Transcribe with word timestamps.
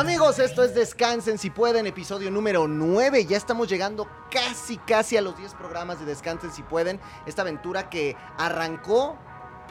Amigos, 0.00 0.38
esto 0.38 0.64
es 0.64 0.74
Descansen 0.74 1.36
si 1.36 1.50
pueden, 1.50 1.86
episodio 1.86 2.30
número 2.30 2.66
9. 2.66 3.26
Ya 3.26 3.36
estamos 3.36 3.68
llegando 3.68 4.08
casi, 4.30 4.78
casi 4.78 5.18
a 5.18 5.20
los 5.20 5.36
10 5.36 5.52
programas 5.52 6.00
de 6.00 6.06
Descansen 6.06 6.50
si 6.50 6.62
pueden. 6.62 6.98
Esta 7.26 7.42
aventura 7.42 7.90
que 7.90 8.16
arrancó 8.38 9.18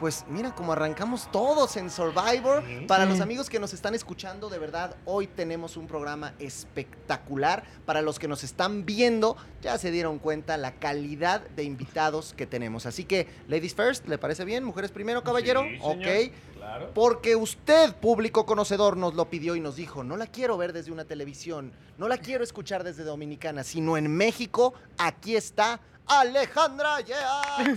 pues 0.00 0.24
mira, 0.30 0.54
como 0.54 0.72
arrancamos 0.72 1.30
todos 1.30 1.76
en 1.76 1.90
Survivor. 1.90 2.64
Para 2.88 3.04
los 3.04 3.20
amigos 3.20 3.50
que 3.50 3.60
nos 3.60 3.74
están 3.74 3.94
escuchando, 3.94 4.48
de 4.48 4.58
verdad, 4.58 4.96
hoy 5.04 5.26
tenemos 5.26 5.76
un 5.76 5.86
programa 5.86 6.32
espectacular. 6.38 7.64
Para 7.84 8.00
los 8.00 8.18
que 8.18 8.26
nos 8.26 8.42
están 8.42 8.86
viendo, 8.86 9.36
ya 9.60 9.76
se 9.76 9.90
dieron 9.90 10.18
cuenta 10.18 10.56
la 10.56 10.72
calidad 10.72 11.42
de 11.50 11.64
invitados 11.64 12.32
que 12.34 12.46
tenemos. 12.46 12.86
Así 12.86 13.04
que, 13.04 13.28
ladies 13.46 13.74
first, 13.74 14.08
¿le 14.08 14.16
parece 14.16 14.46
bien? 14.46 14.64
Mujeres 14.64 14.90
primero, 14.90 15.22
caballero. 15.22 15.64
Sí, 15.64 15.78
ok. 15.82 16.34
Claro. 16.56 16.90
Porque 16.94 17.36
usted, 17.36 17.94
público 17.96 18.46
conocedor, 18.46 18.96
nos 18.96 19.12
lo 19.12 19.28
pidió 19.28 19.54
y 19.54 19.60
nos 19.60 19.76
dijo, 19.76 20.02
no 20.02 20.16
la 20.16 20.28
quiero 20.28 20.56
ver 20.56 20.72
desde 20.72 20.92
una 20.92 21.04
televisión, 21.04 21.72
no 21.98 22.08
la 22.08 22.16
quiero 22.16 22.42
escuchar 22.42 22.84
desde 22.84 23.02
Dominicana, 23.02 23.64
sino 23.64 23.96
en 23.98 24.14
México, 24.14 24.72
aquí 24.98 25.36
está 25.36 25.80
Alejandra 26.10 27.00
Yeah. 27.00 27.76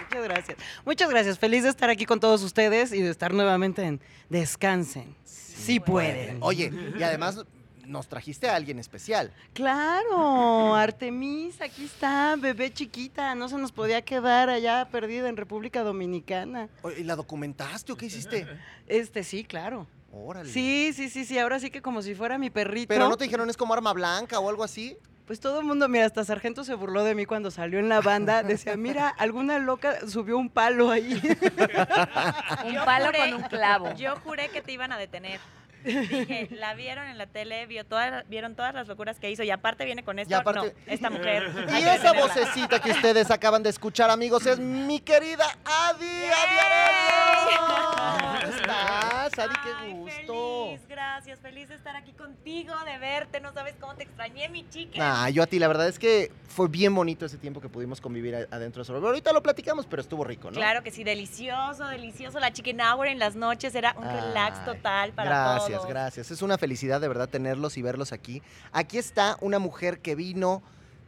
Muchas 0.00 0.24
gracias. 0.24 0.58
Muchas 0.84 1.10
gracias. 1.10 1.38
Feliz 1.38 1.62
de 1.62 1.68
estar 1.70 1.90
aquí 1.90 2.04
con 2.06 2.18
todos 2.18 2.42
ustedes 2.42 2.92
y 2.92 3.00
de 3.00 3.10
estar 3.10 3.32
nuevamente 3.32 3.82
en 3.84 4.00
Descansen. 4.28 5.14
Sí, 5.24 5.78
pueden. 5.78 6.38
Oye, 6.40 6.72
y 6.98 7.02
además 7.02 7.44
nos 7.86 8.08
trajiste 8.08 8.48
a 8.48 8.56
alguien 8.56 8.78
especial. 8.78 9.32
Claro, 9.52 10.74
Artemis, 10.74 11.60
aquí 11.60 11.84
está, 11.84 12.36
bebé 12.36 12.72
chiquita. 12.72 13.34
No 13.34 13.48
se 13.48 13.56
nos 13.56 13.72
podía 13.72 14.02
quedar 14.02 14.48
allá 14.48 14.88
perdida 14.90 15.28
en 15.28 15.36
República 15.36 15.82
Dominicana. 15.82 16.68
¿Y 16.98 17.04
la 17.04 17.16
documentaste 17.16 17.92
o 17.92 17.96
qué 17.96 18.06
hiciste? 18.06 18.46
Este, 18.86 19.22
sí, 19.22 19.44
claro. 19.44 19.86
Órale. 20.12 20.50
Sí, 20.50 20.92
sí, 20.94 21.08
sí, 21.08 21.24
sí. 21.24 21.38
Ahora 21.38 21.60
sí 21.60 21.70
que 21.70 21.82
como 21.82 22.02
si 22.02 22.14
fuera 22.14 22.38
mi 22.38 22.50
perrito. 22.50 22.88
Pero 22.88 23.08
no 23.08 23.16
te 23.16 23.24
dijeron 23.24 23.48
es 23.48 23.56
como 23.56 23.74
arma 23.74 23.92
blanca 23.92 24.40
o 24.40 24.48
algo 24.48 24.64
así. 24.64 24.96
Pues 25.30 25.38
todo 25.38 25.60
el 25.60 25.64
mundo, 25.64 25.88
mira, 25.88 26.06
hasta 26.06 26.24
Sargento 26.24 26.64
se 26.64 26.74
burló 26.74 27.04
de 27.04 27.14
mí 27.14 27.24
cuando 27.24 27.52
salió 27.52 27.78
en 27.78 27.88
la 27.88 28.00
banda. 28.00 28.42
Decía, 28.42 28.76
mira, 28.76 29.06
alguna 29.06 29.60
loca 29.60 30.08
subió 30.08 30.36
un 30.36 30.48
palo 30.50 30.90
ahí. 30.90 31.12
Un 32.64 32.74
palo 32.84 33.06
juré- 33.06 33.18
con 33.30 33.34
un 33.34 33.42
clavo. 33.42 33.94
Yo 33.94 34.16
juré 34.24 34.48
que 34.48 34.60
te 34.60 34.72
iban 34.72 34.90
a 34.90 34.98
detener. 34.98 35.38
Dije, 35.84 36.48
la 36.52 36.74
vieron 36.74 37.06
en 37.08 37.18
la 37.18 37.26
tele, 37.26 37.66
vio 37.66 37.84
todas, 37.84 38.28
vieron 38.28 38.54
todas 38.54 38.74
las 38.74 38.86
locuras 38.88 39.18
que 39.18 39.30
hizo 39.30 39.42
y 39.42 39.50
aparte 39.50 39.84
viene 39.84 40.02
con 40.04 40.18
esto. 40.18 40.32
Y 40.32 40.36
aparte- 40.36 40.74
No, 40.86 40.92
esta 40.92 41.10
mujer. 41.10 41.50
Y 41.80 41.82
esa 41.84 42.12
vocecita 42.12 42.80
que 42.80 42.90
ustedes 42.90 43.30
acaban 43.30 43.62
de 43.62 43.70
escuchar, 43.70 44.10
amigos, 44.10 44.44
es 44.46 44.58
mi 44.58 45.00
querida 45.00 45.44
Adi. 45.64 46.06
¡Adi! 46.06 47.56
¿Cómo 47.56 48.54
estás, 48.54 49.38
Adi? 49.38 49.54
¡Qué 49.64 49.92
gusto! 49.92 50.66
Feliz, 50.66 50.88
gracias. 50.88 51.38
Feliz 51.40 51.68
de 51.68 51.74
estar 51.74 51.96
aquí 51.96 52.12
contigo, 52.12 52.74
de 52.84 52.98
verte. 52.98 53.40
No 53.40 53.52
sabes 53.52 53.74
cómo 53.80 53.94
te 53.94 54.04
extrañé, 54.04 54.48
mi 54.48 54.68
chica. 54.68 54.98
Nah, 54.98 55.28
yo 55.28 55.42
a 55.42 55.46
ti, 55.46 55.58
la 55.58 55.68
verdad 55.68 55.88
es 55.88 55.98
que 55.98 56.30
fue 56.48 56.68
bien 56.68 56.94
bonito 56.94 57.24
ese 57.26 57.38
tiempo 57.38 57.60
que 57.60 57.68
pudimos 57.68 58.00
convivir 58.00 58.34
adentro 58.50 58.82
de 58.82 58.86
Survivor. 58.86 59.08
Ahorita 59.08 59.32
lo 59.32 59.42
platicamos, 59.42 59.86
pero 59.86 60.02
estuvo 60.02 60.24
rico, 60.24 60.50
¿no? 60.50 60.56
Claro 60.56 60.82
que 60.82 60.90
sí, 60.90 61.04
delicioso, 61.04 61.86
delicioso. 61.86 62.40
La 62.40 62.52
chicken 62.52 62.80
hour 62.80 63.06
en 63.06 63.18
las 63.18 63.36
noches 63.36 63.74
era 63.74 63.94
un 63.96 64.04
relax 64.04 64.64
total 64.64 65.12
para 65.12 65.30
gracias, 65.30 65.58
todos. 65.66 65.69
Gracias. 65.86 66.30
Es 66.30 66.42
una 66.42 66.58
felicidad 66.58 67.00
de 67.00 67.08
verdad 67.08 67.28
tenerlos 67.28 67.76
y 67.76 67.82
verlos 67.82 68.12
aquí. 68.12 68.42
Aquí 68.72 68.98
está 68.98 69.36
una 69.40 69.58
mujer 69.58 70.00
que 70.00 70.14
vino 70.14 70.62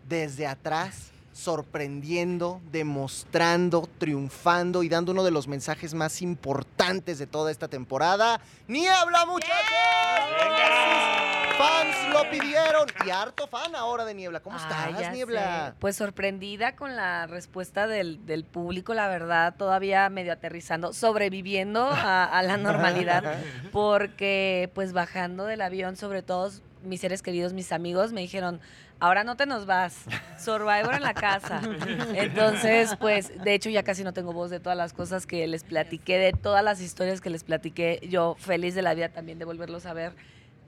desde 0.09 0.47
atrás, 0.47 1.11
sorprendiendo, 1.33 2.61
demostrando, 2.71 3.89
triunfando 3.99 4.83
y 4.83 4.89
dando 4.89 5.13
uno 5.13 5.25
de 5.25 5.31
los 5.31 5.49
mensajes 5.49 5.95
más 5.95 6.23
importantes 6.23 7.19
de 7.19 7.27
toda 7.27 7.51
esta 7.51 7.69
temporada. 7.69 8.41
¡Niebla, 8.69 9.27
muchachos! 9.27 9.53
Sus 10.29 11.32
Fans 11.59 11.97
lo 12.13 12.31
pidieron. 12.31 12.87
Y 13.07 13.11
harto 13.11 13.47
fan 13.47 13.75
ahora 13.75 14.05
de 14.05 14.15
Niebla. 14.15 14.41
¿Cómo 14.41 14.57
Ay, 14.59 14.93
estás, 14.95 15.13
Niebla? 15.13 15.69
sé. 15.69 15.75
Pues 15.79 15.97
sorprendida 15.97 16.77
con 16.77 16.97
la 16.97 17.27
respuesta 17.27 17.87
del, 17.87 18.25
del 18.27 18.45
público, 18.45 18.95
la 18.95 19.09
verdad, 19.09 19.55
todavía 19.57 20.09
medio 20.09 20.33
aterrizando, 20.33 20.93
sobreviviendo 20.93 21.85
a, 21.87 22.25
a 22.25 22.43
la 22.43 22.57
normalidad, 22.57 23.37
porque 23.73 24.71
pues 24.75 24.93
bajando 24.93 25.45
del 25.45 25.61
avión, 25.61 25.97
sobre 25.97 26.23
todo 26.23 26.51
mis 26.83 27.01
seres 27.01 27.23
queridos, 27.23 27.53
mis 27.53 27.73
amigos, 27.73 28.13
me 28.13 28.21
dijeron, 28.21 28.61
ahora 28.99 29.25
no 29.25 29.37
te 29.37 29.47
nos 29.47 29.67
vas, 29.67 30.05
Survivor 30.39 30.95
en 30.95 31.03
la 31.03 31.15
casa. 31.15 31.61
Entonces, 32.15 32.97
pues, 32.99 33.33
de 33.43 33.55
hecho 33.55 33.71
ya 33.71 33.83
casi 33.83 34.05
no 34.05 34.13
tengo 34.13 34.33
voz 34.33 34.51
de 34.51 34.61
todas 34.61 34.77
las 34.77 34.93
cosas 34.93 35.27
que 35.27 35.47
les 35.47 35.65
platiqué, 35.65 36.19
de 36.19 36.33
todas 36.33 36.65
las 36.65 36.81
historias 36.81 37.21
que 37.21 37.31
les 37.31 37.45
platiqué, 37.45 38.01
yo 38.09 38.37
feliz 38.39 38.75
de 38.75 38.83
la 38.83 38.95
vida 38.95 39.09
también 39.09 39.39
de 39.39 39.45
volverlos 39.45 39.87
a 39.87 39.93
ver. 39.93 40.13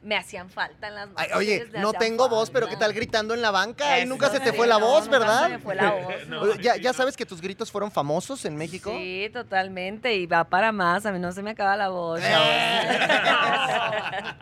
Me 0.04 0.16
hacían 0.16 0.50
falta 0.50 0.88
en 0.88 0.94
las 0.96 1.08
Ay, 1.16 1.28
noches. 1.30 1.34
oye, 1.36 1.66
no 1.80 1.94
tengo 1.94 2.28
voz, 2.28 2.50
pero 2.50 2.68
¿qué 2.68 2.76
tal 2.76 2.92
gritando 2.92 3.32
en 3.32 3.40
la 3.40 3.50
banca? 3.50 3.98
Y 3.98 4.02
Eso 4.02 4.10
nunca 4.10 4.28
se 4.28 4.38
te 4.38 4.52
fue 4.52 4.66
la 4.66 4.76
voz, 4.76 5.06
nunca 5.06 5.18
¿verdad? 5.18 5.42
se 5.44 5.48
me 5.48 5.58
fue 5.58 5.74
la 5.74 5.90
voz. 6.30 6.58
¿Ya, 6.60 6.76
ya 6.76 6.92
sabes 6.92 7.16
que 7.16 7.24
tus 7.24 7.40
gritos 7.40 7.70
fueron 7.72 7.90
famosos 7.90 8.44
en 8.44 8.54
México. 8.54 8.92
Sí, 8.94 9.30
totalmente. 9.32 10.14
Y 10.14 10.26
va 10.26 10.44
para 10.44 10.72
más. 10.72 11.06
A 11.06 11.12
mí 11.12 11.18
no 11.18 11.32
se 11.32 11.42
me 11.42 11.52
acaba 11.52 11.74
la 11.76 11.88
voz. 11.88 12.20
chavos. 12.20 12.46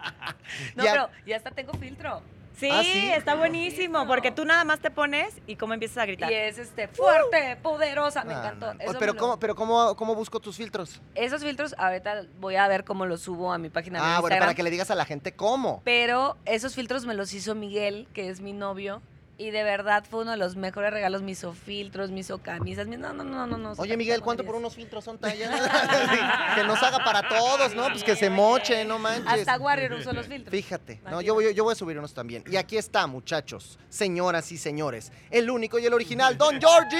no, 0.74 0.84
Ya- 0.84 0.92
pero 0.92 1.08
ya 1.26 1.36
hasta 1.36 1.50
tengo 1.52 1.72
filtro. 1.74 2.22
Sí, 2.62 2.68
¿Ah, 2.70 2.82
sí? 2.84 3.10
está 3.10 3.34
buenísimo, 3.34 4.06
porque 4.06 4.30
tú 4.30 4.44
nada 4.44 4.62
más 4.62 4.78
te 4.78 4.92
pones 4.92 5.34
y 5.48 5.56
cómo 5.56 5.74
empiezas 5.74 5.98
a 5.98 6.06
gritar. 6.06 6.30
Y 6.30 6.34
es 6.36 6.58
este 6.58 6.86
fuerte, 6.86 7.56
poderosa. 7.60 8.22
Me 8.22 8.34
Ah, 8.34 8.38
encantó. 8.38 8.72
no. 8.74 8.80
Eso 8.80 8.98
pero 9.00 9.12
me 9.14 9.16
lo- 9.18 9.20
¿cómo, 9.20 9.38
pero 9.40 9.54
cómo, 9.56 9.96
¿cómo 9.96 10.14
busco 10.14 10.38
tus 10.38 10.56
filtros? 10.58 11.02
Esos 11.16 11.42
filtros, 11.42 11.74
ahorita 11.76 12.22
voy 12.38 12.54
a 12.54 12.68
ver 12.68 12.84
cómo 12.84 13.04
los 13.04 13.20
subo 13.22 13.52
a 13.52 13.58
mi 13.58 13.68
página 13.68 13.98
de 13.98 14.04
Ah, 14.04 14.08
bueno, 14.20 14.34
Instagram. 14.34 14.46
para 14.46 14.54
que 14.54 14.62
le 14.62 14.70
digas 14.70 14.92
a 14.92 14.94
la 14.94 15.04
gente 15.04 15.32
cómo. 15.34 15.82
Pero 15.84 16.36
esos 16.44 16.76
filtros 16.76 17.04
me 17.04 17.14
los 17.14 17.34
hizo 17.34 17.56
Miguel, 17.56 18.06
que 18.14 18.28
es 18.28 18.40
mi 18.40 18.52
novio. 18.52 19.02
Y 19.42 19.50
de 19.50 19.64
verdad 19.64 20.04
fue 20.08 20.22
uno 20.22 20.30
de 20.30 20.36
los 20.36 20.54
mejores 20.54 20.92
regalos. 20.92 21.20
Me 21.22 21.32
hizo 21.32 21.52
filtros, 21.52 22.12
me 22.12 22.20
hizo 22.20 22.38
camisas. 22.38 22.86
me- 22.86 22.96
No, 22.96 23.12
no, 23.12 23.24
no, 23.24 23.44
no. 23.48 23.58
no 23.58 23.72
Oye, 23.76 23.96
Miguel, 23.96 24.20
¿cuánto 24.22 24.44
por 24.44 24.54
unos 24.54 24.76
filtros 24.76 25.02
son 25.04 25.18
tallas? 25.18 25.50
que 26.54 26.62
nos 26.62 26.80
haga 26.80 27.04
para 27.04 27.28
todos, 27.28 27.74
¿no? 27.74 27.88
Pues 27.88 28.04
que 28.04 28.14
se 28.14 28.30
moche, 28.30 28.84
no 28.84 29.00
manches. 29.00 29.26
Hasta 29.26 29.58
Warrior 29.58 29.94
usó 29.94 30.12
los 30.12 30.28
filtros. 30.28 30.52
Fíjate, 30.52 31.00
no, 31.10 31.20
yo 31.20 31.34
voy, 31.34 31.52
yo 31.54 31.64
voy 31.64 31.72
a 31.72 31.74
subir 31.74 31.98
unos 31.98 32.14
también. 32.14 32.44
Y 32.48 32.54
aquí 32.56 32.76
está, 32.76 33.08
muchachos, 33.08 33.80
señoras 33.88 34.52
y 34.52 34.58
señores, 34.58 35.10
el 35.30 35.50
único 35.50 35.80
y 35.80 35.86
el 35.86 35.94
original, 35.94 36.38
Don 36.38 36.60
Georgie. 36.60 36.98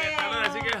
¿Qué 0.00 0.14
tal? 0.16 0.32
Ahora 0.32 0.52
sí 0.52 0.58
que- 0.60 0.75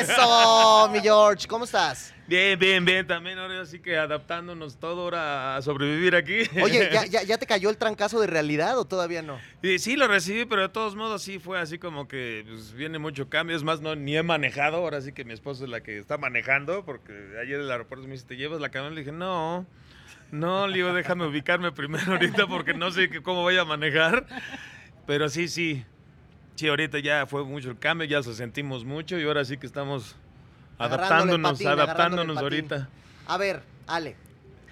Eso, 0.00 0.88
mi 0.92 1.00
George, 1.00 1.46
¿cómo 1.46 1.64
estás? 1.64 2.14
Bien, 2.26 2.58
bien, 2.58 2.84
bien. 2.84 3.06
También 3.06 3.38
ahora 3.38 3.64
sí 3.64 3.78
que 3.78 3.96
adaptándonos 3.96 4.78
todo 4.78 5.02
ahora 5.02 5.56
a 5.56 5.62
sobrevivir 5.62 6.14
aquí. 6.14 6.42
Oye, 6.62 6.90
¿ya, 6.92 7.06
ya, 7.10 7.22
ya 7.22 7.38
te 7.38 7.46
cayó 7.46 7.70
el 7.70 7.78
trancazo 7.78 8.20
de 8.20 8.26
realidad 8.26 8.78
o 8.78 8.84
todavía 8.84 9.22
no? 9.22 9.38
Y 9.62 9.78
sí, 9.78 9.96
lo 9.96 10.08
recibí, 10.08 10.44
pero 10.44 10.62
de 10.62 10.68
todos 10.68 10.94
modos 10.94 11.22
sí 11.22 11.38
fue 11.38 11.58
así 11.58 11.78
como 11.78 12.06
que 12.06 12.44
pues, 12.46 12.74
viene 12.74 12.98
mucho 12.98 13.30
cambio. 13.30 13.56
Es 13.56 13.62
más, 13.62 13.80
no, 13.80 13.94
ni 13.94 14.16
he 14.16 14.22
manejado. 14.22 14.76
Ahora 14.76 15.00
sí 15.00 15.12
que 15.12 15.24
mi 15.24 15.32
esposa 15.32 15.64
es 15.64 15.70
la 15.70 15.82
que 15.82 15.98
está 15.98 16.18
manejando, 16.18 16.84
porque 16.84 17.12
ayer 17.40 17.56
en 17.56 17.62
el 17.62 17.70
aeropuerto 17.70 18.06
me 18.06 18.12
dice, 18.12 18.26
¿te 18.26 18.36
llevas 18.36 18.60
la 18.60 18.70
camioneta? 18.70 18.94
Le 18.96 19.00
dije, 19.00 19.12
no, 19.12 19.66
no, 20.30 20.66
le 20.66 20.74
digo, 20.74 20.92
déjame 20.92 21.26
ubicarme 21.26 21.72
primero 21.72 22.12
ahorita 22.12 22.46
porque 22.46 22.74
no 22.74 22.90
sé 22.90 23.08
cómo 23.22 23.40
voy 23.40 23.56
a 23.56 23.64
manejar. 23.64 24.26
Pero 25.06 25.30
sí, 25.30 25.48
sí. 25.48 25.84
Sí, 26.58 26.66
ahorita 26.66 26.98
ya 26.98 27.24
fue 27.24 27.44
mucho 27.44 27.70
el 27.70 27.78
cambio, 27.78 28.04
ya 28.04 28.16
lo 28.16 28.34
sentimos 28.34 28.84
mucho 28.84 29.16
y 29.16 29.22
ahora 29.22 29.44
sí 29.44 29.58
que 29.58 29.66
estamos 29.68 30.16
adaptándonos, 30.76 31.52
patín, 31.52 31.68
adaptándonos 31.68 32.36
ahorita. 32.36 32.88
A 33.28 33.36
ver, 33.36 33.62
Ale, 33.86 34.16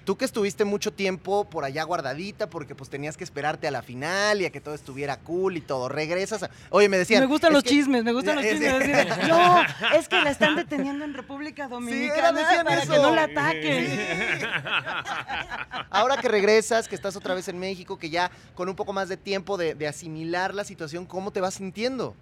tú 0.07 0.17
que 0.17 0.25
estuviste 0.25 0.65
mucho 0.65 0.93
tiempo 0.93 1.45
por 1.51 1.65
allá 1.65 1.83
guardadita 1.83 2.49
porque 2.49 2.75
pues 2.77 2.89
tenías 2.89 3.17
que 3.17 3.25
esperarte 3.25 3.67
a 3.67 3.71
la 3.73 3.83
final 3.83 4.41
y 4.41 4.47
a 4.47 4.51
que 4.51 4.61
todo 4.61 4.75
estuviera 4.75 5.19
cool 5.19 5.57
y 5.57 5.61
todo, 5.61 5.89
regresas 5.89 6.45
a... 6.45 6.51
Oye, 6.71 6.89
me 6.89 6.97
decían... 6.97 7.21
me 7.21 7.27
gustan 7.27 7.53
los 7.53 7.65
que- 7.65 7.71
chismes, 7.71 8.05
me 8.05 8.13
gustan 8.13 8.37
los 8.37 8.45
chismes. 8.45 8.85
sí. 8.85 9.29
no, 9.29 9.63
es 9.99 10.09
que 10.09 10.23
la 10.23 10.31
están 10.31 10.55
deteniendo 10.55 11.05
en 11.05 11.13
República 11.13 11.67
Dominicana 11.67 12.33
decían 12.33 12.65
para 12.65 12.83
eso. 12.85 12.93
que 12.93 12.99
no 13.01 13.15
la 13.15 13.25
ataquen. 13.25 14.01
Ahora 15.91 16.17
que 16.19 16.29
regresas, 16.29 16.89
que 16.89 16.95
estás 16.95 17.17
otra 17.17 17.35
vez 17.35 17.49
en 17.49 17.59
México, 17.59 17.99
que 17.99 18.09
ya 18.09 18.31
con 18.55 18.69
un 18.69 18.77
poco 18.77 18.93
más 18.93 19.09
de 19.09 19.17
tiempo 19.17 19.57
de, 19.57 19.75
de 19.75 19.89
asimilar 19.89 20.55
la 20.55 20.65
situación, 20.65 21.05
¿cómo 21.05 21.33
te 21.33 21.41
vas 21.41 21.55
sintiendo? 21.55 22.15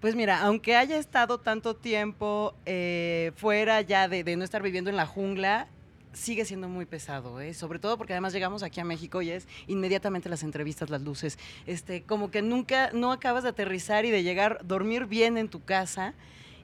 Pues 0.00 0.14
mira, 0.14 0.40
aunque 0.40 0.76
haya 0.76 0.96
estado 0.98 1.38
tanto 1.38 1.76
tiempo 1.76 2.54
eh, 2.66 3.32
fuera 3.36 3.80
ya 3.80 4.08
de, 4.08 4.24
de 4.24 4.36
no 4.36 4.44
estar 4.44 4.60
viviendo 4.62 4.90
en 4.90 4.96
la 4.96 5.06
jungla, 5.06 5.68
sigue 6.16 6.44
siendo 6.44 6.68
muy 6.68 6.86
pesado, 6.86 7.40
¿eh? 7.40 7.54
sobre 7.54 7.78
todo 7.78 7.98
porque 7.98 8.14
además 8.14 8.32
llegamos 8.32 8.62
aquí 8.62 8.80
a 8.80 8.84
México 8.84 9.22
y 9.22 9.30
es 9.30 9.46
inmediatamente 9.66 10.28
las 10.28 10.42
entrevistas, 10.42 10.90
las 10.90 11.02
luces, 11.02 11.38
este, 11.66 12.02
como 12.02 12.30
que 12.30 12.42
nunca, 12.42 12.90
no 12.92 13.12
acabas 13.12 13.42
de 13.42 13.50
aterrizar 13.50 14.04
y 14.04 14.10
de 14.10 14.22
llegar, 14.22 14.60
dormir 14.64 15.06
bien 15.06 15.36
en 15.36 15.48
tu 15.48 15.62
casa 15.62 16.14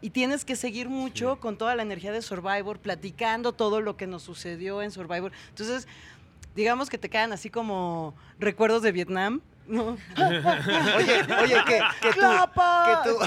y 0.00 0.10
tienes 0.10 0.44
que 0.44 0.56
seguir 0.56 0.88
mucho 0.88 1.38
con 1.38 1.56
toda 1.56 1.76
la 1.76 1.82
energía 1.82 2.12
de 2.12 2.22
Survivor, 2.22 2.81
platicando 2.81 3.52
todo 3.52 3.81
lo 3.81 3.96
que 3.96 4.06
nos 4.06 4.22
sucedió 4.22 4.82
en 4.82 4.90
Survivor. 4.90 5.31
Entonces, 5.50 5.87
digamos 6.56 6.90
que 6.90 6.98
te 6.98 7.08
quedan 7.08 7.32
así 7.32 7.50
como 7.50 8.14
recuerdos 8.40 8.82
de 8.82 8.90
Vietnam. 8.90 9.43
¿No? 9.67 9.97
Oye, 10.17 11.23
oye, 11.43 11.56
que, 11.67 11.81
que 12.00 12.12
tú... 12.12 12.20
¡Clapa! 12.20 13.03
Que 13.05 13.11
tú... 13.11 13.19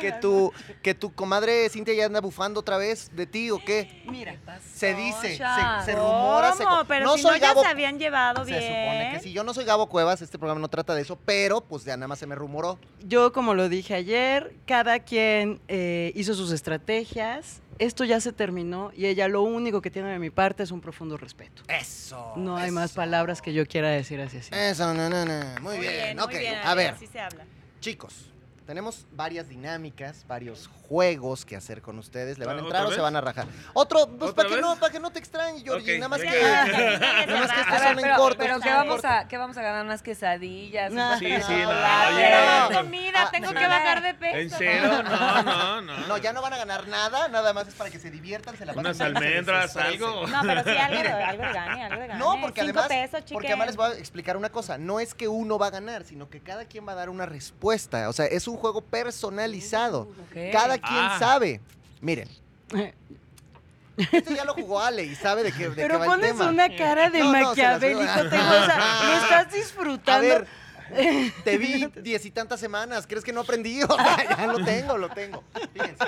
que 0.00 0.12
tu, 0.12 0.52
que 0.82 0.94
tu 0.94 1.12
comadre 1.14 1.68
Cintia 1.68 1.94
ya 1.94 2.06
anda 2.06 2.20
bufando 2.20 2.60
otra 2.60 2.76
vez 2.76 3.10
de 3.14 3.26
ti 3.26 3.50
o 3.50 3.58
qué. 3.64 4.02
Mira, 4.08 4.36
Se 4.74 4.94
dice, 4.94 5.36
se, 5.84 5.94
rumora, 5.94 6.52
se 6.54 6.64
co- 6.64 6.84
Pero 6.86 7.06
no 7.06 7.16
si 7.16 7.22
soy 7.22 7.40
no, 7.40 7.46
Gabo. 7.46 7.62
ya 7.62 7.68
se 7.68 7.72
habían 7.72 7.98
llevado 7.98 8.44
Se 8.44 8.50
bien. 8.50 8.62
supone 8.62 9.10
que 9.14 9.20
sí. 9.20 9.32
Yo 9.32 9.44
no 9.44 9.52
soy 9.54 9.64
Gabo 9.64 9.88
Cuevas, 9.88 10.22
este 10.22 10.38
programa 10.38 10.60
no 10.60 10.68
trata 10.68 10.94
de 10.94 11.02
eso, 11.02 11.18
pero 11.24 11.60
pues 11.60 11.84
ya 11.84 11.96
nada 11.96 12.08
más 12.08 12.18
se 12.18 12.26
me 12.26 12.34
rumoró. 12.34 12.78
yo 13.06 13.32
como 13.32 13.54
lo 13.54 13.68
dije 13.68 13.94
ayer, 13.94 14.54
cada 14.66 15.00
quien 15.00 15.60
eh, 15.68 16.12
hizo 16.14 16.34
sus 16.34 16.52
estrategias. 16.52 17.60
Esto 17.78 18.04
ya 18.04 18.20
se 18.20 18.32
terminó 18.32 18.90
y 18.94 19.06
ella 19.06 19.28
lo 19.28 19.42
único 19.42 19.80
que 19.80 19.90
tiene 19.90 20.10
de 20.10 20.18
mi 20.18 20.30
parte 20.30 20.62
es 20.62 20.70
un 20.70 20.80
profundo 20.80 21.16
respeto. 21.16 21.62
Eso. 21.68 22.34
No 22.36 22.56
hay 22.56 22.70
más 22.70 22.92
palabras 22.92 23.42
que 23.42 23.52
yo 23.52 23.66
quiera 23.66 23.88
decir 23.90 24.20
así 24.20 24.38
así. 24.38 24.50
Eso, 24.52 24.92
no, 24.94 25.08
no, 25.08 25.24
no. 25.24 25.60
Muy, 25.60 25.78
bien, 25.78 26.18
ok. 26.18 26.30
muy 26.30 26.38
bien, 26.40 26.56
a 26.62 26.74
ver, 26.74 26.90
Así 26.94 27.06
se 27.06 27.20
habla. 27.20 27.44
chicos, 27.80 28.26
tenemos 28.66 29.06
varias 29.12 29.48
dinámicas, 29.48 30.24
varios 30.28 30.68
juegos 30.88 31.44
que 31.44 31.56
hacer 31.56 31.82
con 31.82 31.98
ustedes. 31.98 32.38
¿Le 32.38 32.46
van 32.46 32.58
a 32.58 32.62
¿Otra 32.62 32.68
entrar 32.78 32.84
o 32.86 32.88
se 32.90 32.94
vez? 32.96 33.02
van 33.02 33.16
a 33.16 33.20
rajar? 33.20 33.46
Otro, 33.72 34.06
pues 34.06 34.30
¿Otra 34.30 34.44
para 34.44 34.54
que, 34.56 34.60
no, 34.60 34.76
para 34.76 34.92
que 34.92 35.00
no 35.00 35.10
te 35.10 35.18
extrañe, 35.18 35.60
Georgie. 35.62 35.94
Ok, 35.94 35.98
nada 36.00 36.08
más 36.08 36.20
que. 36.20 36.28
Ya, 36.32 37.26
Nada 37.26 37.40
más 37.40 37.52
que 37.52 37.60
estos 37.60 37.78
son 37.78 37.88
en 37.88 37.96
pero, 38.02 38.16
corto. 38.16 38.38
pero 38.38 38.54
estos 38.56 38.64
¿qué 38.64 38.74
vamos 38.74 39.04
a, 39.04 39.28
qué 39.28 39.36
vamos 39.38 39.56
a 39.56 39.62
ganar? 39.62 39.84
Unas 39.84 40.02
quesadillas. 40.02 40.92
No. 40.92 41.18
Sí, 41.18 41.26
sí, 41.26 41.32
no. 41.62 41.68
Pero 42.16 42.66
oye. 42.68 42.76
comida, 42.76 43.12
Ah, 43.24 43.28
tengo 43.30 43.48
sí. 43.48 43.54
que 43.54 43.66
bajar 43.66 44.02
de 44.02 44.14
peso. 44.14 44.36
¿En 44.38 44.50
serio? 44.50 45.02
No, 45.02 45.42
no, 45.42 45.80
no. 45.82 46.06
No, 46.06 46.16
ya 46.18 46.32
no 46.32 46.42
van 46.42 46.52
a 46.52 46.58
ganar 46.58 46.88
nada, 46.88 47.28
nada 47.28 47.52
más 47.52 47.68
es 47.68 47.74
para 47.74 47.90
que 47.90 47.98
se 47.98 48.10
diviertan, 48.10 48.56
se 48.56 48.64
la 48.66 48.72
pasen 48.72 48.86
Unas 48.86 48.96
se 48.96 49.04
almendras, 49.04 49.76
algo. 49.76 50.26
No, 50.26 50.40
pero 50.42 50.62
sí, 50.64 50.70
algo, 50.70 51.02
de- 51.02 51.08
algo 51.08 51.42
de 51.46 51.52
gane, 51.52 51.84
algo 51.84 52.00
de 52.00 52.06
gane. 52.08 52.18
No, 52.18 52.40
porque 52.40 52.62
Cinco 52.62 52.80
además, 52.80 53.10
pesos, 53.10 53.30
porque 53.32 53.48
además 53.48 53.66
les 53.68 53.76
voy 53.76 53.90
a 53.92 53.94
explicar 53.98 54.36
una 54.36 54.50
cosa. 54.50 54.78
No 54.78 55.00
es 55.00 55.14
que 55.14 55.28
uno 55.28 55.58
va 55.58 55.68
a 55.68 55.70
ganar, 55.70 56.04
sino 56.04 56.28
que 56.28 56.40
cada 56.40 56.64
quien 56.64 56.86
va 56.86 56.92
a 56.92 56.96
dar 56.96 57.08
una 57.10 57.26
respuesta. 57.26 58.08
O 58.08 58.12
sea, 58.12 58.26
es 58.26 58.48
un 58.48 58.51
juego 58.56 58.80
personalizado. 58.80 60.08
Cada 60.52 60.78
quien 60.78 60.98
Ah. 61.00 61.16
sabe. 61.18 61.60
Miren, 62.00 62.28
este 63.96 64.34
ya 64.34 64.44
lo 64.44 64.54
jugó 64.54 64.80
Ale 64.80 65.04
y 65.04 65.14
sabe 65.14 65.42
de 65.42 65.52
qué, 65.52 65.68
de 65.68 65.74
qué 65.76 65.82
Pero 65.82 65.98
va 65.98 66.04
el 66.06 66.10
pones 66.10 66.32
tema. 66.32 66.48
una 66.50 66.74
cara 66.76 67.10
de 67.10 67.18
No, 67.20 67.32
no, 67.32 67.48
maquiavélico, 67.48 68.28
tengo, 68.30 68.48
o 68.50 68.64
sea, 68.66 69.00
lo 69.06 69.12
estás 69.22 69.46
A 69.46 69.56
disfrutando. 69.56 70.28
ver, 70.28 70.46
te 71.44 71.58
vi 71.58 71.86
diez 72.02 72.24
y 72.26 72.30
tantas 72.30 72.58
semanas. 72.60 73.06
¿Crees 73.06 73.24
que 73.24 73.32
no 73.32 73.40
aprendí? 73.42 73.82
O 73.82 73.86
sea, 73.94 74.36
ya 74.36 74.46
lo 74.46 74.64
tengo, 74.64 74.98
lo 74.98 75.08
tengo. 75.10 75.42
Fíjense. 75.72 76.04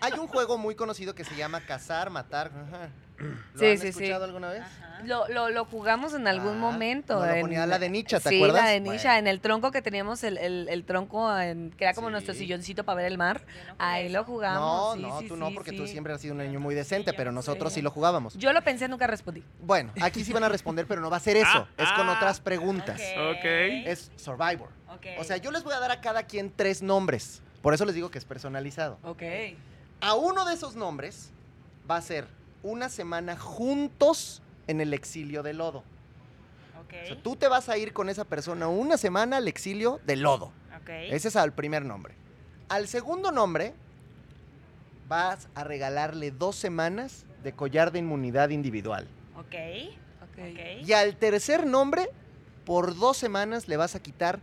Hay 0.00 0.12
un 0.18 0.26
juego 0.26 0.56
muy 0.58 0.74
conocido 0.74 1.14
que 1.14 1.24
se 1.24 1.34
llama 1.36 1.60
Cazar, 1.60 2.10
Matar. 2.10 2.50
¿Lo 3.54 3.60
Sí, 3.60 3.66
han 3.66 3.76
sí, 3.78 3.82
sí. 3.82 3.88
escuchado 3.88 4.24
alguna 4.24 4.50
vez? 4.50 4.62
Lo, 5.04 5.28
lo, 5.28 5.50
lo 5.50 5.64
jugamos 5.66 6.14
en 6.14 6.26
algún 6.26 6.54
Ah, 6.56 6.58
momento. 6.58 7.14
lo 7.18 7.24
en- 7.30 7.40
ponía 7.42 7.66
la 7.66 7.78
de 7.78 7.90
Nicha, 7.90 8.18
¿te 8.18 8.30
sí, 8.30 8.36
acuerdas? 8.36 8.64
la 8.64 8.70
de 8.70 8.80
Nisha, 8.80 9.08
Bueno. 9.10 9.18
en 9.18 9.26
el 9.26 9.40
tronco 9.40 9.70
que 9.70 9.82
teníamos, 9.82 10.24
el, 10.24 10.38
el, 10.38 10.68
el 10.70 10.84
tronco 10.84 11.38
en- 11.38 11.70
que 11.70 11.84
era 11.84 11.94
como 11.94 12.08
Sí. 12.08 12.12
nuestro 12.12 12.34
silloncito 12.34 12.84
para 12.84 12.96
ver 12.96 13.06
el 13.12 13.18
mar. 13.18 13.42
No 13.68 13.74
Ahí 13.78 14.08
lo 14.08 14.20
eso. 14.20 14.24
jugamos. 14.32 14.60
No, 14.60 14.94
sí, 14.96 15.02
no, 15.02 15.20
sí, 15.20 15.28
tú 15.28 15.36
no, 15.36 15.48
sí, 15.48 15.54
porque 15.54 15.70
sí. 15.72 15.76
tú 15.76 15.86
siempre 15.86 16.12
has 16.14 16.20
sido 16.20 16.32
un 16.34 16.38
niño 16.38 16.60
muy 16.60 16.74
decente, 16.74 17.12
pero 17.12 17.30
no 17.30 17.36
nosotros 17.36 17.72
sí 17.72 17.82
lo 17.82 17.90
jugábamos. 17.90 18.34
Yo 18.38 18.52
lo 18.52 18.62
pensé, 18.62 18.88
nunca 18.88 19.06
respondí. 19.06 19.42
Bueno, 19.60 19.92
aquí 20.00 20.24
sí 20.24 20.32
van 20.32 20.44
a 20.44 20.48
responder, 20.48 20.86
pero 20.86 21.00
no 21.02 21.10
va 21.10 21.18
a 21.18 21.20
ser 21.20 21.36
eso. 21.36 21.46
Ah, 21.52 21.68
es 21.76 21.92
con 21.92 22.08
ah. 22.08 22.12
otras 22.16 22.40
preguntas. 22.40 23.00
Ok. 23.30 23.44
Es 23.44 24.10
Survivor. 24.16 24.68
Ok. 24.88 25.06
O 25.18 25.24
sea, 25.24 25.36
yo 25.36 25.50
les 25.50 25.62
voy 25.62 25.74
a 25.74 25.78
dar 25.78 25.90
a 25.90 26.00
cada 26.00 26.22
quien 26.24 26.50
tres 26.54 26.82
nombres. 26.82 27.42
Por 27.62 27.74
eso 27.74 27.84
les 27.84 27.94
digo 27.94 28.10
que 28.10 28.18
es 28.18 28.24
personalizado. 28.24 28.98
Ok. 29.02 29.22
A 30.00 30.14
uno 30.14 30.44
de 30.46 30.54
esos 30.54 30.74
nombres 30.74 31.30
va 31.88 31.96
a 31.96 32.02
ser 32.02 32.26
una 32.66 32.88
semana 32.88 33.36
juntos 33.36 34.42
en 34.66 34.80
el 34.80 34.92
exilio 34.92 35.42
de 35.42 35.54
lodo. 35.54 35.84
Ok. 36.84 36.94
O 37.02 37.06
sea, 37.06 37.22
tú 37.22 37.36
te 37.36 37.48
vas 37.48 37.68
a 37.68 37.78
ir 37.78 37.92
con 37.92 38.08
esa 38.08 38.24
persona 38.24 38.68
una 38.68 38.96
semana 38.96 39.36
al 39.36 39.48
exilio 39.48 40.00
de 40.04 40.16
lodo. 40.16 40.52
Ok. 40.80 40.88
Ese 40.88 41.28
es 41.28 41.36
al 41.36 41.52
primer 41.52 41.84
nombre. 41.84 42.14
Al 42.68 42.88
segundo 42.88 43.30
nombre 43.30 43.74
vas 45.08 45.48
a 45.54 45.62
regalarle 45.62 46.32
dos 46.32 46.56
semanas 46.56 47.24
de 47.42 47.52
collar 47.52 47.92
de 47.92 48.00
inmunidad 48.00 48.50
individual. 48.50 49.06
Ok. 49.36 49.54
Ok. 50.22 50.38
Ok. 50.38 50.86
Y 50.86 50.92
al 50.92 51.16
tercer 51.16 51.66
nombre, 51.66 52.10
por 52.64 52.96
dos 52.96 53.16
semanas 53.16 53.68
le 53.68 53.76
vas 53.76 53.94
a 53.94 54.00
quitar 54.00 54.40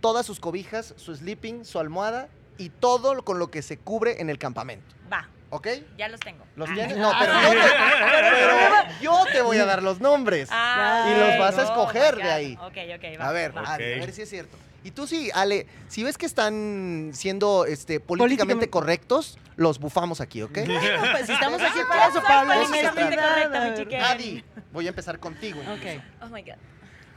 todas 0.00 0.26
sus 0.26 0.40
cobijas, 0.40 0.94
su 0.96 1.14
sleeping, 1.14 1.64
su 1.64 1.78
almohada 1.78 2.28
y 2.58 2.70
todo 2.70 3.22
con 3.24 3.38
lo 3.38 3.50
que 3.50 3.62
se 3.62 3.78
cubre 3.78 4.20
en 4.20 4.28
el 4.28 4.38
campamento. 4.38 4.94
Va, 5.12 5.28
¿Ok? 5.50 5.66
ya 5.98 6.08
los 6.08 6.20
tengo. 6.20 6.44
¿Los 6.56 6.68
Ah. 6.70 6.74
tienes? 6.74 6.96
No, 6.96 7.12
pero 7.18 7.32
yo, 7.42 7.50
te, 7.50 7.56
pero 8.30 8.56
yo 9.00 9.24
te 9.32 9.42
voy 9.42 9.58
a 9.58 9.64
dar 9.64 9.82
los 9.82 10.00
nombres. 10.00 10.48
Ah, 10.52 11.10
Y 11.14 11.18
los 11.20 11.38
vas 11.38 11.58
a 11.58 11.62
escoger 11.64 12.16
de 12.16 12.30
ahí. 12.30 12.58
Ok, 12.62 12.76
ok, 12.96 13.20
va. 13.20 13.28
A 13.28 13.32
ver, 13.32 13.56
va. 13.56 13.62
Ale, 13.62 13.94
a 13.96 13.98
ver 13.98 14.12
si 14.12 14.22
es 14.22 14.30
cierto. 14.30 14.56
Y 14.82 14.92
tú 14.92 15.06
sí, 15.06 15.30
Ale, 15.34 15.66
si 15.88 16.02
ves 16.02 16.16
que 16.16 16.24
están 16.24 17.10
siendo 17.12 17.66
este, 17.66 18.00
políticamente 18.00 18.70
correctos, 18.70 19.38
los 19.56 19.78
bufamos 19.78 20.20
aquí, 20.22 20.40
¿ok? 20.42 20.52
Pues, 21.12 21.26
si 21.26 21.32
estamos 21.32 21.60
aquí 21.60 21.80
para 21.88 22.06
eso, 22.06 22.22
la 22.22 22.44
políticamente 22.54 23.16
correcta, 23.16 23.68
mi 23.68 23.74
chique. 23.76 23.98
Adi, 23.98 24.44
voy 24.72 24.86
a 24.86 24.88
empezar 24.90 25.18
contigo. 25.18 25.60
incluso. 25.60 25.96
Ok. 25.96 26.02
Oh 26.22 26.26
my 26.28 26.42
God. 26.42 26.54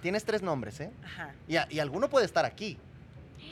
Tienes 0.01 0.25
tres 0.25 0.41
nombres, 0.41 0.79
¿eh? 0.81 0.91
Ajá. 1.05 1.31
Y, 1.47 1.55
a- 1.55 1.67
y 1.69 1.79
alguno 1.79 2.09
puede 2.09 2.25
estar 2.25 2.43
aquí. 2.45 2.77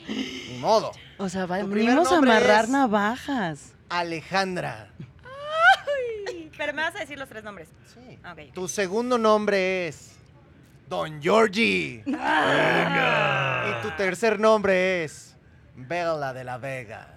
Ni 0.08 0.58
modo. 0.58 0.92
O 1.18 1.28
sea, 1.28 1.46
venimos 1.46 2.10
a 2.10 2.16
amarrar 2.18 2.64
es- 2.64 2.70
navajas. 2.70 3.72
Alejandra. 3.98 4.88
Sí, 6.28 6.50
Pero 6.56 6.72
me 6.72 6.82
vas 6.82 6.94
a 6.96 7.00
decir 7.00 7.18
los 7.18 7.28
tres 7.28 7.44
nombres. 7.44 7.68
Sí. 7.92 8.18
Ok. 8.30 8.52
Tu 8.54 8.68
segundo 8.68 9.18
nombre 9.18 9.88
es 9.88 10.12
Don 10.88 11.20
Georgie. 11.22 12.02
Y 12.06 13.82
tu 13.82 13.90
tercer 13.96 14.38
nombre 14.40 15.04
es 15.04 15.36
Bella 15.76 16.32
de 16.32 16.44
la 16.44 16.58
Vega. 16.58 17.08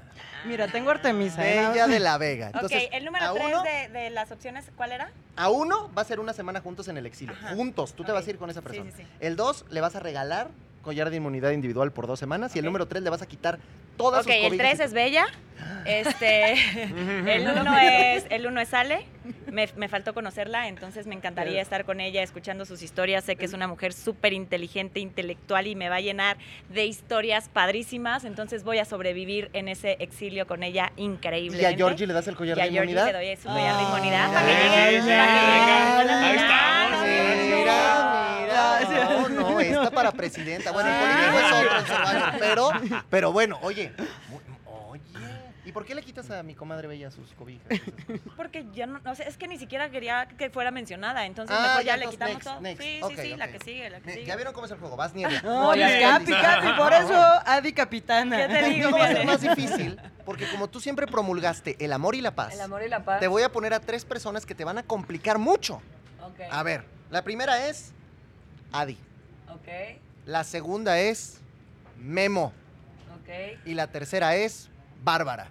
Mira, 0.45 0.67
tengo 0.67 0.91
Artemisa. 0.91 1.47
¿eh? 1.47 1.67
Bella 1.69 1.87
de 1.87 1.99
la 1.99 2.17
Vega. 2.17 2.47
Entonces, 2.47 2.83
ok, 2.85 2.89
el 2.93 3.05
número 3.05 3.33
tres 3.33 3.45
uno, 3.47 3.63
de, 3.63 3.87
de 3.89 4.09
las 4.11 4.31
opciones, 4.31 4.65
¿cuál 4.75 4.91
era? 4.91 5.11
a 5.37 5.49
uno 5.49 5.91
va 5.97 6.01
a 6.03 6.05
ser 6.05 6.19
una 6.19 6.33
semana 6.33 6.61
juntos 6.61 6.87
en 6.87 6.97
el 6.97 7.05
exilio. 7.05 7.35
Ajá. 7.35 7.55
Juntos, 7.55 7.93
tú 7.93 8.03
te 8.03 8.11
vas 8.11 8.25
a 8.27 8.29
ir 8.29 8.37
con 8.37 8.49
esa 8.49 8.59
Sí, 8.61 8.65
persona. 8.67 8.91
sí, 8.91 9.03
sí. 9.03 9.07
El 9.19 9.35
dos 9.35 9.65
le 9.69 9.81
vas 9.81 9.95
a 9.95 9.99
regalar 9.99 10.49
collar 10.85 11.09
de 11.09 11.17
inmunidad 11.17 11.51
individual 11.51 11.91
por 11.91 12.07
dos 12.07 12.17
semanas. 12.19 12.55
Y 12.55 12.59
el 12.59 12.65
Ok. 12.65 12.67
número 12.67 12.87
tres 12.87 13.03
le 13.03 13.09
vas 13.09 13.21
a 13.21 13.25
quitar 13.25 13.59
todas 13.97 14.21
Ok, 14.25 14.31
sus 14.31 14.35
el 14.35 14.43
cobijas. 14.49 14.77
3 14.77 14.79
es 14.87 14.93
Bella. 14.93 15.25
Este, 15.85 16.53
el 17.35 17.47
1 17.47 17.77
es, 17.79 18.25
el 18.29 18.45
uno 18.47 18.59
es 18.61 18.73
Ale. 18.73 19.05
Me, 19.51 19.67
me 19.75 19.87
faltó 19.87 20.13
conocerla, 20.13 20.67
entonces 20.67 21.07
me 21.07 21.15
encantaría 21.15 21.61
estar 21.61 21.85
con 21.85 21.99
ella, 22.01 22.21
escuchando 22.23 22.65
sus 22.65 22.81
historias. 22.81 23.23
Sé 23.23 23.35
que 23.35 23.45
es 23.45 23.53
una 23.53 23.67
mujer 23.67 23.93
súper 23.93 24.33
inteligente, 24.33 24.99
intelectual 24.99 25.67
y 25.67 25.75
me 25.75 25.89
va 25.89 25.95
a 25.97 26.01
llenar 26.01 26.37
de 26.69 26.85
historias 26.85 27.49
padrísimas. 27.49 28.25
Entonces 28.25 28.63
voy 28.63 28.79
a 28.79 28.85
sobrevivir 28.85 29.49
en 29.53 29.67
ese 29.67 29.97
exilio 29.99 30.45
con 30.47 30.63
ella 30.63 30.91
increíble. 30.97 31.61
Y 31.61 31.65
a 31.65 31.73
Georgie 31.75 32.07
le 32.07 32.13
das 32.13 32.27
el 32.27 32.35
collar 32.35 32.57
Y 32.57 32.61
a 32.61 32.63
de 32.65 32.71
Georgie 32.71 32.91
inmunidad. 32.91 33.19
le 33.21 33.27
doy 33.27 33.35
su 33.37 33.47
collar 33.47 33.75
de 33.77 33.83
Ah, 33.83 33.87
inmunidad 33.87 34.33
para 34.33 34.45
que. 34.45 34.53
Ahí 34.53 34.95
estamos. 36.35 37.05
Mira, 37.05 38.39
mira. 38.41 38.79
No, 39.29 39.29
no, 39.29 39.59
esta 39.59 39.91
para 39.91 40.11
presidenta. 40.11 40.71
Bueno, 40.71 40.89
el 40.89 40.99
político 41.01 41.39
es 41.39 41.91
otro 41.91 42.39
pero, 42.39 42.69
pero 43.09 43.31
bueno, 43.31 43.59
oye, 43.61 43.91
¿y 45.65 45.71
por 45.71 45.85
qué 45.85 45.95
le 45.95 46.01
quitas 46.03 46.29
a 46.31 46.43
mi 46.43 46.53
comadre 46.55 46.87
Bella 46.87 47.09
sus 47.11 47.33
cobijas? 47.33 47.67
Porque 48.37 48.65
ya 48.73 48.85
no, 48.85 48.99
no 48.99 49.15
sé, 49.15 49.27
es 49.27 49.35
que 49.37 49.47
ni 49.47 49.57
siquiera 49.57 49.89
quería 49.89 50.27
que 50.37 50.49
fuera 50.49 50.71
mencionada, 50.71 51.25
entonces 51.25 51.55
Ah, 51.57 51.63
mejor 51.63 51.83
ya, 51.83 51.93
ya, 51.93 51.97
le 51.97 52.07
quitamos 52.09 52.35
next, 52.35 52.47
todo. 52.47 52.61
next. 52.61 52.81
Sí, 52.83 52.99
sí, 53.09 53.15
sí, 53.17 53.35
la 53.35 53.47
que 53.51 53.59
sigue, 53.59 53.89
la 53.89 53.99
que 53.99 54.11
sigue. 54.13 54.25
¿Ya 54.25 54.35
vieron 54.35 54.53
cómo 54.53 54.65
es 54.65 54.71
el 54.71 54.77
juego? 54.79 54.95
Vas, 54.95 55.13
Nieves. 55.13 55.43
No, 55.43 55.75
ya 55.75 55.89
ya, 55.99 56.19
sé. 56.19 56.25
Capi, 56.31 56.41
Capi, 56.41 56.67
por 56.79 56.93
eso 56.93 57.13
Adi 57.45 57.73
Capitana. 57.73 58.37
¿Qué 58.47 58.53
te 58.53 58.63
digo? 58.69 58.89
No 58.91 58.97
va 58.99 59.05
a 59.05 59.11
ser 59.11 59.25
más 59.25 59.41
difícil, 59.41 59.99
porque 60.25 60.49
como 60.49 60.69
tú 60.69 60.79
siempre 60.79 61.07
promulgaste 61.07 61.75
el 61.83 61.91
amor 61.93 62.15
y 62.15 62.21
la 62.21 62.35
paz, 62.35 62.53
El 62.53 62.61
amor 62.61 62.83
y 62.83 62.89
la 62.89 63.03
paz. 63.03 63.19
te 63.19 63.27
voy 63.27 63.43
a 63.43 63.51
poner 63.51 63.73
a 63.73 63.79
tres 63.79 64.05
personas 64.05 64.45
que 64.45 64.55
te 64.55 64.63
van 64.63 64.77
a 64.77 64.83
complicar 64.83 65.37
mucho. 65.39 65.81
Ok. 66.23 66.41
A 66.51 66.63
ver, 66.63 66.85
la 67.11 67.23
primera 67.23 67.67
es 67.67 67.91
Adi, 68.71 68.97
Ok. 69.49 69.67
la 70.25 70.43
segunda 70.43 70.99
es 70.99 71.39
Memo 71.97 72.51
Ok. 73.21 73.59
y 73.65 73.73
la 73.73 73.87
tercera 73.87 74.35
es 74.35 74.69
Bárbara. 75.03 75.49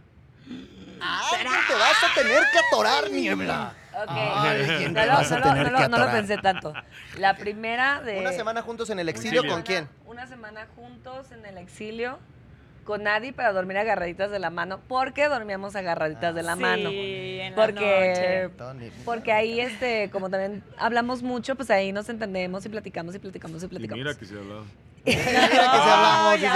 ¡Ay, 1.00 1.44
te 1.68 1.74
vas 1.74 2.04
a 2.04 2.14
tener 2.14 2.42
que 2.52 2.58
atorar, 2.58 3.10
Niebla! 3.10 3.74
Ok. 3.92 4.10
Alguien 4.10 4.92
No 4.94 5.04
lo, 5.06 5.12
vas 5.12 5.30
a 5.32 5.38
no 5.38 5.44
lo- 5.46 5.50
tener 5.52 5.72
no 5.72 5.78
que 5.78 5.82
lo- 5.84 5.88
no 5.88 5.96
lo 5.98 6.02
atorar. 6.04 6.14
pensé 6.16 6.38
tanto. 6.38 6.72
La 7.18 7.36
primera 7.36 8.00
de. 8.00 8.18
Una 8.20 8.32
semana 8.32 8.62
juntos 8.62 8.90
en 8.90 8.98
el 8.98 9.08
exilio, 9.08 9.46
¿con 9.46 9.62
quién? 9.62 9.88
Una 10.06 10.26
semana 10.26 10.66
juntos 10.74 11.30
en 11.32 11.44
el 11.46 11.58
exilio 11.58 12.18
con 12.84 13.06
Adi 13.08 13.32
para 13.32 13.50
dormir 13.52 13.78
agarraditas 13.78 14.30
de 14.30 14.38
la 14.38 14.50
mano. 14.50 14.78
porque 14.88 15.26
dormíamos 15.28 15.74
agarraditas 15.74 16.34
de 16.34 16.42
la 16.42 16.54
Sí, 16.54 16.60
mano? 16.60 16.90
en 16.90 17.50
la 17.50 17.56
Porque, 17.56 18.50
noche. 18.60 18.90
porque 19.06 19.32
ahí, 19.32 19.58
este, 19.60 20.10
como 20.10 20.28
también 20.28 20.62
hablamos 20.76 21.22
mucho, 21.22 21.54
pues 21.56 21.70
ahí 21.70 21.92
nos 21.92 22.08
entendemos 22.10 22.66
y 22.66 22.68
platicamos 22.68 23.14
y 23.14 23.18
platicamos 23.20 23.62
y 23.62 23.66
Y 23.66 23.68
platicamos. 23.68 23.98
mira 24.04 24.14
que 24.18 24.26
se 24.26 24.34
ha 24.34 24.38
hablado. 24.38 24.64
Mira 25.04 25.22
que 25.50 25.58
hablamos. 25.58 26.32
yo 26.32 26.36
ya 26.40 26.54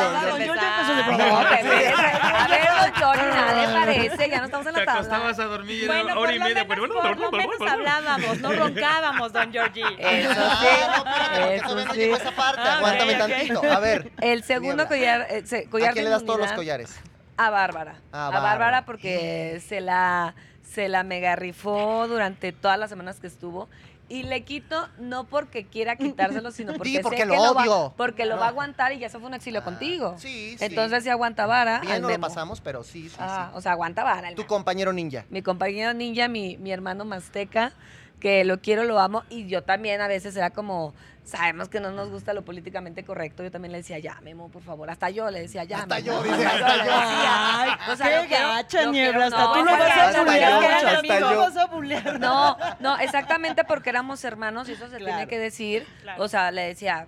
a 1.18 2.48
ver, 2.48 2.68
don 2.68 2.92
Johnny, 3.02 3.22
nada 3.30 3.52
le 3.66 3.72
parece, 3.74 4.30
ya 4.30 4.38
no 4.38 4.44
estamos 4.46 4.66
en 4.66 4.74
Te 4.74 4.80
la 4.80 4.86
tabla. 4.86 5.00
acostabas 5.00 5.38
a 5.38 5.44
dormir 5.44 5.86
Bueno, 5.86 6.04
una 6.04 6.14
por 6.14 6.22
hora 6.24 6.32
y 6.34 6.38
lo 6.38 6.44
media. 6.44 6.64
menos, 6.64 6.68
pero 6.68 6.94
por 7.02 7.18
lo 7.18 7.30
menos 7.32 7.60
hablábamos, 7.60 8.40
no 8.40 8.52
roncábamos, 8.52 9.32
don 9.32 9.52
Georgie. 9.52 9.82
Eso 9.98 10.30
Ah, 10.38 10.58
sí, 10.60 10.66
no, 10.66 10.94
espérate, 10.96 11.28
porque 11.38 11.54
eso 11.56 11.64
todavía 11.66 11.84
no 11.84 11.92
sí. 11.94 11.98
llegó 12.00 12.16
esa 12.16 12.30
parte. 12.32 12.60
Ah, 12.64 12.76
Aguántame 12.78 13.14
ok, 13.16 13.20
ok. 13.22 13.28
tantito. 13.28 13.72
A 13.72 13.78
ver, 13.80 14.12
El 14.20 14.42
segundo 14.42 14.86
collar, 14.88 15.26
eh, 15.30 15.42
se- 15.44 15.68
collar 15.68 15.90
¿a 15.90 15.92
quién 15.92 16.04
de 16.04 16.10
le 16.10 16.14
das 16.16 16.24
todos 16.24 16.40
los 16.40 16.52
collares? 16.52 16.98
A 17.36 17.50
Bárbara. 17.50 17.96
A 18.12 18.26
A, 18.26 18.30
Bárbara. 18.30 18.40
Bárbara 18.54 18.84
porque 18.84 19.62
se 19.66 19.80
la, 19.80 20.34
se 20.62 20.88
la 20.88 21.02
mega 21.02 21.36
rifó 21.36 22.06
durante 22.08 22.52
todas 22.52 22.78
las 22.78 22.88
semanas 22.90 23.20
que 23.20 23.26
estuvo. 23.26 23.68
Y 24.10 24.22
le 24.22 24.42
quito 24.42 24.88
no 24.98 25.24
porque 25.24 25.66
quiera 25.66 25.96
quitárselo, 25.96 26.50
sino 26.50 26.72
porque, 26.78 26.92
sé 26.94 27.00
porque 27.02 27.18
que 27.18 27.26
lo 27.26 27.34
va- 27.54 27.62
odio. 27.62 27.94
porque 27.96 28.24
lo 28.24 28.36
No. 28.36 28.40
va 28.40 28.46
a 28.46 28.48
aguantar 28.50 28.92
y 28.92 28.98
ya 28.98 29.08
se 29.10 29.18
fue 29.18 29.28
un 29.28 29.34
exilio 29.34 29.60
Ah, 29.60 29.64
contigo. 29.64 30.14
sí, 30.18 30.56
sí. 30.58 30.64
Entonces 30.64 31.04
sí 31.04 31.10
aguanta 31.10 31.46
vara. 31.46 31.80
Bien 31.80 32.00
no 32.00 32.08
lo 32.08 32.18
pasamos, 32.20 32.60
pero 32.62 32.82
sí, 32.84 33.08
sí, 33.10 33.16
Ah, 33.18 33.50
sí. 33.52 33.58
O 33.58 33.60
sea, 33.60 33.72
aguanta 33.72 34.04
vara. 34.04 34.34
Tu 34.34 34.46
compañero 34.46 34.92
ninja. 34.92 35.26
Mi 35.28 35.42
compañero 35.42 35.92
ninja, 35.92 36.26
mi, 36.28 36.56
mi 36.56 36.72
hermano 36.72 37.04
Mazteca, 37.04 37.72
que 38.18 38.44
lo 38.44 38.60
quiero, 38.60 38.84
lo 38.84 38.98
amo. 38.98 39.24
Y 39.28 39.46
yo 39.46 39.62
también 39.62 40.00
a 40.00 40.08
veces 40.08 40.34
era 40.36 40.50
como, 40.50 40.94
sabemos 41.28 41.68
que 41.68 41.78
no 41.80 41.90
nos 41.90 42.10
gusta 42.10 42.32
lo 42.32 42.42
políticamente 42.44 43.04
correcto. 43.04 43.42
Yo 43.42 43.50
también 43.50 43.72
le 43.72 43.78
decía, 43.78 43.98
ya, 43.98 44.18
Memo, 44.22 44.48
por 44.48 44.62
favor. 44.62 44.90
Hasta 44.90 45.10
yo 45.10 45.30
le 45.30 45.42
decía, 45.42 45.64
ya. 45.64 45.78
Hasta 45.80 45.96
Memo, 45.96 46.06
yo, 46.06 46.22
dice, 46.22 46.46
hasta 46.46 46.84
yo. 46.84 46.90
Ay, 46.94 47.70
O 47.90 47.96
sea, 47.96 48.26
qué 48.26 48.34
gacha, 48.38 48.86
Niebla. 48.86 49.26
Hasta 49.26 49.38
no, 49.44 49.52
tú 49.52 49.58
lo 49.64 49.70
vas 49.72 49.80
a 49.80 50.12
yo, 50.12 50.88
Hasta 50.98 51.18
yo. 51.20 51.38
vas 51.38 51.56
a 51.56 51.66
bulear. 51.66 52.18
No, 52.18 52.56
no, 52.80 52.98
exactamente 52.98 53.64
porque 53.64 53.90
éramos 53.90 54.24
hermanos 54.24 54.68
y 54.68 54.72
eso 54.72 54.88
se 54.88 54.96
Claro. 54.96 55.04
tiene 55.16 55.28
que 55.28 55.38
decir. 55.38 55.86
Claro. 56.02 56.22
O 56.24 56.28
sea, 56.28 56.50
le 56.50 56.62
decía, 56.62 57.06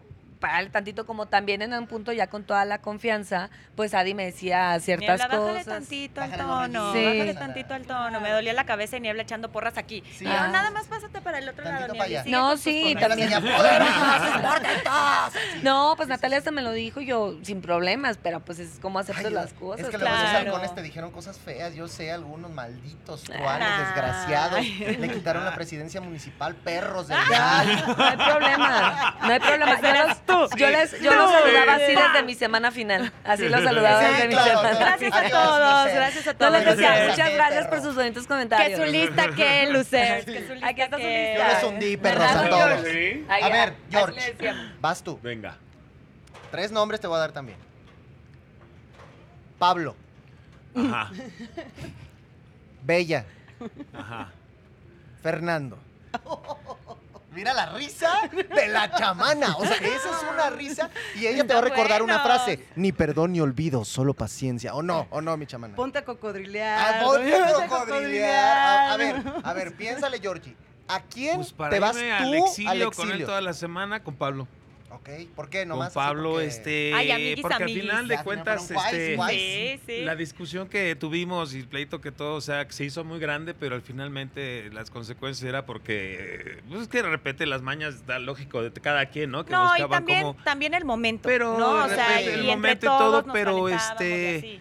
tantito 0.72 1.06
como 1.06 1.26
también 1.26 1.62
en 1.62 1.72
un 1.74 1.86
punto 1.86 2.12
ya 2.12 2.28
con 2.28 2.44
toda 2.44 2.64
la 2.64 2.80
confianza, 2.80 3.50
pues 3.76 3.94
Adi 3.94 4.14
me 4.14 4.24
decía 4.24 4.78
ciertas 4.80 5.20
Niebla, 5.20 5.28
bájale 5.38 5.58
cosas. 5.60 5.66
tantito 5.66 6.20
al 6.20 6.30
Bájale 6.30 6.48
tono, 6.48 6.84
los 6.84 6.92
Sí. 6.94 7.04
bájale 7.04 7.34
tantito 7.34 7.74
al 7.74 7.82
tono. 7.86 8.20
Me 8.20 8.30
dolía 8.30 8.52
la 8.52 8.64
cabeza 8.64 8.96
y 8.96 9.00
Niebla 9.00 9.22
echando 9.22 9.50
porras 9.52 9.76
aquí. 9.78 10.02
Sí. 10.16 10.24
Pero 10.24 10.36
Ah. 10.38 10.48
nada 10.48 10.70
más 10.70 10.86
pásate 10.86 11.20
para 11.20 11.38
el 11.38 11.48
otro 11.48 11.64
Tantito 11.64 11.94
lado, 11.94 12.08
Niebla. 12.08 12.30
No, 12.30 12.56
sí, 12.56 12.96
también. 12.98 13.30
No, 15.62 15.94
pues 15.96 16.08
Natalia 16.08 16.38
hasta 16.38 16.50
me 16.50 16.62
lo 16.62 16.72
dijo 16.72 17.00
yo 17.00 17.34
sin 17.42 17.60
problemas, 17.60 18.18
pero 18.22 18.40
pues 18.40 18.58
es 18.58 18.78
como 18.80 18.98
aceptas 18.98 19.26
Ay, 19.26 19.32
las 19.32 19.52
cosas. 19.52 19.86
Es 19.86 19.90
que 19.90 19.98
claro. 19.98 20.38
halcones 20.38 20.74
te 20.74 20.82
dijeron 20.82 21.10
cosas 21.10 21.38
feas. 21.38 21.74
Yo 21.74 21.88
sé, 21.88 22.10
algunos 22.12 22.50
malditos, 22.50 23.22
truanes, 23.24 23.68
Ay. 23.70 23.84
desgraciados. 23.84 24.66
Le 24.98 25.08
quitaron 25.12 25.44
la 25.44 25.54
presidencia 25.54 26.00
municipal, 26.00 26.54
perros 26.56 27.08
del 27.08 27.18
Ah. 27.18 27.64
mal. 27.66 27.96
No 27.96 28.04
hay 28.04 28.16
problema, 28.16 29.16
no 29.22 29.32
hay 29.32 29.40
problema. 29.40 29.80
Yo 29.80 30.06
los, 30.06 30.16
tú. 30.30 30.48
yo 30.56 30.70
les, 30.70 31.00
yo 31.00 31.14
los 31.14 31.30
saludaba 31.30 31.74
así 31.74 31.84
Sí. 31.86 31.94
desde 31.96 32.22
mi 32.24 32.34
semana 32.34 32.70
final. 32.70 33.12
Así 33.24 33.48
los 33.48 33.62
saludaba 33.62 34.00
desde 34.00 34.28
mi 34.28 34.32
claro, 34.34 34.50
semana. 34.50 34.78
Gracias 34.78 35.12
a 35.12 35.28
todos, 35.30 35.92
gracias 35.94 36.26
a 36.26 36.32
No 36.32 36.38
todos. 36.38 36.52
les 36.52 36.64
decía, 36.64 37.06
muchas 37.08 37.34
gracias 37.34 37.66
por 37.68 37.80
sus 37.82 37.94
bonitos 37.94 38.22
Que 38.24 38.28
comentarios. 38.28 38.80
su 38.80 38.86
lista 38.86 39.28
que, 39.34 39.66
Lucer. 39.72 40.24
Que 40.24 40.46
su 40.46 40.52
lista 40.54 40.68
Aquí 40.68 40.80
está 40.82 40.96
su 40.96 41.02
que- 41.02 41.34
Yo 41.36 41.42
lista. 41.44 41.54
les 41.54 41.64
hundí, 41.64 41.96
perros 41.96 42.20
¿Verdad, 42.24 42.44
a 42.44 42.48
todos. 42.50 42.86
Sí. 42.90 43.26
A 43.28 43.48
ver, 43.48 43.74
George. 43.90 44.34
Vas 44.80 45.02
tú. 45.02 45.18
Venga. 45.22 45.56
Tres 46.50 46.72
nombres 46.72 47.00
te 47.00 47.06
voy 47.06 47.16
a 47.16 47.20
dar 47.20 47.32
también. 47.32 47.58
Pablo, 49.58 49.94
Ajá. 50.74 51.10
Bella, 52.82 53.24
Ajá. 53.92 54.28
Fernando. 55.22 55.78
Mira 57.32 57.52
la 57.54 57.66
risa 57.74 58.28
de 58.32 58.68
la 58.68 58.90
chamana. 58.92 59.56
O 59.56 59.64
sea, 59.64 59.76
esa 59.76 60.10
es 60.10 60.26
una 60.32 60.50
risa 60.50 60.90
y 61.14 61.26
ella 61.26 61.46
te 61.46 61.52
va 61.52 61.60
a 61.60 61.62
recordar 61.62 62.02
una 62.02 62.20
frase. 62.20 62.66
Ni 62.76 62.92
perdón 62.92 63.32
ni 63.32 63.40
olvido, 63.40 63.84
solo 63.84 64.14
paciencia. 64.14 64.74
O 64.74 64.82
no, 64.82 65.06
o 65.10 65.20
no, 65.20 65.36
mi 65.36 65.46
chamana. 65.46 65.76
Ponte 65.76 65.98
a 65.98 66.00
Ah, 66.00 66.04
cocodrilear. 66.04 67.04
ponte 67.04 67.34
a 67.34 67.46
ponte 67.46 67.64
a 67.64 67.66
cocodrilear. 67.68 68.56
A, 68.56 68.92
a 68.92 68.96
ver, 68.96 69.16
a 69.44 69.52
ver, 69.52 69.74
piénsale, 69.76 70.18
Georgie. 70.18 70.56
¿A 70.88 71.00
quién 71.02 71.36
Pues 71.36 71.52
para 71.52 71.70
te 71.70 71.78
vas 71.78 71.96
irme 71.96 72.08
tú 72.08 72.24
al 72.24 72.34
exilio, 72.34 72.70
al 72.70 72.78
con 72.94 73.04
él 73.04 73.10
exilio? 73.10 73.26
toda 73.26 73.40
la 73.40 73.52
semana 73.52 74.02
con 74.02 74.16
Pablo. 74.16 74.48
Ok, 74.92 75.08
¿por 75.36 75.48
qué? 75.48 75.60
Con 75.60 75.68
Nomás 75.68 75.88
así 75.88 75.94
Pablo, 75.94 76.32
porque- 76.32 76.46
este. 76.46 76.92
Ay, 76.94 77.10
amiguis, 77.12 77.40
porque 77.42 77.62
amiguis. 77.62 77.76
al 77.76 77.88
final 77.90 78.08
Ya, 78.08 78.16
de 78.16 78.24
cuentas, 78.24 78.72
guays, 78.72 78.92
este. 78.92 79.16
guays. 79.16 79.40
Sí, 79.40 79.80
sí. 79.86 80.00
La 80.02 80.16
discusión 80.16 80.68
que 80.68 80.96
tuvimos 80.96 81.54
y 81.54 81.58
el 81.60 81.68
pleito 81.68 82.00
que 82.00 82.10
todo, 82.10 82.34
o 82.34 82.40
sea, 82.40 82.66
que 82.66 82.72
se 82.72 82.84
hizo 82.84 83.04
muy 83.04 83.20
grande, 83.20 83.54
pero 83.54 83.76
al 83.76 83.82
finalmente 83.82 84.68
las 84.72 84.90
consecuencias 84.90 85.48
era 85.48 85.64
porque, 85.64 86.60
pues 86.68 86.82
es 86.82 86.88
que 86.88 87.02
de 87.02 87.08
repente 87.08 87.46
las 87.46 87.62
mañas 87.62 88.04
da 88.06 88.18
lógico 88.18 88.62
de 88.62 88.72
cada 88.72 89.06
quien, 89.06 89.30
¿no? 89.30 89.44
Que 89.44 89.52
No, 89.52 89.64
y 89.76 89.82
buscaban 89.82 89.90
también, 89.90 90.22
como, 90.22 90.42
también 90.44 90.74
el 90.74 90.84
momento. 90.84 91.28
Pero 91.28 91.56
no, 91.58 91.84
o 91.84 91.88
sea, 91.88 92.08
repente 92.08 92.22
y 92.24 92.34
el 92.34 92.40
entre 92.40 92.46
momento 92.56 92.86
y 92.86 92.88
todo, 92.88 93.22
nos 93.22 93.32
pero, 93.32 93.68
y 93.68 93.72
este, 93.72 94.38
así. 94.38 94.60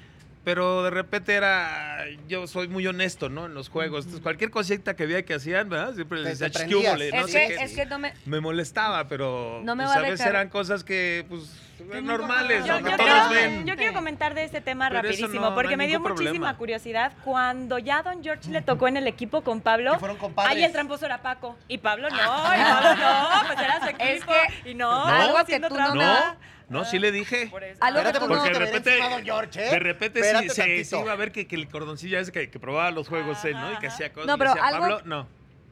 Pero 0.49 0.81
de 0.81 0.89
repente 0.89 1.35
era, 1.35 2.05
yo 2.27 2.47
soy 2.47 2.67
muy 2.67 2.87
honesto, 2.87 3.29
¿no? 3.29 3.45
En 3.45 3.53
los 3.53 3.69
juegos, 3.69 4.05
Entonces, 4.05 4.23
cualquier 4.23 4.49
cosita 4.49 4.95
que 4.95 5.05
veía 5.05 5.23
que 5.23 5.35
hacían, 5.35 5.69
¿verdad? 5.69 5.93
Siempre 5.93 6.21
les 6.21 6.39
decía, 6.39 6.47
"Ch, 6.49 6.53
¿qué 6.53 6.59
prendías. 6.69 6.91
húbole?", 6.95 7.11
no 7.11 7.25
Es 7.27 7.31
sé 7.31 7.47
que, 7.49 7.55
qué. 7.55 7.63
es 7.65 7.75
que 7.75 7.85
no 7.85 7.99
me... 7.99 8.13
Me 8.25 8.39
molestaba, 8.41 9.07
pero 9.07 9.61
No 9.63 9.75
me 9.75 9.83
pues, 9.83 9.95
va 9.95 10.01
a 10.01 10.03
a 10.05 10.09
veces 10.09 10.25
eran 10.25 10.49
cosas 10.49 10.83
que, 10.83 11.23
pues, 11.29 11.55
normales, 12.01 12.65
Yo, 12.65 12.73
¿no? 12.73 12.79
yo 12.79 12.85
Que 12.97 13.03
quiero, 13.03 13.13
todos 13.15 13.29
ven. 13.29 13.65
yo 13.67 13.75
quiero 13.75 13.93
comentar 13.93 14.33
de 14.33 14.43
este 14.43 14.59
tema 14.59 14.89
Pero 14.89 15.03
rapidísimo, 15.03 15.39
no- 15.49 15.53
porque 15.53 15.77
me 15.77 15.85
dio 15.85 15.99
muchísima 15.99 16.25
problema. 16.25 16.57
curiosidad. 16.57 17.11
Cuando 17.23 17.77
ya 17.77 18.01
Don 18.01 18.23
George 18.23 18.49
le 18.49 18.63
tocó 18.63 18.87
en 18.87 18.97
el 18.97 19.05
equipo 19.05 19.43
con 19.43 19.61
Pablo, 19.61 19.93
Que 19.93 19.99
fueron 19.99 20.17
compadres. 20.17 20.55
ahí 20.57 20.63
el 20.63 20.71
tramposo 20.71 21.05
era 21.05 21.21
Paco. 21.21 21.57
Y 21.67 21.77
Pablo 21.77 22.09
no, 22.09 22.15
y 22.17 22.19
Pablo 22.63 22.95
no, 22.95 23.29
pues 23.47 23.59
era 23.59 23.79
su 23.81 23.85
equipo. 23.89 24.03
Es 24.03 24.25
que- 24.25 24.71
y 24.71 24.73
no, 24.73 24.89
No, 25.07 25.13
algo 25.13 25.45
que 25.45 25.59
tú. 25.59 25.75
No, 25.75 26.35
no, 26.69 26.85
sí 26.85 26.99
le 26.99 27.11
dije. 27.11 27.47
Por 27.47 27.63
eso. 27.63 27.83
Algo 27.83 28.03
que 28.03 28.13
tú 28.13 28.19
porque 28.19 28.33
no... 28.35 28.39
Porque 28.43 28.49
te 28.53 28.59
de 28.59 28.65
repente, 28.65 29.23
George, 29.23 29.67
¿eh? 29.67 29.71
de 29.71 29.79
repente 29.79 30.19
Espérate 30.19 30.49
sí, 30.49 30.55
se, 30.55 30.61
tantito. 30.61 30.99
iba 31.01 31.11
a 31.11 31.15
ver 31.15 31.31
que, 31.31 31.47
que 31.47 31.55
el 31.55 31.67
cordoncillo 31.67 32.19
ese 32.19 32.31
que, 32.31 32.49
que 32.49 32.59
probaba 32.59 32.91
los 32.91 33.07
juegos 33.07 33.43
él, 33.45 33.53
¿no? 33.53 33.73
Y 33.73 33.77
que 33.77 33.87
hacía 33.87 34.11
cosas. 34.13 34.27
No, 34.27 34.35
y 34.35 34.37
pero 34.37 34.53
decía, 34.53 34.67
algo- 34.67 34.79
Pablo, 34.81 35.01
no. 35.05 35.27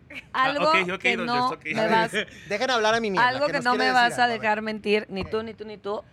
Algo 0.33 0.71
Ah, 0.71 0.81
ok, 0.83 0.89
ok, 0.93 0.99
que 1.01 1.17
don 1.17 1.25
no 1.25 1.49
George, 1.49 1.69
ok. 1.71 1.75
me 1.75 1.87
vas... 1.87 2.11
Dejen 2.49 2.69
hablar 2.71 2.95
a 2.95 2.99
mi 2.99 3.09
niña. 3.09 3.27
Algo 3.27 3.47
que 3.47 3.59
no 3.59 3.75
me 3.75 3.91
vas 3.91 4.17
a 4.19 4.27
dejar 4.27 4.61
mentir, 4.61 5.05
ni 5.09 5.23
tú, 5.25 5.43
ni 5.43 5.53
tú, 5.53 5.65
ni 5.65 5.77
tú. 5.77 6.03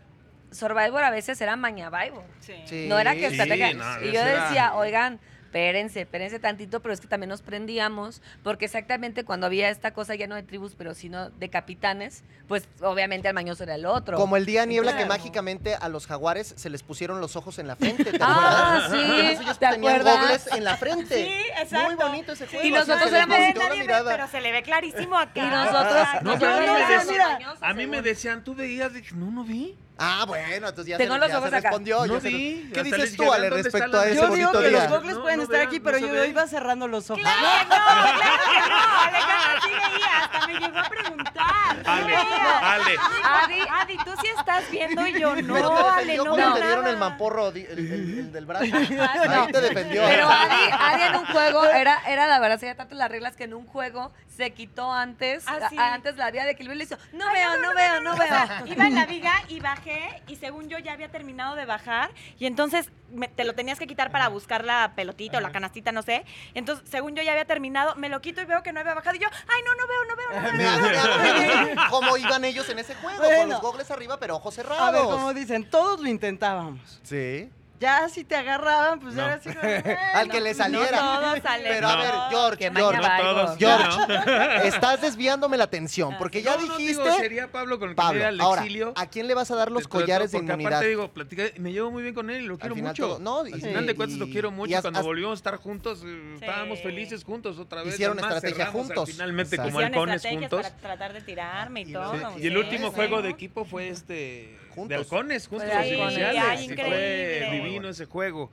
Survivor 0.50 1.02
a 1.02 1.10
veces 1.10 1.40
era 1.40 1.56
maña 1.56 1.90
Survivor. 1.90 2.22
Sí. 2.40 2.86
No 2.88 2.98
era 2.98 3.14
que 3.14 3.28
Sí, 3.30 3.36
estrategia. 3.40 3.72
no, 3.74 3.84
y 4.02 4.04
eso 4.08 4.12
yo 4.14 4.20
era- 4.20 4.44
decía, 4.44 4.74
oigan, 4.74 5.18
espérense, 5.54 6.00
espérense 6.00 6.40
tantito, 6.40 6.80
pero 6.80 6.92
es 6.92 7.00
que 7.00 7.06
también 7.06 7.28
nos 7.28 7.40
prendíamos, 7.40 8.20
porque 8.42 8.64
exactamente 8.64 9.24
cuando 9.24 9.46
había 9.46 9.68
esta 9.70 9.92
cosa 9.92 10.16
ya 10.16 10.26
no 10.26 10.34
de 10.34 10.42
tribus, 10.42 10.74
pero 10.76 10.94
sino 10.94 11.30
de 11.30 11.48
capitanes, 11.48 12.24
pues 12.48 12.66
obviamente 12.80 13.28
al 13.28 13.34
mañoso 13.34 13.62
era 13.62 13.76
el 13.76 13.86
otro. 13.86 14.16
Como 14.16 14.36
el 14.36 14.46
día 14.46 14.66
niebla 14.66 14.96
que 14.96 15.06
mágicamente 15.06 15.76
a 15.76 15.88
los 15.88 16.08
jaguares 16.08 16.54
se 16.56 16.70
les 16.70 16.82
pusieron 16.82 17.20
los 17.20 17.36
ojos 17.36 17.60
en 17.60 17.68
la 17.68 17.76
frente, 17.76 18.02
¿te 18.04 18.18
Ah, 18.20 18.78
acuerdas? 18.78 18.90
sí, 18.90 18.98
Entonces 19.14 19.40
ellos 19.42 19.58
¿te 19.60 19.66
tenían 19.68 19.94
acuerdas? 20.00 20.20
gogles 20.20 20.46
en 20.56 20.64
la 20.64 20.76
frente. 20.76 21.24
Sí, 21.24 21.32
exacto. 21.60 21.84
Muy 21.86 21.94
bonito 21.94 22.32
ese 22.32 22.46
juego. 22.48 22.64
Y 22.66 22.70
nosotros 22.72 22.98
se 22.98 23.04
les 23.04 23.14
éramos- 23.14 24.04
pero 24.06 24.26
se 24.28 24.40
le 24.40 24.50
ve 24.50 24.62
clarísimo 24.64 25.16
acá. 25.16 25.40
Y 25.44 25.46
nosotros-. 25.48 26.08
No, 26.22 26.36
pero 26.38 26.52
a 26.52 26.60
mí, 26.60 26.66
no 26.66 26.74
me 26.74 26.80
decían, 26.80 27.32
mañoso, 27.32 27.64
a 27.64 27.74
mí 27.74 27.86
me 27.86 27.92
según. 27.92 28.04
decían, 28.04 28.44
tú 28.44 28.54
veías, 28.56 28.92
dije, 28.92 29.14
no, 29.14 29.30
no 29.30 29.44
vi. 29.44 29.76
Ah, 29.96 30.24
bueno, 30.26 30.68
entonces 30.68 30.86
ya, 30.86 30.96
Tengo 30.98 31.14
se, 31.14 31.20
los 31.20 31.28
ya 31.28 31.38
ojos 31.38 31.50
se 31.50 31.56
acá. 31.56 31.68
respondió. 31.68 32.06
No 32.06 32.14
ya 32.14 32.20
se- 32.20 32.28
vi. 32.28 32.34
¿Qué 32.74 32.80
Hasta 32.80 32.82
dices 32.82 32.98
les 32.98 33.16
tú, 33.16 33.32
Ale, 33.32 33.48
¿dónde 33.50 33.60
está 33.68 33.78
respecto 33.78 33.98
a 34.00 34.06
ese 34.06 34.14
Yo 34.16 34.22
Ese 34.24 34.34
digo 34.34 34.48
bonito 34.50 34.58
que 34.64 34.70
los 34.72 34.80
día? 34.82 34.90
gogles 34.90 35.14
No, 35.14 35.22
pueden 35.22 35.36
no 35.38 35.42
estar 35.44 35.56
vean, 35.56 35.68
aquí, 35.68 35.78
no 35.78 35.84
pero 35.84 35.98
se 35.98 36.06
yo 36.08 36.12
ve. 36.12 36.28
iba 36.28 36.46
cerrando 36.48 36.88
los 36.88 37.10
ojos. 37.10 37.22
Claro 37.34 37.38
que 37.60 37.64
no, 37.64 37.84
claro 38.18 38.44
que 38.52 38.70
no. 38.70 38.76
Alejandra 39.04 39.60
sí 39.62 39.70
veía, 39.70 40.18
hasta 40.24 40.46
me 40.48 40.54
llegó 40.54 40.78
a 40.78 40.88
preguntar. 40.88 41.76
Sí 41.76 41.82
Ale, 41.86 42.04
veía. 42.06 42.43
Ale. 42.64 42.96
Adi, 43.24 43.58
Adi, 43.70 43.96
tú 43.98 44.10
sí 44.20 44.28
estás 44.38 44.70
viendo 44.70 45.06
y 45.06 45.20
yo 45.20 45.36
no, 45.36 45.54
Pero 45.54 45.70
te 45.70 45.82
Ale, 46.00 46.16
no 46.16 46.24
cuando 46.24 46.36
veo 46.36 46.54
te 46.54 46.66
dieron 46.66 46.86
el 46.86 46.96
mamporro, 46.96 47.52
di- 47.52 47.64
el, 47.68 47.78
el- 47.78 48.18
el 48.18 48.32
del 48.32 48.46
brazo. 48.46 48.64
No. 48.66 49.02
Ahí 49.04 49.52
te 49.52 49.60
defendió. 49.60 50.02
Pero 50.06 50.28
Adi, 50.28 50.70
Adi 50.78 51.02
en 51.02 51.14
un 51.16 51.26
juego 51.26 51.64
era, 51.66 51.98
era 52.06 52.26
la 52.26 52.38
verdad, 52.40 52.58
seguía 52.58 52.76
tanto 52.76 52.94
las 52.94 53.10
reglas 53.10 53.36
que 53.36 53.44
en 53.44 53.54
un 53.54 53.66
juego 53.66 54.12
se 54.36 54.52
quitó 54.52 54.92
antes, 54.92 55.44
Ah, 55.46 55.68
sí. 55.70 55.76
a- 55.78 55.94
antes 55.94 56.16
la 56.16 56.30
vía 56.30 56.44
de 56.44 56.52
equilibrio 56.52 56.74
y 56.74 56.78
le 56.78 56.84
hizo, 56.84 56.96
no 57.12 57.26
Ay, 57.28 57.34
veo, 57.36 57.56
no, 57.58 57.74
veo, 57.74 58.00
no, 58.00 58.16
veo. 58.16 58.66
iba 58.66 58.86
en 58.86 58.94
la 58.94 59.06
viga 59.06 59.32
y 59.48 59.60
bajé 59.60 60.22
y 60.26 60.36
según 60.36 60.68
yo 60.68 60.78
ya 60.78 60.92
había 60.92 61.08
terminado 61.10 61.54
de 61.54 61.64
bajar 61.66 62.10
y 62.38 62.46
entonces 62.46 62.90
me- 63.12 63.28
te 63.28 63.44
lo 63.44 63.54
tenías 63.54 63.78
que 63.78 63.86
quitar 63.86 64.10
para 64.10 64.26
buscar 64.28 64.64
la 64.64 64.92
pelotita 64.96 65.38
o 65.38 65.40
la 65.40 65.52
canastita, 65.52 65.92
no 65.92 66.02
sé. 66.02 66.24
Entonces, 66.54 66.88
según 66.90 67.14
yo 67.14 67.22
ya 67.22 67.30
había 67.32 67.44
terminado, 67.44 67.94
me 67.94 68.08
lo 68.08 68.20
quito 68.20 68.40
y 68.40 68.44
veo 68.44 68.62
que 68.64 68.72
no 68.72 68.80
había 68.80 68.94
bajado 68.94 69.14
y 69.14 69.20
yo, 69.20 69.28
ay, 69.30 69.62
no, 69.64 69.74
no 69.74 69.86
veo, 69.86 70.04
no 70.08 70.16
veo, 70.16 70.40
no 70.40 70.58
veo. 70.58 70.78
Mira, 70.82 70.98
mira, 71.22 71.64
mira, 71.74 71.86
¿Cómo 71.90 72.16
iban 72.16 72.44
ellos 72.44 72.53
en 72.68 72.78
ese 72.78 72.94
juego? 72.94 73.22
Con 73.22 73.48
los 73.48 73.60
gogles 73.60 73.90
arriba, 73.90 74.18
pero 74.18 74.36
ojos 74.36 74.54
cerrados. 74.54 74.80
A 74.80 74.90
ver, 74.90 75.02
como 75.02 75.34
dicen, 75.34 75.68
todos 75.68 76.00
lo 76.00 76.08
intentábamos. 76.08 77.00
Sí. 77.02 77.50
Ya 77.80 78.08
si 78.08 78.24
te 78.24 78.36
agarraban, 78.36 79.00
pues 79.00 79.14
No. 79.14 79.24
era 79.24 79.34
así. 79.34 79.48
como, 79.52 79.60
"Eh, 79.68 79.82
Al 80.14 80.30
que 80.30 80.40
le 80.40 80.54
saliera. 80.54 81.00
No 81.00 81.20
todos. 81.20 81.40
Pero 81.62 81.88
a 81.88 81.96
ver, 81.96 82.14
George, 82.30 82.70
George, 82.72 83.00
todos. 83.20 83.58
George, 83.58 84.68
estás 84.68 85.00
desviándome 85.02 85.56
la 85.56 85.64
atención, 85.64 86.14
porque 86.18 86.40
ya 86.42 86.56
dijiste... 86.56 87.02
digo, 87.02 87.16
sería 87.18 87.50
Pablo 87.50 87.78
con 87.78 87.90
el 87.90 87.94
que 87.94 88.00
Pablo, 88.00 88.16
iría 88.18 88.28
al 88.28 88.40
ahora, 88.40 88.62
exilio. 88.62 88.92
¿a 88.96 89.06
quién 89.06 89.26
le 89.26 89.34
vas 89.34 89.50
a 89.50 89.56
dar 89.56 89.70
los 89.72 89.88
collares 89.88 90.30
de 90.30 90.38
porque 90.38 90.52
inmunidad? 90.52 90.72
Aparte 90.72 90.88
digo, 90.88 91.12
platicé- 91.12 91.58
me 91.58 91.72
llevo 91.72 91.90
muy 91.90 92.02
bien 92.02 92.14
con 92.14 92.30
él 92.30 92.42
y 92.44 92.46
lo 92.46 92.58
quiero 92.58 92.74
final 92.76 92.90
mucho. 92.92 93.08
todo- 93.08 93.18
no, 93.18 93.40
Al 93.40 93.48
y- 93.48 93.60
final 93.60 93.86
de 93.86 93.94
cuentas 93.96 94.16
y- 94.16 94.20
lo 94.20 94.26
quiero 94.28 94.48
y 94.48 94.52
mucho. 94.52 94.76
has- 94.76 94.82
Cuando 94.82 95.00
has- 95.00 95.06
volvimos 95.06 95.32
a 95.32 95.34
estar 95.34 95.56
juntos, 95.56 96.02
eh, 96.04 96.36
Sí. 96.38 96.44
estábamos 96.44 96.80
felices 96.80 97.24
juntos 97.24 97.58
otra 97.58 97.82
vez. 97.82 97.94
Hicieron 97.94 98.18
Además, 98.18 98.36
estrategia 98.36 98.66
al 98.66 98.72
juntos. 98.72 99.10
Finalmente, 99.10 99.56
como 99.56 99.78
halcones 99.80 100.22
juntos. 100.26 100.62
para 100.62 100.76
tratar 100.76 101.12
de 101.12 101.20
tirarme 101.22 101.80
y 101.82 101.92
todo. 101.92 102.14
Y 102.38 102.46
el 102.46 102.56
último 102.56 102.92
juego 102.92 103.20
de 103.20 103.30
equipo 103.30 103.64
fue 103.64 103.88
este 103.88 104.56
Juntos. 104.74 104.88
de 104.88 104.94
halcones, 104.96 105.46
juntos 105.48 105.68
los 105.68 105.76
halcones. 105.76 106.12
iniciales. 106.18 106.60
Sí, 106.60 106.74
fue 106.74 107.48
divino 107.52 107.88
ese 107.88 108.04
juego. 108.06 108.50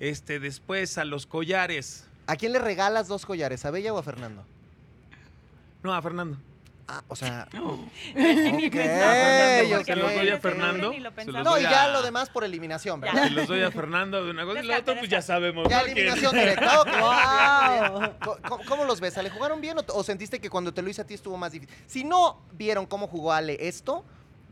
Este, 0.00 0.38
después 0.40 0.98
a 0.98 1.04
los 1.04 1.26
collares. 1.26 2.06
¿A 2.26 2.36
quién 2.36 2.52
le 2.52 2.58
regalas 2.58 3.08
dos 3.08 3.24
collares? 3.26 3.64
¿A 3.64 3.70
Bella 3.70 3.92
o 3.92 3.98
a 3.98 4.02
Fernando? 4.02 4.44
No, 5.82 5.94
a 5.94 6.02
Fernando. 6.02 6.36
Ah, 6.88 7.02
o 7.08 7.16
sea. 7.16 7.48
Ni 7.52 8.66
ok, 8.66 8.72
pensaba, 8.72 9.62
ok. 9.64 9.76
porque 9.76 9.84
Se 9.92 9.96
los 9.96 10.14
doy 10.14 10.28
a 10.28 10.34
no, 10.34 10.40
Fernando. 10.40 10.92
No, 11.42 11.58
y 11.58 11.64
a- 11.64 11.70
ya 11.70 11.88
lo 11.88 12.00
demás 12.02 12.30
por 12.30 12.44
eliminación, 12.44 13.00
¿verdad? 13.00 13.24
Se 13.24 13.30
los 13.30 13.48
doy 13.48 13.62
a 13.62 13.72
Fernando 13.72 14.24
de 14.24 14.30
una 14.30 14.44
cosa 14.44 14.62
y 14.62 14.66
lo 14.66 14.76
otro, 14.78 14.94
pues 14.96 15.08
ya 15.10 15.20
sabemos. 15.20 15.68
Ya 15.68 15.80
¿no? 15.80 15.86
Eliminación 15.86 16.32
directa. 16.36 16.84
¡Wow! 16.84 18.12
Co- 18.24 18.38
¿Cómo, 18.48 18.64
cómo 18.68 18.84
los 18.84 19.00
ves, 19.00 19.18
Ale? 19.18 19.30
¿Jugaron 19.30 19.60
bien 19.60 19.78
o, 19.78 19.84
o 19.94 20.02
sentiste 20.04 20.38
que 20.40 20.48
cuando 20.48 20.72
te 20.72 20.80
lo 20.82 20.88
hice 20.88 21.00
a 21.02 21.06
ti 21.06 21.14
estuvo 21.14 21.36
más 21.36 21.50
difícil? 21.52 21.74
Si 21.86 22.04
no 22.04 22.40
vieron 22.52 22.86
cómo 22.86 23.08
jugó 23.08 23.32
Ale 23.32 23.56
esto, 23.66 24.04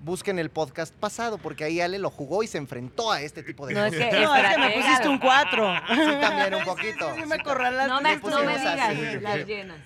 busquen 0.04 0.38
el 0.38 0.50
podcast 0.50 0.94
pasado, 0.94 1.38
porque 1.38 1.64
ahí 1.64 1.80
Ale 1.80 1.99
lo 1.99 2.11
jugó 2.11 2.42
y 2.42 2.46
se 2.46 2.58
enfrentó 2.58 3.11
a 3.11 3.20
este 3.23 3.42
tipo 3.42 3.66
de 3.66 3.75
No, 3.75 3.84
es 3.87 3.94
cosas. 3.94 4.11
que- 4.11 4.20
No, 4.20 4.37
es 4.37 4.49
que 4.54 4.58
me 4.58 4.70
pusiste 4.70 5.08
un 5.08 5.18
4. 5.18 5.75
Sí, 5.88 5.94
también 6.20 6.54
un 6.54 6.64
poquito. 6.64 7.14
Sí, 7.16 7.23
me 7.26 7.34
acorralaste. 7.37 7.88
No 7.88 8.00
me, 8.00 8.16
no 8.16 8.40
digas 8.40 8.66
así. 8.80 9.20
las 9.20 9.46
llenas. 9.46 9.78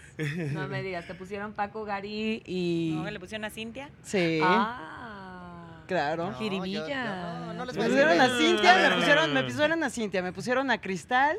No 0.53 0.67
me 0.69 0.83
digas. 0.83 1.07
Te 1.07 1.15
pusieron 1.15 1.53
Paco 1.53 1.85
Gary 1.85 2.43
y. 2.45 2.93
No, 2.97 3.09
le 3.11 3.21
pusieron 3.21 3.45
a 3.45 3.51
Cintia. 3.51 3.91
Sí, 4.03 4.41
Ah. 4.43 5.83
claro. 5.87 6.31
No, 6.33 6.39
Jiribilla. 6.39 6.81
yo- 6.81 6.89
yo 6.89 6.97
no- 6.97 7.53
no 7.55 7.65
les 7.65 7.77
Me 7.77 7.85
pusieron 7.87 8.21
a. 8.21 8.29
Cintia, 8.37 8.75
me 8.89 8.97
pusieron, 8.97 9.33
me 9.35 9.43
pusieron 9.45 9.83
a 9.85 9.91
Cintia, 9.91 10.23
me 10.23 10.33
pusieron 10.33 10.71
a 10.71 10.81
Cristal 10.81 11.37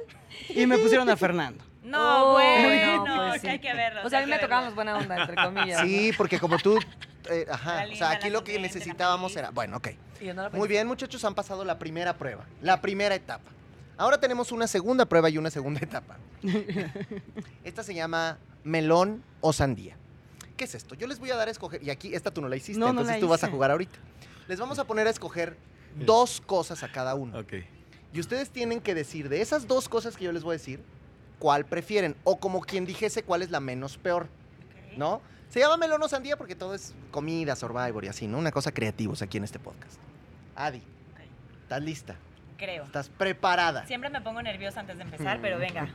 y 0.49 0.65
me 0.65 0.77
pusieron 0.77 1.09
a 1.09 1.17
Fernando. 1.17 1.63
No, 1.81 1.97
Oh, 2.27 2.31
bueno, 2.33 3.05
no, 3.05 3.27
pues 3.29 3.41
que 3.41 3.49
hay 3.51 3.59
que 3.59 3.73
verlo. 3.73 4.01
O 4.05 4.09
sea, 4.09 4.19
a 4.19 4.21
mí 4.23 4.29
me 4.29 4.37
tocaban 4.37 4.65
los 4.65 4.75
buena 4.75 4.97
onda, 4.97 5.17
entre 5.21 5.35
comillas. 5.35 5.81
Sí, 5.81 6.11
porque 6.17 6.37
como 6.37 6.57
tú... 6.59 6.77
eh, 7.29 7.45
ajá, 7.49 7.85
o 7.91 7.95
sea, 7.95 8.11
aquí 8.11 8.29
lo 8.29 8.43
que 8.43 8.59
necesitábamos 8.59 9.35
era... 9.35 9.51
Bueno, 9.51 9.77
ok. 9.77 9.89
Muy 10.53 10.67
bien, 10.67 10.87
muchachos, 10.87 11.23
han 11.25 11.35
pasado 11.35 11.63
la 11.63 11.79
primera 11.79 12.17
prueba, 12.17 12.45
la 12.61 12.81
primera 12.81 13.15
etapa. 13.15 13.49
Ahora 13.97 14.19
tenemos 14.19 14.51
una 14.51 14.67
segunda 14.67 15.05
prueba 15.05 15.29
y 15.29 15.37
una 15.37 15.49
segunda 15.49 15.79
etapa. 15.83 16.17
Esta 17.63 17.83
se 17.83 17.93
llama 17.93 18.37
melón 18.63 19.23
o 19.41 19.53
sandía. 19.53 19.95
¿Qué 20.57 20.65
es 20.65 20.75
esto? 20.75 20.95
Yo 20.95 21.07
les 21.07 21.19
voy 21.19 21.31
a 21.31 21.35
dar 21.35 21.47
a 21.47 21.51
escoger, 21.51 21.81
y 21.83 21.89
aquí 21.89 22.13
esta 22.13 22.31
tú 22.31 22.41
no 22.41 22.49
la 22.49 22.55
hiciste, 22.57 22.79
No, 22.79 22.87
no 22.87 22.91
entonces 22.91 23.15
la 23.15 23.19
tú 23.21 23.27
vas 23.29 23.43
a 23.43 23.47
hice. 23.47 23.53
jugar 23.53 23.71
ahorita. 23.71 23.97
Les 24.47 24.59
vamos 24.59 24.77
a 24.79 24.83
poner 24.85 25.07
a 25.07 25.09
escoger 25.09 25.55
dos 25.95 26.41
cosas 26.45 26.83
a 26.83 26.91
cada 26.91 27.15
uno. 27.15 27.39
Ok. 27.39 27.53
Y 28.13 28.19
ustedes 28.19 28.49
tienen 28.49 28.81
que 28.81 28.95
decir 28.95 29.29
de 29.29 29.41
esas 29.41 29.67
dos 29.67 29.87
cosas 29.87 30.17
que 30.17 30.25
yo 30.25 30.31
les 30.31 30.43
voy 30.43 30.55
a 30.55 30.57
decir, 30.57 30.81
cuál 31.37 31.65
prefieren. 31.65 32.15
O 32.23 32.39
como 32.39 32.59
quien 32.61 32.85
dijese 32.85 33.23
cuál 33.23 33.41
es 33.41 33.51
la 33.51 33.59
menos 33.59 33.97
peor, 33.97 34.27
¿no? 34.97 35.21
Se 35.49 35.59
llama 35.59 35.77
melón 35.77 36.01
o 36.03 36.07
sandía 36.07 36.37
porque 36.37 36.55
todo 36.55 36.75
es 36.75 36.93
comida, 37.11 37.55
survivor 37.55 38.05
y 38.05 38.07
así, 38.07 38.27
¿no? 38.27 38.37
Una 38.37 38.51
cosa 38.51 38.71
creativos 38.71 39.21
aquí 39.21 39.37
en 39.37 39.43
este 39.45 39.57
podcast. 39.59 39.97
Adi, 40.55 40.81
¿estás 41.63 41.81
lista? 41.81 42.15
Creo. 42.57 42.83
¿Estás 42.83 43.09
preparada? 43.09 43.85
Siempre 43.87 44.09
me 44.09 44.21
pongo 44.21 44.41
nerviosa 44.41 44.81
antes 44.81 44.97
de 44.97 45.03
empezar, 45.03 45.39
pero 45.41 45.57
venga. 45.57 45.87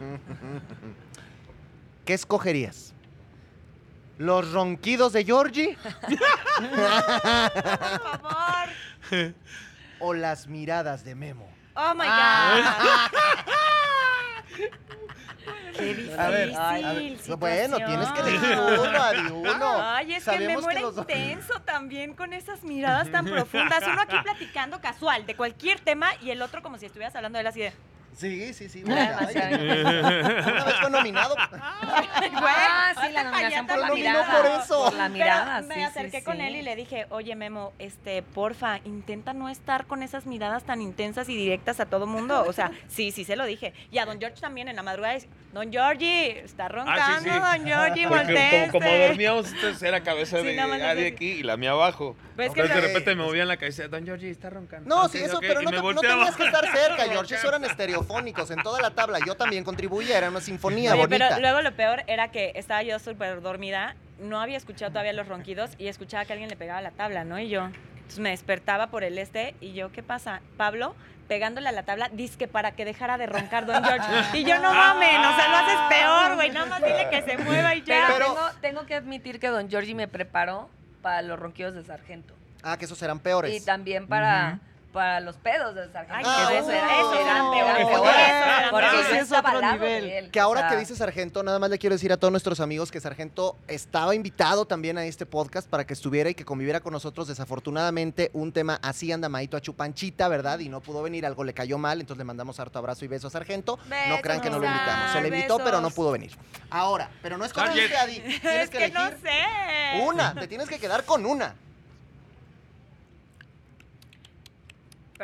¿Qué 2.04 2.14
escogerías? 2.14 2.92
¿Los 4.18 4.52
ronquidos 4.52 5.12
de 5.12 5.24
Georgie 5.24 5.76
Por 6.58 8.20
favor. 8.20 8.68
o 10.00 10.14
las 10.14 10.46
miradas 10.46 11.04
de 11.04 11.14
Memo? 11.14 11.48
Oh 11.76 11.92
my 11.94 12.04
Ah. 12.06 13.08
god. 13.12 13.18
Qué 15.76 15.84
difícil. 15.84 16.18
A 16.18 16.28
ver, 16.30 16.54
a 16.56 16.72
ver. 16.92 17.16
Bueno, 17.36 17.76
tienes 17.86 18.08
que 18.12 18.20
elegir 18.20 18.58
uno. 19.32 19.82
Ay, 19.82 20.12
es 20.14 20.24
que 20.24 20.30
Sabemos 20.30 20.56
Memo 20.56 20.70
era 20.70 20.80
los 20.80 20.94
dos- 20.96 21.06
intenso 21.08 21.60
también 21.62 22.14
con 22.14 22.32
esas 22.32 22.62
miradas 22.62 23.10
tan 23.10 23.24
profundas. 23.26 23.82
Uno 23.86 24.00
aquí 24.02 24.16
platicando 24.22 24.80
casual 24.80 25.26
de 25.26 25.34
cualquier 25.36 25.80
tema 25.80 26.08
y 26.22 26.30
el 26.30 26.42
otro 26.42 26.62
como 26.62 26.78
si 26.78 26.86
estuvieras 26.86 27.14
hablando 27.16 27.36
de 27.38 27.40
él 27.40 27.46
así 27.46 27.60
de. 27.60 27.72
Sí, 28.16 28.54
sí, 28.54 28.68
sí. 28.68 28.82
Una 28.86 30.64
vez 30.64 30.74
fue 30.80 30.90
nominado. 30.90 31.34
Ah, 31.38 32.92
sí, 33.04 33.12
la 33.12 33.24
nominación 33.24 33.66
por 33.66 33.76
Lo 33.76 33.82
la 33.82 33.88
nominó 33.88 34.10
mirada. 34.10 34.36
por 34.42 34.46
eso. 34.62 34.84
Por 34.84 34.94
la 34.94 35.08
mirada, 35.08 35.54
Pero 35.62 35.72
sí, 35.74 35.78
me 35.78 35.84
acerqué 35.84 36.18
sí, 36.18 36.24
con 36.24 36.36
sí. 36.36 36.42
él 36.42 36.56
y 36.56 36.62
le 36.62 36.76
dije, 36.76 37.06
oye 37.10 37.34
Memo, 37.34 37.72
este, 37.78 38.22
porfa, 38.22 38.78
intenta 38.84 39.32
no 39.32 39.48
estar 39.48 39.86
con 39.86 40.02
esas 40.02 40.26
miradas 40.26 40.64
tan 40.64 40.80
intensas 40.80 41.28
y 41.28 41.36
directas 41.36 41.80
a 41.80 41.86
todo 41.86 42.06
mundo. 42.06 42.44
O 42.46 42.52
sea, 42.52 42.70
sí, 42.88 43.10
sí 43.10 43.24
se 43.24 43.36
lo 43.36 43.44
dije. 43.46 43.72
Y 43.90 43.98
a 43.98 44.06
Don 44.06 44.18
George 44.18 44.40
también 44.40 44.68
en 44.68 44.76
la 44.76 44.82
madrugada 44.82 45.14
dice, 45.14 45.28
Don 45.52 45.70
Georgie, 45.70 46.40
está 46.40 46.68
roncando, 46.68 47.00
Ah, 47.02 47.18
sí, 47.20 47.28
sí. 47.28 47.30
Don 47.30 47.64
Georgie, 47.66 48.06
volteese". 48.06 48.68
como, 48.70 48.84
como 48.86 48.98
dormíamos, 48.98 49.52
entonces 49.52 49.82
era 49.82 50.02
cabeza 50.02 50.38
Sí, 50.40 50.46
de 50.46 50.60
hacía 50.60 51.06
aquí 51.08 51.26
y 51.32 51.42
la 51.42 51.56
mía 51.56 51.70
abajo. 51.72 52.16
Que 52.36 52.46
Entonces 52.46 52.74
de 52.74 52.80
repente 52.80 53.14
me 53.14 53.22
movían 53.22 53.46
la 53.46 53.56
cabeza, 53.56 53.86
Don 53.88 54.04
Georgie 54.04 54.30
está 54.30 54.50
roncando. 54.50 54.88
No, 54.88 55.08
sí, 55.08 55.18
eso, 55.18 55.36
ok", 55.36 55.44
pero 55.46 55.62
no, 55.62 55.92
no 55.92 56.00
tenías 56.00 56.34
que 56.36 56.46
estar 56.46 56.64
cerca, 56.66 57.04
George. 57.10 57.34
Eso 57.36 57.48
eran 57.48 57.64
estereofónicos 58.04 58.50
en 58.50 58.62
toda 58.62 58.80
la 58.80 58.90
tabla. 58.90 59.18
Yo 59.26 59.34
también 59.34 59.64
contribuía, 59.64 60.18
era 60.18 60.30
una 60.30 60.40
sinfonía 60.40 60.92
Oye, 60.92 61.02
bonita. 61.02 61.28
pero 61.28 61.40
luego 61.40 61.62
lo 61.62 61.74
peor 61.74 62.04
era 62.06 62.30
que 62.30 62.52
estaba 62.54 62.82
yo 62.82 62.98
súper 62.98 63.40
dormida, 63.40 63.96
no 64.20 64.40
había 64.40 64.56
escuchado 64.56 64.90
todavía 64.92 65.12
los 65.12 65.28
ronquidos 65.28 65.70
y 65.78 65.88
escuchaba 65.88 66.24
que 66.24 66.32
alguien 66.32 66.50
le 66.50 66.56
pegaba 66.56 66.78
a 66.78 66.82
la 66.82 66.92
tabla, 66.92 67.24
¿no? 67.24 67.38
Y 67.38 67.48
yo, 67.48 67.66
entonces 67.96 68.20
me 68.20 68.30
despertaba 68.30 68.88
por 68.88 69.04
el 69.04 69.18
este 69.18 69.54
y 69.60 69.72
yo, 69.72 69.90
¿qué 69.92 70.02
pasa? 70.02 70.40
Pablo 70.56 70.94
pegándole 71.28 71.70
a 71.70 71.72
la 71.72 71.84
tabla, 71.84 72.10
disque 72.12 72.46
para 72.48 72.72
que 72.72 72.84
dejara 72.84 73.16
de 73.16 73.24
roncar 73.24 73.64
Don 73.64 73.82
George. 73.82 74.38
Y 74.38 74.44
yo, 74.44 74.58
no 74.58 74.74
mames, 74.74 75.18
o 75.18 75.36
sea, 75.36 75.48
lo 75.48 75.56
haces 75.56 75.98
peor, 75.98 76.34
güey, 76.34 76.50
nada 76.50 76.66
más 76.66 76.82
dile 76.84 77.08
que 77.08 77.22
se 77.22 77.38
mueva 77.38 77.74
y 77.74 77.82
ya. 77.82 78.08
Pero, 78.12 78.36
tengo 78.60 78.84
que 78.84 78.94
admitir 78.94 79.40
que 79.40 79.48
Don 79.48 79.70
Georgie 79.70 79.94
me 79.94 80.06
preparó 80.06 80.68
para 81.00 81.22
los 81.22 81.38
ronquidos 81.38 81.74
de 81.74 81.82
sargento. 81.82 82.34
Ah, 82.62 82.76
que 82.76 82.84
esos 82.84 83.00
eran 83.02 83.20
peores. 83.20 83.54
Y 83.54 83.64
también 83.64 84.06
para, 84.06 84.60
para 84.94 85.20
los 85.20 85.36
pedos 85.36 85.74
de 85.74 85.92
sargento. 85.92 86.30
Ay, 86.30 86.44
no, 86.44 86.50
eso- 86.50 86.70
eran 86.70 86.90
eso 87.78 87.90
porque-. 87.90 88.94
Eso 88.94 89.14
es 89.16 89.32
otro 89.32 89.72
nivel. 89.72 90.30
Que 90.30 90.40
ahora 90.40 90.68
que 90.68 90.76
dice 90.76 90.96
Sargento, 90.96 91.42
nada 91.42 91.58
más 91.58 91.68
le 91.68 91.78
quiero 91.78 91.94
decir 91.94 92.12
a 92.12 92.16
todos 92.16 92.30
nuestros 92.30 92.60
amigos 92.60 92.90
que 92.90 93.00
Sargento 93.00 93.56
estaba 93.68 94.14
invitado 94.14 94.64
también 94.66 94.96
a 94.96 95.04
este 95.04 95.26
podcast 95.26 95.68
para 95.68 95.84
que 95.86 95.92
estuviera 95.92 96.30
y 96.30 96.34
que 96.34 96.44
conviviera 96.44 96.80
con 96.80 96.92
nosotros. 96.92 97.26
Desafortunadamente, 97.28 98.30
un 98.32 98.52
tema 98.52 98.78
así 98.82 99.10
anda 99.12 99.28
Maito 99.28 99.56
a 99.56 99.60
Chupanchita, 99.60 100.28
¿verdad? 100.28 100.60
Y 100.60 100.68
no 100.68 100.80
pudo 100.80 101.02
venir, 101.02 101.26
algo 101.26 101.44
le 101.44 101.52
cayó 101.54 101.76
mal, 101.76 102.00
entonces 102.00 102.18
le 102.18 102.24
mandamos 102.24 102.60
harto 102.60 102.78
abrazo 102.78 103.04
y 103.04 103.08
beso 103.08 103.26
a 103.26 103.30
Sargento. 103.30 103.78
no 104.08 104.20
crean 104.22 104.40
que 104.40 104.48
no 104.48 104.58
lo 104.58 104.66
invitamos. 104.66 105.12
Se 105.12 105.20
le 105.20 105.28
invitó, 105.28 105.58
pero 105.58 105.80
no 105.80 105.90
pudo 105.90 106.12
venir. 106.12 106.32
Ahora, 106.70 107.10
pero 107.20 107.36
no 107.36 107.44
es 107.44 107.52
dice 107.52 107.96
Adi. 107.96 108.20
Tienes 108.20 108.44
Es 108.64 108.70
que 108.70 108.78
que 108.78 108.88
no 108.90 109.08
sé. 109.10 110.02
una, 110.02 110.34
te 110.34 110.46
tienes 110.46 110.68
que 110.68 110.78
quedar 110.78 111.04
con 111.04 111.26
una. 111.26 111.54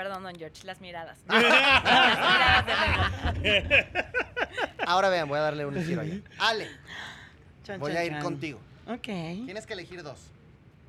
Perdón, 0.00 0.22
Don 0.22 0.34
George, 0.34 0.64
las 0.64 0.80
miradas. 0.80 1.18
las 1.28 1.42
miradas 1.42 3.42
de. 3.42 3.86
Ahora 4.86 5.10
vean, 5.10 5.28
voy 5.28 5.36
a 5.36 5.42
darle 5.42 5.66
un 5.66 5.74
giro 5.84 6.00
ahí. 6.00 6.24
Ale, 6.38 6.68
Chan, 7.64 7.78
voy 7.78 7.92
chan, 7.92 8.00
a 8.00 8.04
ir 8.06 8.12
chan. 8.12 8.22
contigo. 8.22 8.58
Ok. 8.86 9.02
Tienes 9.04 9.66
que 9.66 9.74
elegir 9.74 10.02
dos. 10.02 10.18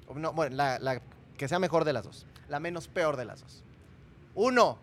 O 0.07 0.13
No, 0.13 0.31
bueno, 0.31 0.55
la, 0.55 0.79
la 0.79 1.01
que 1.37 1.49
sea 1.49 1.59
mejor 1.59 1.83
de 1.83 1.91
las 1.91 2.05
dos. 2.05 2.25
La 2.47 2.61
menos 2.61 2.87
peor 2.87 3.17
de 3.17 3.25
las 3.25 3.41
dos. 3.41 3.65
Uno. 4.33 4.77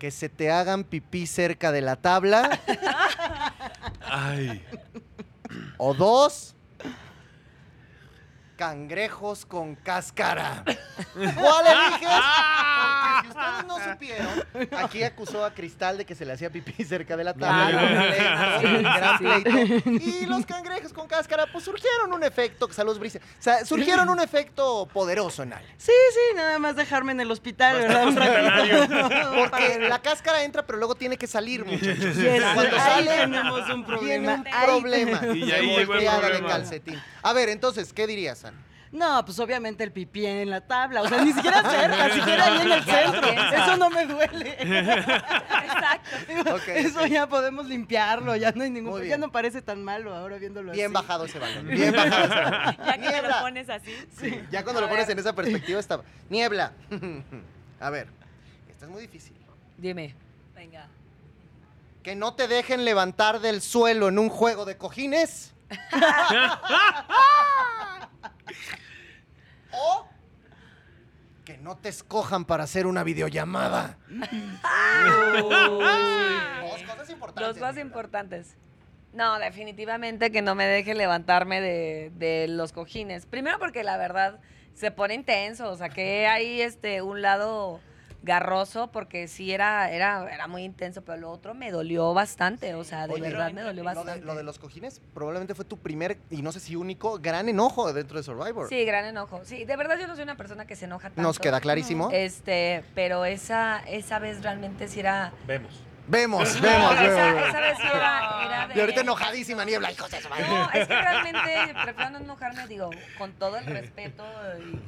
Que 0.00 0.10
se 0.10 0.28
te 0.28 0.50
hagan 0.50 0.82
pipí 0.82 1.28
cerca 1.28 1.70
de 1.70 1.82
la 1.82 1.94
tabla. 1.94 2.58
Ay. 4.00 4.60
O 5.78 5.94
dos. 5.94 6.53
Cangrejos 8.56 9.46
con 9.46 9.74
cáscara. 9.74 10.64
¿Cuál 11.14 11.66
eliges? 11.66 12.08
Si 13.24 13.28
ustedes 13.30 13.66
no 13.66 13.78
supieron, 13.92 14.78
aquí 14.84 15.02
acusó 15.02 15.44
a 15.44 15.52
Cristal 15.54 15.98
de 15.98 16.04
que 16.04 16.14
se 16.14 16.24
le 16.24 16.32
hacía 16.34 16.50
pipí 16.50 16.84
cerca 16.84 17.16
de 17.16 17.24
la 17.24 17.34
tabla. 17.34 17.80
Gran 18.60 19.18
pleito. 19.18 19.90
Y 19.90 20.26
los 20.26 20.44
cangrejos 20.46 20.92
con 20.92 21.06
cáscara, 21.08 21.46
pues 21.50 21.64
surgieron 21.64 22.12
un 22.12 22.22
efecto, 22.22 22.70
saludos 22.72 22.98
Brice, 22.98 23.18
o 23.18 23.22
sea, 23.42 23.64
surgieron 23.64 24.08
un 24.08 24.20
efecto 24.20 24.86
poderoso 24.92 25.42
en 25.42 25.54
Ale. 25.54 25.66
Sí, 25.78 25.92
sí, 26.12 26.36
nada 26.36 26.58
más 26.58 26.76
dejarme 26.76 27.12
en 27.12 27.20
el 27.20 27.30
hospital, 27.30 27.76
¿verdad? 27.78 28.08
Un 28.08 28.16
ratito. 28.16 29.34
Porque 29.50 29.78
la 29.88 30.00
cáscara 30.00 30.44
entra, 30.44 30.66
pero 30.66 30.78
luego 30.78 30.94
tiene 30.94 31.16
que 31.16 31.26
salir, 31.26 31.64
muchachos. 31.64 32.16
Yes, 32.16 32.42
Cuando 32.54 32.76
ahí 32.76 33.06
sale, 33.06 33.10
tenemos 33.18 33.60
un 33.70 33.84
tiene 33.84 33.86
problema. 33.86 34.34
un 34.34 34.46
Ahí 34.46 34.66
problema. 34.66 35.20
Y 35.34 35.50
ahí 35.52 35.66
llegó 35.66 35.78
el 35.80 35.86
voltea 35.86 36.14
de 36.14 36.20
problema. 36.20 36.48
calcetín. 36.48 37.02
A 37.22 37.32
ver, 37.32 37.48
entonces, 37.48 37.92
¿qué 37.92 38.06
dirías, 38.06 38.44
Ana? 38.44 38.58
No, 38.94 39.24
pues 39.24 39.38
obviamente 39.40 39.82
el 39.82 39.90
pipí 39.90 40.24
en 40.24 40.48
la 40.50 40.60
tabla, 40.60 41.02
o 41.02 41.08
sea, 41.08 41.22
ni 41.24 41.32
siquiera 41.32 41.62
cerca, 41.70 42.14
siquiera 42.14 42.44
ahí 42.46 42.60
en 42.60 42.72
el 42.72 42.84
centro. 42.84 43.28
Eso 43.28 43.76
no 43.76 43.90
me 43.90 44.06
duele. 44.06 44.50
Exacto. 44.60 46.54
Ok, 46.54 46.68
Eso 46.68 47.04
ya 47.06 47.26
podemos 47.28 47.66
limpiarlo, 47.66 48.36
ya 48.36 48.52
no 48.52 48.62
hay 48.62 48.70
ningún, 48.70 48.98
ya 49.00 49.04
bien. 49.04 49.20
no 49.20 49.32
parece 49.32 49.62
tan 49.62 49.82
malo 49.82 50.14
ahora 50.14 50.38
viéndolo 50.38 50.70
Bien 50.70 50.86
así. 50.86 50.94
bajado 50.94 51.24
ese 51.24 51.40
balón. 51.40 51.66
Bien 51.66 51.92
bajado 51.92 52.24
ese 52.24 52.34
balón. 52.34 52.76
Ya 52.86 52.92
que 52.92 52.98
me 53.00 53.08
Niebla. 53.10 53.36
lo 53.36 53.42
pones 53.42 53.68
así. 53.68 53.94
Sí, 54.16 54.40
ya 54.52 54.62
cuando 54.62 54.80
lo 54.80 54.88
pones 54.88 55.08
en 55.08 55.18
esa 55.18 55.32
perspectiva 55.34 55.80
está. 55.80 56.00
Niebla. 56.30 56.72
A 57.80 57.90
ver, 57.90 58.06
esta 58.70 58.84
es 58.86 58.90
muy 58.92 59.02
difícil. 59.02 59.34
Dime. 59.76 60.14
Venga. 60.54 60.86
Que 62.04 62.14
no 62.14 62.34
te 62.34 62.46
dejen 62.46 62.84
levantar 62.84 63.40
del 63.40 63.60
suelo 63.60 64.06
en 64.08 64.20
un 64.20 64.28
juego 64.28 64.64
de 64.64 64.76
cojines. 64.76 65.52
O 69.76 70.06
que 71.44 71.58
no 71.58 71.76
te 71.76 71.90
escojan 71.90 72.44
para 72.44 72.64
hacer 72.64 72.86
una 72.86 73.04
videollamada. 73.04 73.98
Dos 74.08 74.28
cosas 76.82 77.10
importantes. 77.10 77.48
Dos 77.48 77.58
cosas 77.58 77.78
importantes. 77.78 78.56
No, 79.12 79.38
definitivamente 79.38 80.32
que 80.32 80.42
no 80.42 80.54
me 80.54 80.66
deje 80.66 80.94
levantarme 80.94 81.60
de, 81.60 82.10
de 82.16 82.48
los 82.48 82.72
cojines. 82.72 83.26
Primero 83.26 83.58
porque 83.58 83.84
la 83.84 83.96
verdad 83.96 84.40
se 84.74 84.90
pone 84.90 85.14
intenso, 85.14 85.70
o 85.70 85.76
sea, 85.76 85.88
que 85.88 86.26
hay 86.26 86.60
este 86.60 87.02
un 87.02 87.22
lado 87.22 87.80
garroso 88.24 88.90
porque 88.90 89.28
sí 89.28 89.52
era 89.52 89.90
era 89.90 90.32
era 90.32 90.46
muy 90.48 90.62
intenso, 90.64 91.02
pero 91.02 91.18
lo 91.18 91.30
otro 91.30 91.54
me 91.54 91.70
dolió 91.70 92.14
bastante, 92.14 92.74
o 92.74 92.82
sea, 92.84 93.06
de 93.06 93.14
Oye, 93.14 93.22
verdad 93.22 93.52
me 93.52 93.62
dolió 93.62 93.82
Lo 93.84 93.90
de, 93.90 93.94
bastante. 93.96 94.24
lo 94.24 94.34
de 94.34 94.42
los 94.42 94.58
cojines 94.58 95.00
probablemente 95.12 95.54
fue 95.54 95.64
tu 95.64 95.78
primer 95.78 96.18
y 96.30 96.42
no 96.42 96.50
sé 96.52 96.60
si 96.60 96.74
único 96.76 97.18
gran 97.18 97.48
enojo 97.48 97.92
dentro 97.92 98.16
de 98.16 98.22
Survivor. 98.22 98.68
Sí, 98.68 98.84
gran 98.84 99.04
enojo. 99.04 99.40
Sí, 99.44 99.64
de 99.64 99.76
verdad 99.76 99.98
yo 99.98 100.06
no 100.06 100.14
soy 100.14 100.24
una 100.24 100.36
persona 100.36 100.66
que 100.66 100.74
se 100.76 100.86
enoja 100.86 101.08
tanto. 101.08 101.22
Nos 101.22 101.38
queda 101.38 101.60
clarísimo. 101.60 102.08
Este, 102.12 102.84
pero 102.94 103.24
esa 103.24 103.80
esa 103.86 104.18
vez 104.18 104.42
realmente 104.42 104.88
sí 104.88 105.00
era 105.00 105.32
Vemos. 105.46 105.82
Vemos, 106.06 106.56
No, 106.56 106.62
vemos, 106.62 106.92
esa, 106.92 107.02
vemos. 107.32 107.48
esa 107.48 107.60
vez 107.60 107.78
era, 107.80 108.44
era 108.44 108.68
de... 108.68 108.74
Y 108.76 108.80
ahorita 108.80 109.00
enojadísima 109.00 109.64
Niebla, 109.64 109.90
hijos 109.90 110.10
de 110.10 110.20
su 110.20 110.28
madre. 110.28 110.46
No, 110.46 110.70
es 110.72 110.86
que 110.86 111.00
realmente 111.00 111.74
prefiero 111.82 112.10
no 112.10 112.18
enojarme, 112.18 112.66
digo, 112.66 112.90
con 113.16 113.32
todo 113.32 113.56
el 113.56 113.64
respeto 113.66 114.24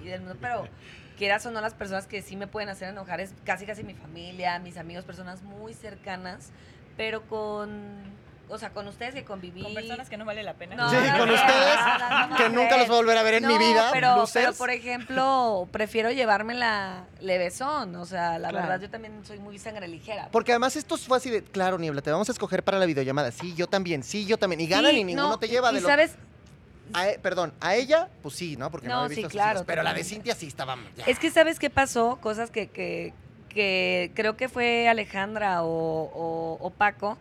y, 0.03 0.07
y 0.07 0.09
del 0.11 0.21
mundo, 0.21 0.37
pero 0.41 0.69
quieras 1.17 1.47
o 1.47 1.51
no 1.51 1.61
las 1.63 1.73
personas 1.75 2.07
que 2.07 2.21
sí 2.21 2.37
me 2.37 2.47
pueden 2.47 2.69
hacer 2.69 2.89
enojar 2.91 3.21
es 3.21 3.33
casi 3.45 3.65
casi 3.65 3.83
mi 3.83 3.95
familia, 3.95 4.59
mis 4.59 4.77
amigos, 4.77 5.05
personas 5.05 5.43
muy 5.43 5.73
cercanas, 5.73 6.51
pero 6.97 7.23
con, 7.23 7.71
o 8.49 8.59
sea, 8.59 8.71
con 8.71 8.87
ustedes 8.87 9.15
que 9.15 9.25
conviví. 9.25 9.63
Con 9.63 9.75
personas 9.75 10.09
que 10.09 10.17
no 10.17 10.25
vale 10.25 10.43
la 10.43 10.55
pena. 10.55 10.77
No, 10.77 10.89
Sí, 10.91 10.97
no, 10.97 11.19
con 11.19 11.29
no, 11.29 11.35
ustedes, 11.35 12.37
que 12.37 12.49
nunca 12.51 12.77
los 12.77 12.87
voy 12.89 12.97
a 12.97 13.01
volver 13.01 13.19
a 13.19 13.23
ver 13.23 13.35
en 13.35 13.47
mi 13.49 13.59
vida. 13.59 13.91
Pero, 13.93 14.25
pero, 14.33 14.53
por 14.55 14.71
ejemplo, 14.71 15.69
prefiero 15.73 16.11
llevármela 16.13 17.05
levesón. 17.21 17.95
O 17.97 18.07
sea, 18.07 18.39
la 18.39 18.51
Claro. 18.51 18.69
verdad, 18.69 18.81
yo 18.83 18.91
también 18.91 19.25
soy 19.27 19.39
muy 19.39 19.59
sangre 19.59 19.89
ligera. 19.89 20.29
Porque 20.31 20.53
además 20.53 20.77
esto 20.77 20.97
fue 20.97 21.17
así 21.17 21.31
de, 21.31 21.43
claro, 21.43 21.79
Niebla, 21.79 22.03
te 22.03 22.11
vamos 22.11 22.29
a 22.29 22.33
escoger 22.33 22.63
para 22.63 22.79
la 22.79 22.87
videollamada. 22.87 23.31
Sí, 23.33 23.55
yo 23.55 23.67
también, 23.67 24.03
sí, 24.03 24.27
yo 24.27 24.39
también. 24.39 24.61
Y 24.61 24.67
ganan 24.67 24.93
Sí, 24.93 24.99
y 25.01 25.05
ninguno 25.05 25.29
no, 25.31 25.39
te 25.39 25.49
lleva 25.49 25.71
y 25.73 25.77
de 25.77 25.81
lo 25.81 25.89
sabes, 25.89 26.15
a 26.93 27.09
e- 27.09 27.19
perdón, 27.19 27.53
a 27.61 27.75
ella, 27.75 28.09
pues 28.23 28.37
sí, 28.37 28.57
¿no? 28.57 28.71
Porque 28.71 28.87
no, 28.87 28.95
No, 28.95 29.01
había 29.01 29.17
visto 29.17 29.21
sí, 29.23 29.25
a 29.27 29.29
sus 29.29 29.35
hijos, 29.35 29.53
claro, 29.53 29.67
Pero 29.67 29.83
la 29.83 29.93
de. 29.93 30.05
Cintia 30.05 30.35
sí 30.37 30.47
estaba. 30.47 30.77
ya. 30.97 31.05
Es 31.07 31.19
que 31.19 31.31
sabes 31.33 31.59
qué 31.59 31.69
pasó, 31.69 32.19
cosas 32.21 32.51
que, 32.53 32.69
que, 32.69 33.13
que 33.49 34.13
creo 34.15 34.37
que 34.37 34.49
fue 34.49 34.89
Alejandra 34.89 35.63
o, 35.65 35.69
o- 35.69 36.59
o 36.61 36.71
Paco. 36.71 37.19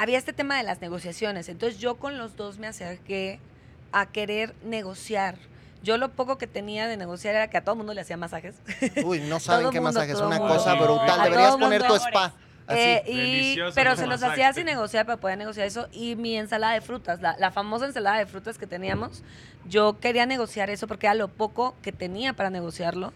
Había 0.00 0.16
este 0.18 0.32
tema 0.32 0.56
de 0.56 0.62
las 0.62 0.80
negociaciones. 0.80 1.48
Entonces 1.48 1.80
yo 1.80 1.96
con 1.96 2.18
los 2.18 2.36
dos 2.36 2.58
me 2.58 2.66
acerqué 2.68 3.40
a 3.92 4.06
querer 4.06 4.54
negociar. 4.64 5.36
Yo 5.82 5.96
lo 5.98 6.10
poco 6.10 6.38
que 6.38 6.46
tenía 6.46 6.86
de 6.86 6.96
negociar 6.96 7.34
era 7.34 7.50
que 7.50 7.56
a 7.56 7.62
todo 7.62 7.72
el 7.72 7.78
mundo 7.78 7.94
le 7.94 8.00
hacía 8.02 8.16
masajes. 8.16 8.56
Uy, 9.04 9.20
no 9.20 9.40
saben 9.40 9.62
Todo 9.62 9.72
qué 9.72 9.80
mundo, 9.80 9.92
masaje 9.94 10.12
es 10.12 10.20
una 10.20 10.38
mundo. 10.38 10.54
cosa 10.54 10.74
brutal. 10.74 11.20
a 11.20 11.24
Deberías 11.24 11.56
poner 11.56 11.82
tu 11.82 11.94
spa. 11.96 12.32
Eh, 12.70 13.02
y, 13.06 13.56
pero 13.74 13.96
se 13.96 14.02
los 14.06 14.20
masajes. 14.20 14.32
hacía 14.34 14.52
sin 14.52 14.66
negociar 14.66 15.06
para 15.06 15.16
poder 15.18 15.38
negociar 15.38 15.66
eso. 15.66 15.88
Y 15.90 16.16
mi 16.16 16.36
ensalada 16.36 16.74
de 16.74 16.80
frutas, 16.80 17.20
la, 17.20 17.36
la 17.38 17.50
famosa 17.50 17.86
ensalada 17.86 18.18
de 18.18 18.26
frutas 18.26 18.58
que 18.58 18.66
teníamos, 18.66 19.22
yo 19.66 19.98
quería 20.00 20.26
negociar 20.26 20.68
eso 20.70 20.86
porque 20.86 21.06
era 21.06 21.14
lo 21.14 21.28
poco 21.28 21.74
que 21.82 21.92
tenía 21.92 22.34
para 22.34 22.50
negociarlo. 22.50 23.12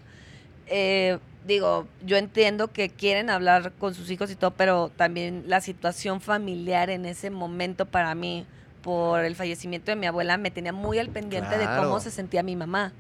Eh, 0.69 1.19
digo, 1.47 1.87
yo 2.05 2.17
entiendo 2.17 2.69
que 2.69 2.89
quieren 2.89 3.31
hablar 3.31 3.73
con 3.79 3.95
sus 3.95 4.11
hijos 4.11 4.31
y 4.31 4.37
todo, 4.37 4.53
pero 4.53 4.91
también 4.97 5.45
la 5.47 5.61
situación 5.61 6.21
familiar 6.21 6.91
en 6.91 7.05
ese 7.05 7.31
momento 7.31 7.87
para 7.87 8.15
mí, 8.15 8.47
por 8.83 9.25
el 9.25 9.37
fallecimiento 9.37 9.91
de 9.91 9.97
mi 9.97 10.07
abuela, 10.07 10.37
me 10.37 10.51
tenía 10.51 10.73
muy 10.73 10.99
al 10.99 11.09
pendiente 11.09 11.57
de 11.59 11.67
cómo 11.77 12.01
se 12.01 12.11
sentía 12.11 12.43
mi 12.43 12.57
mamá. 12.57 12.93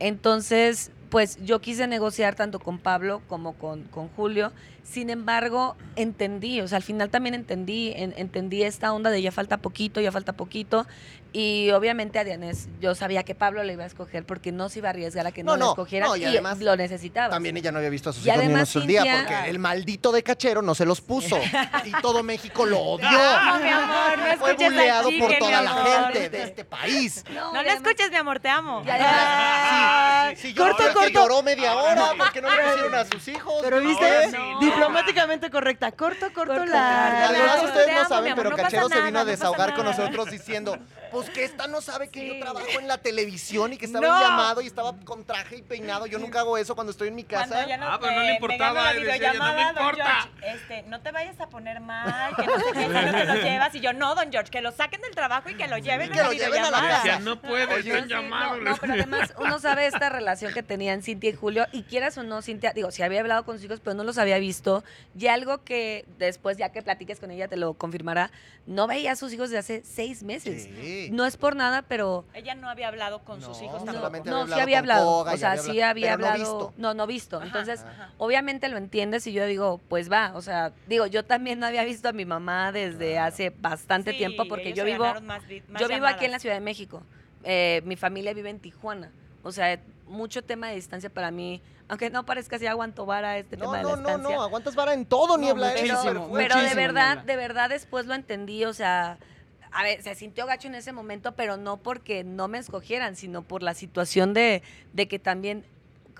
Entonces, 0.00 0.90
pues 1.08 1.38
yo 1.44 1.60
quise 1.60 1.86
negociar 1.86 2.34
tanto 2.34 2.58
con 2.58 2.78
Pablo 2.78 3.22
como 3.28 3.52
con, 3.52 3.84
con 3.84 4.08
Julio. 4.08 4.52
Sin 4.84 5.08
embargo, 5.10 5.76
entendí, 5.96 6.60
o 6.60 6.68
sea, 6.68 6.76
al 6.76 6.82
final 6.82 7.08
también 7.10 7.34
entendí, 7.34 7.92
en- 7.96 8.14
entendí 8.16 8.62
esta 8.62 8.92
onda 8.92 9.10
de 9.10 9.22
ya 9.22 9.32
falta 9.32 9.56
poquito, 9.56 10.00
ya 10.00 10.12
falta 10.12 10.34
poquito. 10.34 10.86
Y 11.36 11.72
obviamente 11.72 12.20
a 12.20 12.22
Dianés, 12.24 12.68
yo 12.80 12.94
sabía 12.94 13.24
que 13.24 13.34
Pablo 13.34 13.64
le 13.64 13.72
iba 13.72 13.82
a 13.82 13.88
escoger 13.88 14.24
porque 14.24 14.52
no 14.52 14.68
se 14.68 14.78
iba 14.78 14.88
a 14.88 14.90
arriesgar 14.90 15.26
a 15.26 15.32
que 15.32 15.42
no, 15.42 15.56
No, 15.56 15.74
lo 15.76 15.86
no, 16.00 16.14
y 16.16 16.20
y, 16.22 16.26
además 16.26 16.60
lo 16.60 16.76
necesitaba. 16.76 17.30
También 17.30 17.56
ella 17.56 17.72
no 17.72 17.78
había 17.78 17.90
visto 17.90 18.10
a 18.10 18.12
sus 18.12 18.24
Y 18.24 18.30
hijos 18.30 18.44
ni 18.44 18.54
un 18.54 18.66
solo 18.66 18.86
día 18.86 19.02
Cintia- 19.02 19.26
porque 19.26 19.50
el 19.50 19.58
maldito 19.58 20.12
de 20.12 20.22
cachero 20.22 20.62
no 20.62 20.76
se 20.76 20.84
los 20.86 21.00
puso. 21.00 21.36
Y 21.84 21.90
todo 22.02 22.22
México 22.22 22.64
lo 22.66 22.78
odió. 22.82 23.08
No, 23.10 23.58
mi 23.58 23.68
amor, 23.68 24.18
no 24.18 24.36
Fue 24.38 24.52
buleado 24.54 25.08
chique, 25.08 25.22
por 25.26 25.38
toda 25.38 25.62
la 25.62 25.70
gente 26.12 26.30
de 26.30 26.42
este 26.44 26.64
país. 26.64 27.24
No 27.34 27.48
además- 27.52 27.74
escuches, 27.82 28.10
mi 28.12 28.16
amor, 28.16 28.38
te 28.38 28.48
amo. 28.50 28.84
Y 28.86 28.90
además- 28.90 30.38
Sí, 30.38 30.54
Corto, 30.54 30.78
lloró, 30.82 30.88
que 30.88 30.94
corto. 30.94 31.10
lloró 31.10 31.42
media 31.42 31.74
hora. 31.74 32.12
¿Por 32.16 32.32
qué 32.32 32.42
no 32.42 32.48
le 32.54 32.62
pusieron 32.62 32.94
a 32.94 33.04
sus 33.06 33.26
hijos? 33.28 33.54
Pero 33.62 33.80
viste, 33.80 34.24
¿Eh? 34.24 34.30
No. 34.30 34.60
Diplomáticamente 34.74 35.50
correcta. 35.50 35.92
Corto, 35.92 36.32
corto, 36.32 36.54
Corto, 36.54 36.66
la. 36.66 37.28
Además, 37.28 37.60
Te 37.60 37.66
ustedes 37.66 37.94
no 37.94 38.08
saben, 38.08 38.34
pero 38.34 38.56
Cachero 38.56 38.88
se 38.88 38.94
nada, 38.94 39.06
vino 39.06 39.18
a 39.20 39.24
desahogar 39.24 39.74
con 39.74 39.84
nosotros 39.84 40.30
diciendo, 40.30 40.78
pues 41.14 41.30
que 41.30 41.44
esta 41.44 41.66
no 41.66 41.80
sabe 41.80 42.08
que 42.08 42.26
yo 42.26 42.38
trabajo 42.38 42.66
en 42.78 42.86
la 42.88 42.98
televisión 42.98 43.72
y 43.72 43.76
que 43.78 43.86
estaba 43.86 44.06
No. 44.06 44.16
en 44.16 44.22
llamado 44.22 44.60
y 44.60 44.66
estaba 44.66 44.94
con 45.04 45.24
traje 45.24 45.56
y 45.56 45.62
peinado. 45.62 46.06
Yo 46.06 46.18
nunca 46.18 46.40
hago 46.40 46.58
eso 46.58 46.74
cuando 46.74 46.90
estoy 46.90 47.08
en 47.08 47.14
mi 47.14 47.24
casa. 47.24 47.66
ya 47.66 47.78
Ah, 47.80 47.98
pero 48.00 48.12
no 48.12 48.18
le 48.20 48.24
me- 48.24 48.28
me 48.30 48.34
importaba, 48.34 48.94
y 48.94 49.00
decía 49.04 49.16
ella, 49.16 49.32
"No 49.34 49.54
me 49.54 49.62
importa". 49.62 50.28
George, 50.40 50.56
este, 50.56 50.82
no 50.88 51.00
te 51.00 51.10
vayas 51.12 51.40
a 51.40 51.48
poner 51.48 51.80
mal, 51.80 52.34
que 52.36 52.46
no 52.46 52.58
sé 52.58 52.64
qué, 52.74 52.88
no 52.88 53.12
te 53.12 53.24
lo 53.24 53.34
llevas. 53.34 53.74
Y 53.74 53.80
yo, 53.80 53.92
no, 53.92 54.14
don 54.14 54.30
George, 54.32 54.50
que 54.50 54.60
lo 54.60 54.72
saquen 54.72 55.00
del 55.00 55.14
trabajo 55.14 55.48
y 55.50 55.54
que 55.56 55.68
lo 55.68 55.78
lleven 55.78 56.10
Que 56.10 56.20
a 56.20 56.22
la 56.24 56.28
lo 56.28 56.34
lleven 56.34 56.64
a 56.64 56.70
la 56.70 56.80
casa. 56.80 57.18
No 57.20 57.40
puede, 57.40 57.64
Oye, 57.74 57.90
están 57.90 58.04
Sí, 58.04 58.08
llamados. 58.10 58.58
No, 58.58 58.70
no, 58.70 58.76
pero 58.78 58.92
además 58.94 59.32
uno 59.38 59.58
sabe 59.60 59.86
esta 59.86 60.08
relación 60.08 60.52
que 60.52 60.62
tenían 60.62 61.02
Cintia 61.02 61.30
y 61.30 61.34
Julio, 61.34 61.66
y 61.72 61.82
quieras 61.84 62.18
o 62.18 62.22
no, 62.22 62.42
Cintia, 62.42 62.72
digo, 62.72 62.90
si 62.90 63.02
había 63.02 63.20
hablado 63.20 63.44
con 63.44 63.56
sus 63.56 63.66
hijos, 63.66 63.80
pero 63.80 63.94
no 63.94 64.04
los 64.04 64.18
había 64.18 64.38
visto, 64.38 64.82
y 65.18 65.26
algo 65.28 65.62
que 65.64 66.04
después, 66.18 66.56
ya 66.56 66.70
que 66.72 66.82
platiques 66.82 67.20
con 67.20 67.30
ella, 67.30 67.48
te 67.48 67.56
lo 67.56 67.74
confirmará, 67.74 68.30
no 68.66 68.86
veía 68.86 69.12
a 69.12 69.16
sus 69.16 69.32
hijos 69.32 69.50
desde 69.50 69.58
hace 69.58 69.82
seis 69.84 70.22
meses. 70.22 70.64
Sí. 70.64 71.03
No 71.10 71.26
es 71.26 71.36
por 71.36 71.56
nada, 71.56 71.82
pero... 71.82 72.24
Ella 72.34 72.54
no 72.54 72.68
había 72.68 72.88
hablado 72.88 73.20
con 73.24 73.40
sus 73.40 73.58
No, 73.58 73.64
hijos 73.64 73.80
no, 73.80 73.84
tampoco. 73.86 73.96
solamente 73.98 74.30
no, 74.30 74.36
había 74.42 74.54
sí 74.54 74.60
había 74.60 74.78
hablado 74.78 75.00
hablado. 75.02 75.18
Koga 75.24 75.32
o 75.32 75.36
sea, 75.36 75.50
había 75.52 75.62
sí 75.62 75.68
hablado- 75.70 75.90
había 75.90 76.06
pero 76.10 76.18
no 76.18 76.26
hablado. 76.32 76.58
visto. 76.68 76.74
No, 76.76 76.94
no 76.94 77.06
visto. 77.06 77.36
Ajá, 77.38 77.46
Entonces, 77.46 77.80
ajá. 77.82 78.10
obviamente 78.18 78.68
lo 78.68 78.76
entiendes 78.76 79.26
y 79.26 79.32
yo 79.32 79.46
digo, 79.46 79.80
pues 79.88 80.10
va. 80.10 80.32
O 80.34 80.42
sea, 80.42 80.72
digo, 80.86 81.06
yo 81.06 81.24
también 81.24 81.58
no 81.58 81.66
había 81.66 81.84
visto 81.84 82.08
a 82.08 82.12
mi 82.12 82.24
mamá 82.24 82.72
desde 82.72 83.12
Claro. 83.12 83.26
hace 83.28 83.50
bastante 83.50 84.12
Sí, 84.12 84.18
tiempo 84.18 84.44
porque 84.48 84.68
ellos 84.70 84.78
yo 84.78 84.84
vivo. 84.84 85.04
más 85.04 85.22
más 85.22 85.42
Yo 85.80 85.88
vivo 85.88 86.06
aquí 86.06 86.24
en 86.26 86.30
la. 86.32 86.38
Ciudad 86.38 86.54
de 86.56 86.60
México. 86.60 87.02
Eh, 87.42 87.82
mi 87.84 87.96
familia 87.96 88.32
vive 88.34 88.50
en 88.50 88.58
Tijuana. 88.60 89.10
O 89.42 89.52
sea, 89.52 89.78
mucho 90.06 90.42
tema 90.42 90.68
de 90.68 90.76
distancia 90.76 91.10
para 91.10 91.30
mí. 91.30 91.62
Aunque 91.86 92.08
no 92.08 92.24
parezca 92.24 92.56
así 92.56 92.66
aguanto 92.66 93.04
vara 93.04 93.36
este 93.36 93.58
No, 93.58 93.64
tema 93.66 93.76
de 93.78 93.82
no, 93.82 93.88
la 93.90 93.96
no, 93.96 94.00
distancia. 94.08 94.36
no, 94.36 94.42
aguantas 94.42 94.74
vara 94.74 94.94
en 94.94 95.04
todo, 95.04 95.36
No, 95.36 95.42
Niebla. 95.44 95.68
muchísimo, 95.70 95.98
súper 95.98 96.16
fuerte. 96.16 96.48
Pero 96.54 96.62
de 96.68 96.74
verdad, 96.74 97.14
Niebla. 97.16 97.24
de 97.24 97.36
verdad 97.36 97.68
después 97.68 98.06
lo 98.06 98.14
entendí, 98.14 98.64
o 98.64 98.72
sea, 98.72 99.18
a 99.74 99.82
ver, 99.82 100.02
se 100.02 100.14
sintió 100.14 100.46
gacho 100.46 100.68
en 100.68 100.74
ese 100.76 100.92
momento, 100.92 101.32
pero 101.32 101.56
no 101.56 101.76
porque 101.78 102.24
no 102.24 102.48
me 102.48 102.58
escogieran, 102.58 103.16
sino 103.16 103.42
por 103.42 103.62
la 103.62 103.74
situación 103.74 104.32
de, 104.34 104.62
de 104.92 105.08
que 105.08 105.18
también, 105.18 105.64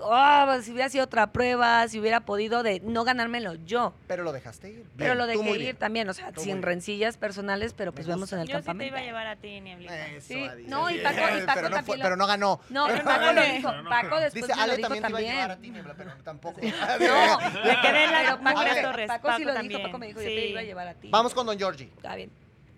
oh, 0.01 0.57
si 0.61 0.73
hubiera 0.73 0.88
sido 0.88 1.05
otra 1.05 1.29
prueba, 1.33 1.87
si 1.87 2.01
hubiera 2.01 2.21
podido 2.21 2.62
de 2.64 2.81
no 2.81 3.05
ganármelo 3.05 3.55
yo. 3.64 3.95
Pero 4.09 4.25
lo 4.25 4.33
dejaste 4.33 4.71
ir. 4.71 4.85
Pero 4.97 5.14
lo 5.14 5.27
dejé 5.29 5.51
ir 5.53 5.59
bien. 5.59 5.77
también, 5.77 6.09
o 6.09 6.14
sea, 6.14 6.33
sin 6.35 6.45
bien. 6.47 6.62
rencillas 6.62 7.17
personales, 7.17 7.75
pero 7.75 7.93
Me 7.93 7.97
pues 7.97 8.07
vemos 8.09 8.23
gusta. 8.23 8.37
en 8.37 8.43
el 8.43 8.49
Yo 8.49 8.55
sí 8.57 8.62
te 8.62 8.67
campamento. 8.67 8.93
iba 8.97 8.99
a 8.99 9.05
llevar 9.05 9.27
a 9.29 9.37
ti, 9.37 9.61
Nieblita. 9.61 10.07
Eso, 10.09 10.27
Sí, 10.27 10.47
no, 10.67 10.90
y 10.90 10.99
Paco- 10.99 11.17
y 11.17 11.47
Paco 11.47 11.61
pero, 11.62 11.69
no 11.71 11.85
pero 12.03 12.17
no 12.17 12.27
ganó. 12.27 12.61
No, 12.71 12.87
Pero 12.88 13.05
Paco 13.05 13.33
lo 13.33 13.43
dijo, 13.43 13.69
Paco 13.88 14.21
después 14.21 14.47
Dice, 14.49 14.61
me 14.61 14.67
lo 14.67 14.77
dijo 14.77 14.88
también 14.88 15.05
te 15.05 15.09
iba 15.11 15.19
a 15.19 15.23
llevar 15.23 15.51
a 15.51 15.55
también. 15.55 15.61
ti, 15.61 15.71
Niebla, 15.79 15.95
pero 15.97 16.11
tampoco. 16.25 16.61
No, 17.01 17.38
Le 17.64 17.81
quedé 17.81 18.05
en 18.05 18.12
la 18.12 18.38
Paco. 18.43 18.61
Torres. 18.83 19.11
Sí 19.37 19.45
lo 19.45 19.55
dijo. 19.62 19.83
Paco 19.83 19.99
me 19.99 20.07
dijo, 20.09 20.21
yo 20.21 20.27
te 20.27 20.47
iba 20.49 20.61
a 20.61 20.64
llevar 20.64 20.88
a 20.88 20.95
ti. 20.95 21.09
Vamos 21.11 21.33
con 21.35 21.47
Don 21.47 21.57
Georgie. 21.57 21.90
Está 21.97 22.17
bien. 22.17 22.31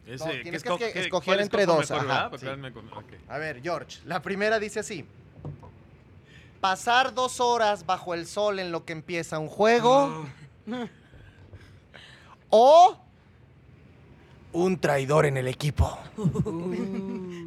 Ese, 0.06 0.24
No, 0.24 0.30
tienes 0.42 0.62
que 0.62 1.00
escoger 1.00 1.40
entre 1.40 1.66
dos, 1.66 1.90
mejor. 1.90 2.30
Porque 2.30 2.46
sí. 3.18 3.24
A 3.28 3.38
ver, 3.38 3.60
George, 3.62 3.98
la 4.04 4.22
primera 4.22 4.58
dice 4.60 4.80
así. 4.80 5.04
Pasar 6.60 7.12
dos 7.12 7.40
horas 7.40 7.84
bajo 7.86 8.14
el 8.14 8.26
sol 8.26 8.58
en 8.60 8.70
lo 8.72 8.84
que 8.84 8.92
empieza 8.92 9.38
un 9.38 9.48
juego. 9.48 10.26
O 12.50 12.98
un 14.52 14.78
traidor 14.80 15.26
en 15.26 15.36
el 15.36 15.48
equipo. 15.48 15.98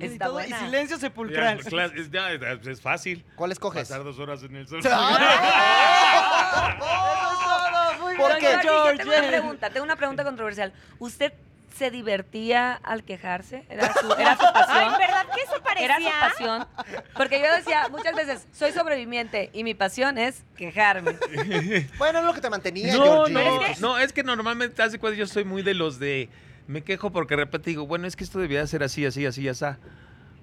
Está 0.01 0.25
todo- 0.27 0.41
y 0.41 0.51
silencio 0.53 0.97
sepulcral. 0.99 1.59
es, 1.95 2.11
ya, 2.11 2.31
es- 2.33 2.67
es 2.67 2.81
fácil. 2.81 3.25
¿Cuál 3.35 3.51
escoges? 3.51 3.87
Pasar 3.87 4.03
dos 4.03 4.19
horas 4.19 4.43
en 4.43 4.55
el 4.57 4.67
sol. 4.67 4.81
¡Ah! 4.91 6.75
Muy 8.01 8.15
¿Por 8.15 8.37
bien, 8.37 8.39
qué? 8.41 8.51
Don 8.53 8.61
George, 8.61 8.91
yo 8.91 8.97
tengo 8.97 9.09
una 9.11 9.13
George. 9.21 9.29
pregunta, 9.29 9.69
tengo 9.69 9.83
una 9.85 9.95
pregunta 9.95 10.23
controversial. 10.23 10.73
¿Usted 10.99 11.33
se 11.75 11.91
divertía 11.91 12.73
al 12.73 13.03
quejarse? 13.03 13.63
¿Era 13.69 13.93
su, 13.93 14.11
era 14.19 14.33
su 14.37 14.43
pasión? 14.53 14.93
Ay, 14.93 14.99
¿verdad 14.99 15.25
que 15.33 15.41
eso 15.41 15.55
¿Era 15.55 15.63
parecía? 15.63 16.11
su 16.11 16.29
pasión? 16.29 16.67
Porque 17.15 17.39
yo 17.39 17.55
decía 17.55 17.87
muchas 17.89 18.15
veces, 18.15 18.47
soy 18.53 18.71
sobreviviente 18.71 19.49
y 19.53 19.63
mi 19.63 19.73
pasión 19.73 20.17
es 20.17 20.43
quejarme. 20.57 21.17
Bueno, 21.97 22.19
es 22.19 22.25
lo 22.25 22.33
que 22.33 22.41
te 22.41 22.49
mantenía, 22.49 22.93
No, 22.95 23.03
Georgie. 23.25 23.33
no, 23.33 23.39
es 23.65 23.75
que- 23.75 23.81
no, 23.81 23.97
es 23.99 24.13
que 24.13 24.23
normalmente 24.23 24.81
hace 24.81 24.99
cuando 24.99 25.17
yo 25.17 25.27
soy 25.27 25.43
muy 25.45 25.61
de 25.61 25.73
los 25.73 25.99
de 25.99 26.29
me 26.67 26.83
quejo 26.83 27.11
porque 27.11 27.35
de 27.35 27.43
repente 27.45 27.69
digo, 27.71 27.87
bueno, 27.87 28.05
es 28.07 28.15
que 28.15 28.23
esto 28.23 28.39
debía 28.39 28.65
ser 28.67 28.83
así, 28.83 29.05
así, 29.05 29.25
así, 29.25 29.47
así. 29.47 29.65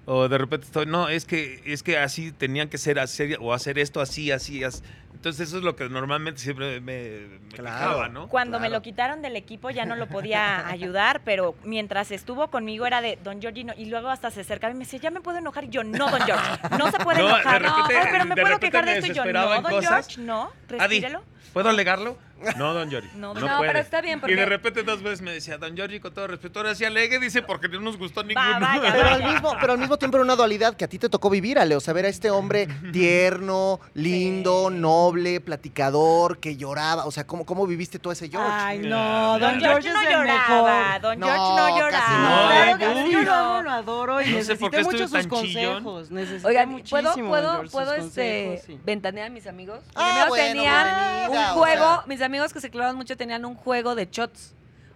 O 0.05 0.27
de 0.29 0.37
repente 0.37 0.65
estoy, 0.65 0.85
no, 0.85 1.09
es 1.09 1.25
que 1.25 1.61
es 1.65 1.83
que 1.83 1.97
así 1.97 2.31
tenían 2.31 2.69
que 2.69 2.77
ser 2.77 2.97
hacer 2.99 3.37
o 3.41 3.53
hacer 3.53 3.77
esto 3.79 3.99
así, 4.01 4.31
así, 4.31 4.63
as- 4.63 4.83
Entonces 5.17 5.47
eso 5.47 5.57
es 5.57 5.63
lo 5.63 5.75
que 5.75 5.89
normalmente 5.89 6.39
siempre 6.39 6.79
me, 6.79 7.21
me 7.21 7.39
Claro. 7.49 7.77
quejaba, 7.79 8.07
¿no? 8.09 8.27
Cuando 8.27 8.59
me 8.59 8.69
lo 8.69 8.83
quitaron 8.83 9.23
del 9.23 9.35
equipo 9.35 9.71
ya 9.71 9.83
no 9.83 9.95
lo 9.95 10.07
podía 10.07 10.67
ayudar, 10.69 11.21
pero 11.25 11.55
mientras 11.63 12.11
estuvo 12.11 12.49
conmigo 12.49 12.85
era 12.85 13.01
de 13.01 13.17
Don 13.23 13.41
George 13.41 13.63
no, 13.63 13.73
y 13.75 13.85
luego 13.85 14.09
hasta 14.09 14.29
se 14.29 14.41
acercaba 14.41 14.71
y 14.73 14.77
me 14.77 14.85
decía, 14.85 14.99
ya 14.99 15.09
me 15.09 15.19
puedo 15.21 15.39
enojar. 15.39 15.63
Y 15.63 15.69
yo, 15.69 15.83
no, 15.83 16.09
Don 16.11 16.21
George, 16.21 16.59
no 16.77 16.91
se 16.91 16.99
puede 16.99 17.19
No, 17.23 17.25
de 17.29 17.33
enojar. 17.33 17.61
No, 17.63 17.75
Ay, 17.75 18.07
pero 18.11 18.25
me 18.25 18.35
puedo 18.35 18.59
quejar 18.59 18.85
de 18.85 18.97
esto. 18.99 19.11
Y 19.11 19.15
yo, 19.15 19.25
no, 19.25 19.49
Don 19.49 19.63
cosas. 19.63 20.07
George, 20.07 20.21
no, 20.21 20.51
Adi, 20.69 20.77
respírelo. 20.99 21.23
¿puedo 21.51 21.69
alegarlo? 21.69 22.17
No, 22.57 22.73
don 22.73 22.89
Yori. 22.89 23.09
No, 23.15 23.33
No, 23.33 23.39
No, 23.41 23.57
puede. 23.57 23.69
pero 23.71 23.79
está 23.83 24.01
bien, 24.01 24.17
Y 24.17 24.21
porque- 24.21 24.35
de 24.35 24.45
repente 24.45 24.83
dos 24.83 25.01
veces 25.01 25.21
me 25.21 25.31
decía, 25.31 25.57
don 25.57 25.75
Yori, 25.75 25.99
con 25.99 26.13
todo 26.13 26.27
respeto, 26.27 26.59
ahora 26.59 26.75
sí 26.75 26.85
alegue, 26.85 27.19
dice, 27.19 27.41
porque 27.41 27.67
no 27.67 27.79
nos 27.79 27.97
gustó 27.97 28.23
ninguno. 28.23 28.59
vaya, 28.59 28.91
Pero 28.93 29.07
al, 29.09 29.23
mismo, 29.23 29.55
pero 29.59 29.73
al 29.73 29.79
mismo 29.79 29.97
tiempo 29.97 30.17
era 30.17 30.23
una 30.23 30.35
dualidad 30.35 30.75
que 30.75 30.85
a 30.85 30.87
ti 30.87 30.99
te 30.99 31.09
tocó 31.09 31.29
vivir, 31.29 31.59
Ale. 31.59 31.75
O 31.75 31.79
sea, 31.79 31.93
ver 31.93 32.05
a 32.05 32.09
este 32.09 32.29
hombre 32.31 32.67
tierno, 32.93 33.79
lindo, 33.93 34.69
Sí. 34.69 34.75
noble, 34.75 35.41
platicador, 35.41 36.39
que 36.39 36.57
lloraba. 36.57 37.05
O 37.05 37.11
sea, 37.11 37.25
¿cómo, 37.25 37.45
cómo 37.45 37.65
viviste 37.67 37.99
todo 37.99 38.13
ese 38.13 38.29
George? 38.29 38.49
Ay, 38.51 38.79
no, 38.79 39.39
Don 39.39 39.41
Don 39.41 39.59
George 39.59 39.89
George 39.89 39.89
no 39.93 40.01
es 40.01 40.07
el 40.07 40.13
lloraba, 40.13 40.77
mejor. 40.93 41.01
Don 41.01 41.19
No, 41.19 41.27
George 41.27 41.41
no 41.41 41.55
casi 41.65 41.79
lloraba. 41.79 42.65
no. 42.71 42.77
Claro 42.77 43.07
yo 43.11 43.21
lo 43.21 43.33
amo, 43.33 43.53
no. 43.55 43.61
lo 43.63 43.71
adoro 43.71 44.21
y 44.21 44.25
No 44.25 44.31
sé 44.31 44.37
necesité 44.37 44.59
por 44.59 44.71
qué 44.71 44.83
mucho 44.83 45.07
sus 45.07 45.27
consejos. 45.27 46.11
Necesité 46.11 46.47
Oigan, 46.47 46.69
muchísimo, 46.69 47.01
¿puedo, 47.01 47.13
puedo, 47.59 47.63
puedo 47.71 47.93
este, 47.93 48.45
consejos, 48.45 48.65
sí. 48.67 48.79
ventanear 48.85 49.27
a 49.27 49.29
mis 49.29 49.47
amigos? 49.47 49.79
Ah, 49.95 50.25
bueno, 50.29 50.43
bienvenida, 50.53 51.27
un 51.29 51.37
juego, 51.59 52.03
mis 52.07 52.21
amigos 52.21 52.26
que 52.53 52.61
se 52.61 52.69
clavaban 52.69 52.95
mucho 52.95 53.17
tenían 53.17 53.45
un 53.45 53.55
juego 53.55 53.95
de 53.95 54.07
shots. 54.11 54.53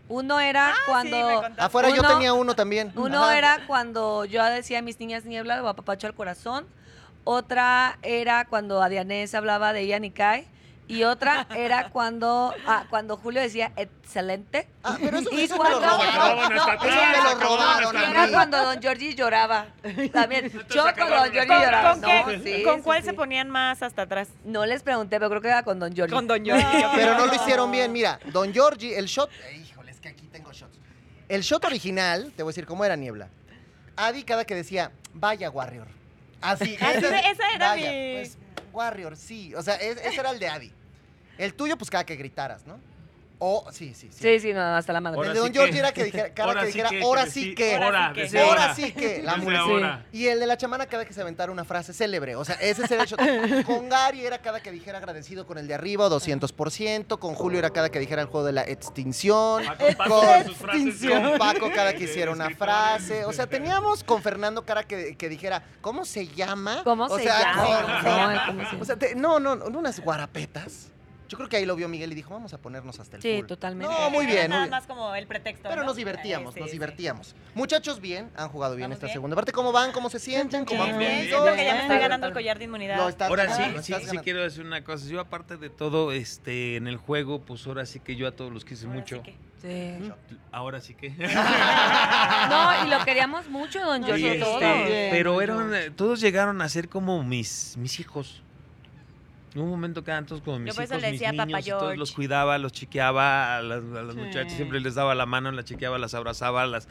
Uno 0.08 0.39
era 0.39 0.74
cuando... 0.86 1.17
Sí, 1.17 1.24
me 1.24 1.34
contaste. 1.36 1.62
Afuera 1.62 1.89
yo 1.89 2.04
tenía 2.04 2.34
uno 2.34 2.54
también. 2.54 2.91
Uno 2.96 3.24
Ajá. 3.24 3.38
era 3.38 3.60
cuando 3.65 4.26
yo 4.26 4.44
decía 4.44 4.80
a 4.80 4.82
mis 4.82 5.00
niñas 5.00 5.24
niebla 5.26 5.63
o 5.63 5.67
apapacho 5.67 6.08
al 6.08 6.13
corazón. 6.13 6.65
Otra 7.24 7.98
era 8.02 8.46
cuando 8.46 8.82
Adianés 8.82 9.34
hablaba 9.36 9.74
de 9.74 9.88
Ian 9.88 10.04
y 10.04 10.12
Kai. 10.12 10.48
Y 10.88 11.04
otra 11.06 11.48
era 11.56 11.89
cuando, 11.89 12.54
ah, 12.67 12.84
cuando 12.89 13.15
Julio 13.15 13.39
decía 13.41 13.72
excelente. 13.78 14.67
Ah, 14.84 14.98
pero 15.00 15.20
eso, 15.20 15.30
Y 15.32 15.41
eso 15.44 15.58
me 15.58 15.70
lo 15.70 15.80
robaron. 15.80 15.96
No, 15.96 16.34
Eso 16.44 16.48
me 16.50 16.56
lo 16.56 17.39
robaron 17.39 17.96
Y 17.96 17.98
a 17.98 18.10
era 18.10 18.28
cuando 18.30 18.58
Don 18.65 18.82
Georgie 18.82 19.15
lloraba. 19.15 19.67
También. 20.12 20.52
Yo 20.70 20.86
acabaron 20.86 21.24
Don 21.24 21.32
Georgie 21.32 21.48
las 21.48 21.63
lloraba. 21.63 21.91
¿Con, 21.91 22.02
No, 22.02 22.08
qué- 22.08 22.41
sí, 22.58 22.63
con 22.63 22.76
sí, 22.78 22.82
cuál 22.84 23.00
sí. 23.02 23.06
se 23.06 23.13
ponían 23.13 23.50
más 23.50 23.82
hasta 23.84 24.02
atrás? 24.02 24.28
No 24.44 24.65
les 24.65 24.84
pregunté, 24.84 25.17
pero 25.17 25.30
creo 25.30 25.41
que 25.41 25.48
era 25.48 25.63
con 25.63 25.80
Don 25.80 25.96
Georgie. 25.96 26.13
Con 26.13 26.28
Don 26.28 26.44
George. 26.44 26.65
Pero 26.96 27.17
no 27.17 27.26
lo 27.26 27.36
hicieron 27.36 27.72
bien. 27.72 27.91
Mira, 27.94 28.20
Don 28.26 28.52
Georgie, 28.54 28.98
el 28.98 29.06
shot. 29.06 29.30
eh, 29.50 29.63
híjole, 29.65 29.91
es 29.91 30.00
que 30.02 30.10
aquí 30.10 30.28
tengo 30.28 30.52
shots. 30.52 30.78
El 31.30 31.41
shot 31.41 31.63
original, 31.63 32.34
te 32.36 32.44
voy 32.44 32.50
a 32.50 32.52
decir 32.52 32.65
cómo 32.65 32.84
era 32.84 32.98
niebla. 32.98 33.30
Adi 33.96 34.24
cada 34.24 34.44
que 34.44 34.56
decía, 34.56 34.91
vaya 35.13 35.50
Warrior. 35.50 35.88
Así, 36.41 36.76
Así 36.82 37.06
esa 37.06 37.50
era 37.56 37.70
vaya, 37.70 37.91
mi- 37.91 38.13
Pues, 38.15 38.38
Warrior, 38.74 39.16
sí. 39.18 39.54
O 39.56 39.62
sea, 39.62 39.76
es- 39.76 39.98
ese 39.98 40.20
era 40.20 40.32
el 40.32 40.40
de 40.40 40.48
Adi. 40.48 40.72
El 41.38 41.54
tuyo, 41.54 41.78
pues 41.78 41.90
cada 41.90 42.06
que 42.06 42.16
gritaras, 42.16 42.66
¿no? 42.68 42.80
O, 43.44 43.66
sí, 43.72 43.96
sí, 43.96 44.08
sí. 44.12 44.20
Sí, 44.22 44.40
sí, 44.40 44.54
no, 44.54 44.62
hasta 44.62 44.94
la 44.94 45.02
madre. 45.02 45.18
Ahora 45.18 45.30
el 45.30 45.34
de 45.34 45.40
Don 45.40 45.48
sí 45.52 45.72
que. 45.72 45.80
era 45.80 45.92
que 45.92 46.04
dijera, 46.04 46.30
Ahora 46.44 46.62
que 46.62 46.68
sí 46.68 46.74
dijera, 46.74 46.90
que, 46.92 47.02
ahora 47.02 47.26
sí 47.26 47.56
que. 47.56 47.76
ahora, 47.76 48.08
sí 48.10 48.14
que. 48.14 48.22
desde 48.22 48.40
Ahora 48.40 48.62
ahora. 48.62 48.76
sí 48.76 48.92
que. 48.92 49.24
La 49.24 49.32
ahora. 49.62 50.06
Y 50.12 50.28
el 50.28 50.40
de 50.40 50.46
la 50.46 50.58
chamana 50.58 50.86
cada 50.86 51.06
que 51.06 51.14
se 51.14 51.22
aventara 51.22 51.52
una 51.52 51.64
frase 51.66 51.92
célebre. 51.92 52.36
O 52.36 52.46
sea, 52.46 52.54
ese 52.62 52.84
era 52.94 53.02
el 53.02 53.10
shot. 53.10 53.20
Con 53.66 53.90
Gary 53.90 54.24
era 54.24 54.38
cada 54.38 54.60
que 54.60 54.70
dijera 54.72 55.00
agradecido 55.00 55.48
con 55.48 55.58
el 55.58 55.68
de 55.68 55.74
arriba, 55.74 56.08
200%. 56.08 57.18
Con 57.18 57.34
Julio 57.34 57.58
era 57.58 57.72
cada 57.72 57.90
que 57.90 57.98
dijera 58.00 58.22
el 58.22 58.28
juego 58.28 58.46
de 58.46 58.52
la 58.54 58.62
extinción. 58.62 59.64
Paco, 59.66 59.86
Con, 59.98 61.38
Paco 61.40 61.72
cada 61.74 61.94
que 61.96 62.04
hiciera 62.04 62.30
una 62.32 62.52
frase. 62.52 63.26
O 63.26 63.34
sea, 63.34 63.48
teníamos 63.48 64.04
con 64.04 64.22
Fernando 64.22 64.64
cada 64.66 64.84
que, 64.84 65.16
que 65.18 65.30
dijera, 65.30 65.64
¿cómo 65.82 66.06
se 66.06 66.28
llama? 66.28 66.82
¿Cómo 66.84 67.06
o 67.06 67.18
se 67.18 67.24
sea, 67.24 67.40
llama? 67.56 68.46
con- 68.46 68.56
No, 68.56 68.64
¿cómo 68.64 68.70
se- 68.70 68.76
o 68.82 68.86
sea, 68.86 68.96
te- 68.98 69.16
no, 69.16 69.40
no, 69.40 69.54
unas 69.54 70.00
guarapetas. 70.00 70.91
Yo 71.32 71.38
creo 71.38 71.48
que 71.48 71.56
ahí 71.56 71.65
lo 71.65 71.78
vio 71.78 71.88
Miguel 71.88 72.12
y 72.12 72.15
dijo, 72.15 72.34
vamos 72.34 72.54
a 72.54 72.58
ponernos 72.58 73.00
hasta 73.00 73.15
el 73.15 73.22
Sí, 73.22 73.38
full. 73.38 73.46
totalmente. 73.48 73.94
No, 73.94 74.10
muy 74.10 74.26
Era 74.26 74.34
bien, 74.34 74.41
muy 74.44 74.50
Nada 74.50 74.62
bien. 74.63 74.70
más 74.72 74.86
como 74.86 75.15
el 75.15 75.28
pretexto. 75.28 75.70
Pero 75.70 75.82
¿no? 75.84 75.88
nos 75.88 75.96
divertíamos, 75.96 76.54
sí, 76.56 76.60
nos 76.60 76.70
sí. 76.70 76.74
divertíamos. 76.74 77.36
Muchachos, 77.56 78.02
bien, 78.02 78.30
han 78.36 78.50
jugado 78.50 78.76
bien 78.76 78.89
¿Vamos 78.89 78.96
esta 78.98 79.06
bien? 79.06 79.13
segunda 79.13 79.36
parte. 79.38 79.54
¿Cómo 79.54 79.72
van? 79.72 79.94
¿Cómo 79.94 80.10
se 80.10 80.20
sienten? 80.20 80.65
¿Cómo 80.65 80.84
Bien, 80.84 80.94
han 80.96 81.00
bien, 81.00 81.12
bien, 81.12 81.28
siento 81.30 81.56
que 81.56 81.63
ya 81.65 81.74
me 81.76 81.82
estoy 81.84 82.00
ganando 82.00 82.28
el 82.28 82.34
collar 82.34 82.60
de 82.60 82.65
inmunidad. 82.65 82.98
Lo 82.98 83.08
estás 83.08 83.30
Ahora 83.30 83.46
ganando, 83.46 83.63
sí, 83.65 83.72
lo 83.72 83.82
sí, 83.82 83.91
estás 83.94 84.00
sí 84.02 84.06
ganando. 84.08 84.24
quiero 84.24 84.41
decir 84.44 84.65
una 84.65 84.84
cosa. 84.84 85.08
Yo 85.08 85.22
aparte 85.22 85.56
de 85.56 85.70
todo, 85.70 86.12
este, 86.12 86.76
en 86.76 86.88
el 86.88 86.98
juego, 86.98 87.39
pues 87.46 87.65
ahora 87.65 87.86
sí 87.86 88.02
que 88.02 88.17
yo 88.17 88.28
a 88.28 88.32
todos 88.34 88.52
los 88.52 88.65
quise 88.65 88.86
Ahora 88.88 89.00
mucho. 89.00 89.15
sí 89.24 89.32
que- 89.32 89.52
Sí. 89.62 90.12
Ahora 90.52 90.82
sí 90.82 90.96
que. 90.96 91.12
No, 91.12 92.86
y 92.86 92.89
lo 92.89 93.06
queríamos 93.06 93.48
mucho, 93.50 93.80
Don 93.80 94.02
No, 94.02 94.08
Y, 94.08 94.10
Georgie, 94.20 94.34
sí, 94.34 94.39
todo. 94.39 94.60
este, 94.60 94.89
Bien, 94.91 95.08
pero 95.12 95.41
eran, 95.41 95.74
eh, 95.74 95.91
todos 95.91 96.20
llegaron 96.20 96.62
a 96.62 96.67
ser 96.70 96.89
como 96.89 97.24
mis, 97.24 97.76
mis 97.78 98.00
hijos. 98.00 98.41
En 99.54 99.62
un 99.62 99.70
momento 99.70 100.04
quedaban 100.04 100.26
todos 100.26 100.42
como 100.42 100.60
mis 100.60 100.74
por 100.74 100.84
eso 100.84 100.94
hijos, 100.94 101.02
le 101.02 101.12
mis 101.12 101.20
decía 101.20 101.32
niños, 101.46 101.68
y 101.68 101.70
todos 101.72 101.98
los 101.98 102.12
cuidaba, 102.14 102.58
los 102.58 102.72
chiqueaba, 102.72 103.58
a 103.58 103.62
las, 103.62 103.84
a 103.84 104.02
las 104.04 104.16
Sí. 104.16 104.22
muchachas 104.22 104.54
siempre 104.54 104.80
les 104.80 104.96
daba 104.96 105.14
la 105.14 105.26
mano, 105.26 105.52
las 105.52 105.66
chiqueaba, 105.66 105.98
las 106.00 106.14
abrazaba, 106.14 106.66
las, 106.66 106.88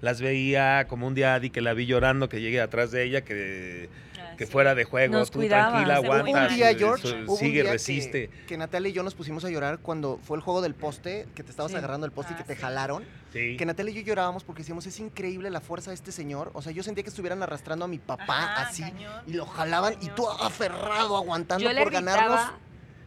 las 0.00 0.20
veía 0.20 0.86
como 0.88 1.06
un 1.06 1.14
día 1.14 1.34
Adi 1.34 1.50
que 1.50 1.60
la 1.60 1.74
vi 1.74 1.86
llorando, 1.86 2.28
que 2.28 2.40
llegué 2.40 2.60
atrás 2.60 2.90
de 2.90 3.04
ella, 3.04 3.20
que, 3.22 3.88
Ah, 4.18 4.34
que 4.36 4.46
sí. 4.46 4.52
fuera 4.52 4.74
de 4.74 4.84
juego, 4.84 5.12
Nos 5.18 5.30
tú 5.30 5.38
cuidaba, 5.40 5.70
tranquila, 5.72 5.96
aguanta, 5.96 6.48
Un 6.48 6.54
día, 6.56 6.74
George, 6.74 7.06
su- 7.08 7.14
hubo 7.24 7.32
un 7.34 7.38
sigue, 7.38 7.52
día 7.52 7.64
que- 7.64 7.70
resiste. 7.72 8.30
Que, 8.46 8.56
Natalia 8.56 8.88
y 8.90 8.92
yo 8.92 9.02
nos 9.02 9.14
pusimos 9.14 9.44
a 9.44 9.50
llorar 9.50 9.78
cuando 9.80 10.18
fue 10.22 10.36
el 10.38 10.42
juego 10.42 10.62
del 10.62 10.74
poste, 10.74 11.26
que 11.34 11.42
te 11.42 11.50
estabas 11.50 11.72
Sí. 11.72 11.78
agarrando 11.78 12.06
el 12.06 12.12
poste 12.12 12.32
y 12.32 12.34
Ah, 12.34 12.38
que 12.38 12.44
te 12.44 12.54
sí. 12.54 12.60
jalaron. 12.60 13.04
Sí. 13.32 13.56
Que 13.56 13.66
Natalia 13.66 13.92
y 13.92 13.94
yo 13.96 14.02
llorábamos 14.02 14.44
porque 14.44 14.60
decíamos, 14.62 14.86
es 14.86 14.98
increíble 15.00 15.50
la 15.50 15.60
fuerza 15.60 15.90
de 15.90 15.94
este 15.94 16.12
señor. 16.12 16.50
O 16.54 16.62
sea, 16.62 16.72
yo 16.72 16.82
sentía 16.82 17.02
que 17.04 17.10
estuvieran 17.10 17.42
arrastrando 17.42 17.84
a 17.84 17.88
mi 17.88 17.98
papá 17.98 18.24
Ajá, 18.54 18.62
así. 18.68 18.82
cañón, 18.82 19.22
Y 19.26 19.34
lo 19.34 19.44
jalaban 19.46 19.94
y 20.00 20.08
tú 20.10 20.28
aferrado, 20.28 21.16
aguantando 21.16 21.62
Yo 21.64 21.72
le 21.72 21.82
por 21.82 21.92
ganarnos. 21.92 22.40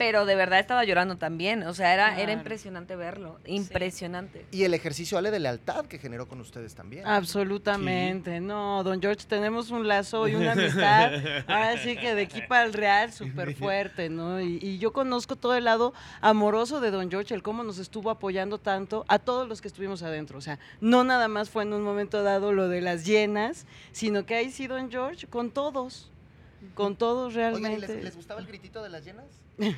Pero 0.03 0.25
de 0.25 0.35
verdad 0.35 0.59
estaba 0.59 0.83
llorando 0.83 1.15
también. 1.15 1.63
O 1.63 1.73
sea, 1.73 1.93
era, 1.93 2.19
era 2.19 2.33
impresionante 2.33 2.97
verlo. 2.97 3.39
Impresionante. 3.45 4.45
Y 4.51 4.65
el 4.65 4.73
ejercicio, 4.73 5.17
Ale, 5.17 5.31
de 5.31 5.39
lealtad 5.39 5.85
que 5.85 5.97
generó 5.97 6.27
con 6.27 6.41
ustedes 6.41 6.75
también. 6.75 7.07
Absolutamente, 7.07 8.41
no, 8.41 8.83
don 8.83 9.01
George, 9.01 9.25
tenemos 9.25 9.71
un 9.71 9.87
lazo 9.87 10.27
y 10.27 10.35
una 10.35 10.51
amistad, 10.59 11.13
ahora 11.47 11.77
sí 11.77 11.95
que 11.95 12.15
de 12.15 12.23
aquí 12.23 12.41
para 12.49 12.65
el 12.65 12.73
real, 12.73 13.13
súper 13.13 13.55
fuerte, 13.55 14.09
¿no? 14.09 14.41
Y, 14.41 14.59
y 14.61 14.77
yo 14.77 14.91
conozco 14.91 15.37
todo 15.37 15.55
el 15.55 15.63
lado 15.63 15.93
amoroso 16.19 16.81
de 16.81 16.91
don 16.91 17.09
George, 17.09 17.33
el 17.33 17.41
cómo 17.41 17.63
nos 17.63 17.77
estuvo 17.77 18.09
apoyando 18.09 18.57
tanto 18.57 19.05
a 19.07 19.19
todos 19.19 19.47
los 19.47 19.61
que 19.61 19.69
estuvimos 19.69 20.03
adentro, 20.03 20.37
o 20.37 20.41
sea, 20.41 20.59
no 20.81 21.05
nada 21.05 21.29
más 21.29 21.49
fue 21.49 21.63
en 21.63 21.71
un 21.71 21.81
momento 21.81 22.23
dado 22.23 22.51
lo 22.51 22.67
de 22.67 22.81
las 22.81 23.05
llenas, 23.05 23.65
sino 23.93 24.25
que 24.25 24.35
ahí 24.35 24.51
sí 24.51 24.67
don 24.67 24.91
George 24.91 25.27
con 25.27 25.49
todos, 25.49 26.11
con 26.75 26.95
todos 26.95 27.33
¿y 27.33 27.35
realmente. 27.37 27.87
les, 27.87 28.03
les 28.03 28.15
gustaba 28.15 28.39
el 28.39 28.47
gritito 28.47 28.81
de 28.83 28.89
las 28.89 29.03
llenas? 29.05 29.25
No, 29.57 29.69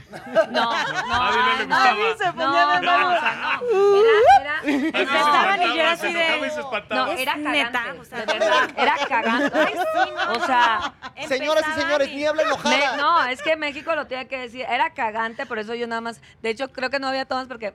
no, 0.51 0.71
A 0.71 1.31
mí 1.31 1.37
no 1.37 1.45
le 1.45 1.61
ay, 1.61 1.65
gustaba. 1.67 1.89
A 1.89 1.93
mí 1.95 2.01
se 2.17 2.25
No, 2.25 2.33
ponía 2.33 2.65
de 2.67 2.81
no, 2.85 2.91
manos. 2.91 3.17
o 3.17 3.19
sea, 3.19 3.35
no. 3.35 3.95
Era, 3.95 4.41
era, 4.41 4.59
A 4.59 4.63
mí 4.63 4.79
se 4.81 4.87
Estaban 5.01 5.61
y 5.61 5.77
yo 5.77 5.87
así 5.87 6.01
se 6.01 6.07
de- 6.13 6.37
y 6.37 6.93
no, 6.95 7.07
era 7.11 7.33
cagante, 7.33 7.49
neta, 7.51 7.95
o 7.99 8.05
sea, 8.05 8.19
de 8.25 8.33
verdad, 8.39 8.69
era 8.77 8.95
cagante. 9.07 9.57
Ay, 9.59 9.73
sí, 9.73 10.11
no, 10.15 10.31
O 10.33 10.37
no, 10.39 10.45
sea, 10.45 10.93
no. 11.21 11.27
Señoras 11.27 11.65
y 11.75 11.79
señores, 11.81 12.09
niebla 12.13 12.41
enojada. 12.43 12.91
Me- 12.91 12.97
no, 12.97 13.25
es 13.25 13.41
que 13.41 13.55
México 13.57 13.93
lo 13.95 14.07
tenía 14.07 14.27
que 14.27 14.37
decir. 14.39 14.65
Era 14.69 14.93
cagante, 14.93 15.45
por 15.45 15.59
eso 15.59 15.73
yo 15.75 15.87
nada 15.87 16.01
más. 16.01 16.21
De 16.41 16.49
hecho, 16.49 16.71
creo 16.71 16.89
que 16.89 16.99
no 16.99 17.07
había 17.07 17.25
tomas 17.25 17.47
porque 17.47 17.73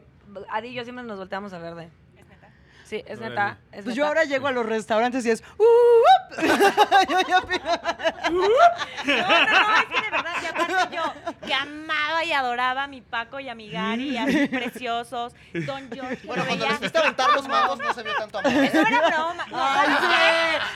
Adi 0.50 0.68
y 0.68 0.74
yo 0.74 0.84
siempre 0.84 1.04
nos 1.04 1.18
volteamos 1.18 1.52
a 1.52 1.58
ver 1.58 1.74
de. 1.74 1.84
Es 2.16 2.26
neta. 2.28 2.48
Sí, 2.84 3.02
es 3.06 3.20
neta. 3.20 3.58
Es 3.72 3.84
Pues 3.84 3.94
yo 3.96 4.06
ahora 4.06 4.24
llego 4.24 4.46
a 4.46 4.52
los 4.52 4.64
restaurantes 4.64 5.26
y 5.26 5.30
es, 5.30 5.42
"Uh, 5.58 5.62
up". 5.62 6.19
Yo 6.38 7.18
ya 7.28 7.40
No, 8.30 8.40
no, 8.40 8.46
no, 8.46 9.76
es 9.76 9.84
que 9.86 10.00
de 10.02 10.10
verdad, 10.10 10.32
y 10.42 10.46
aparte 10.46 10.96
yo, 10.96 11.14
que 11.46 11.54
amaba 11.54 12.24
y 12.24 12.32
adoraba 12.32 12.84
a 12.84 12.86
mi 12.86 13.00
Paco 13.00 13.40
y 13.40 13.48
a 13.48 13.54
mi 13.54 13.70
Gary, 13.70 14.16
así 14.16 14.46
preciosos, 14.48 15.34
Don 15.52 15.90
George, 15.92 16.18
Bueno, 16.26 16.44
cuando 16.46 16.66
les 16.68 16.78
fuiste 16.78 16.98
a 16.98 17.00
aventar 17.00 17.30
los 17.32 17.48
magos 17.48 17.78
no 17.78 17.92
se 17.92 18.02
vio 18.02 18.14
tanto 18.16 18.38
amor. 18.38 18.52
Eso 18.52 18.80
era 18.80 19.08
broma. 19.08 19.46
No, 19.50 19.58
Ay, 19.60 19.88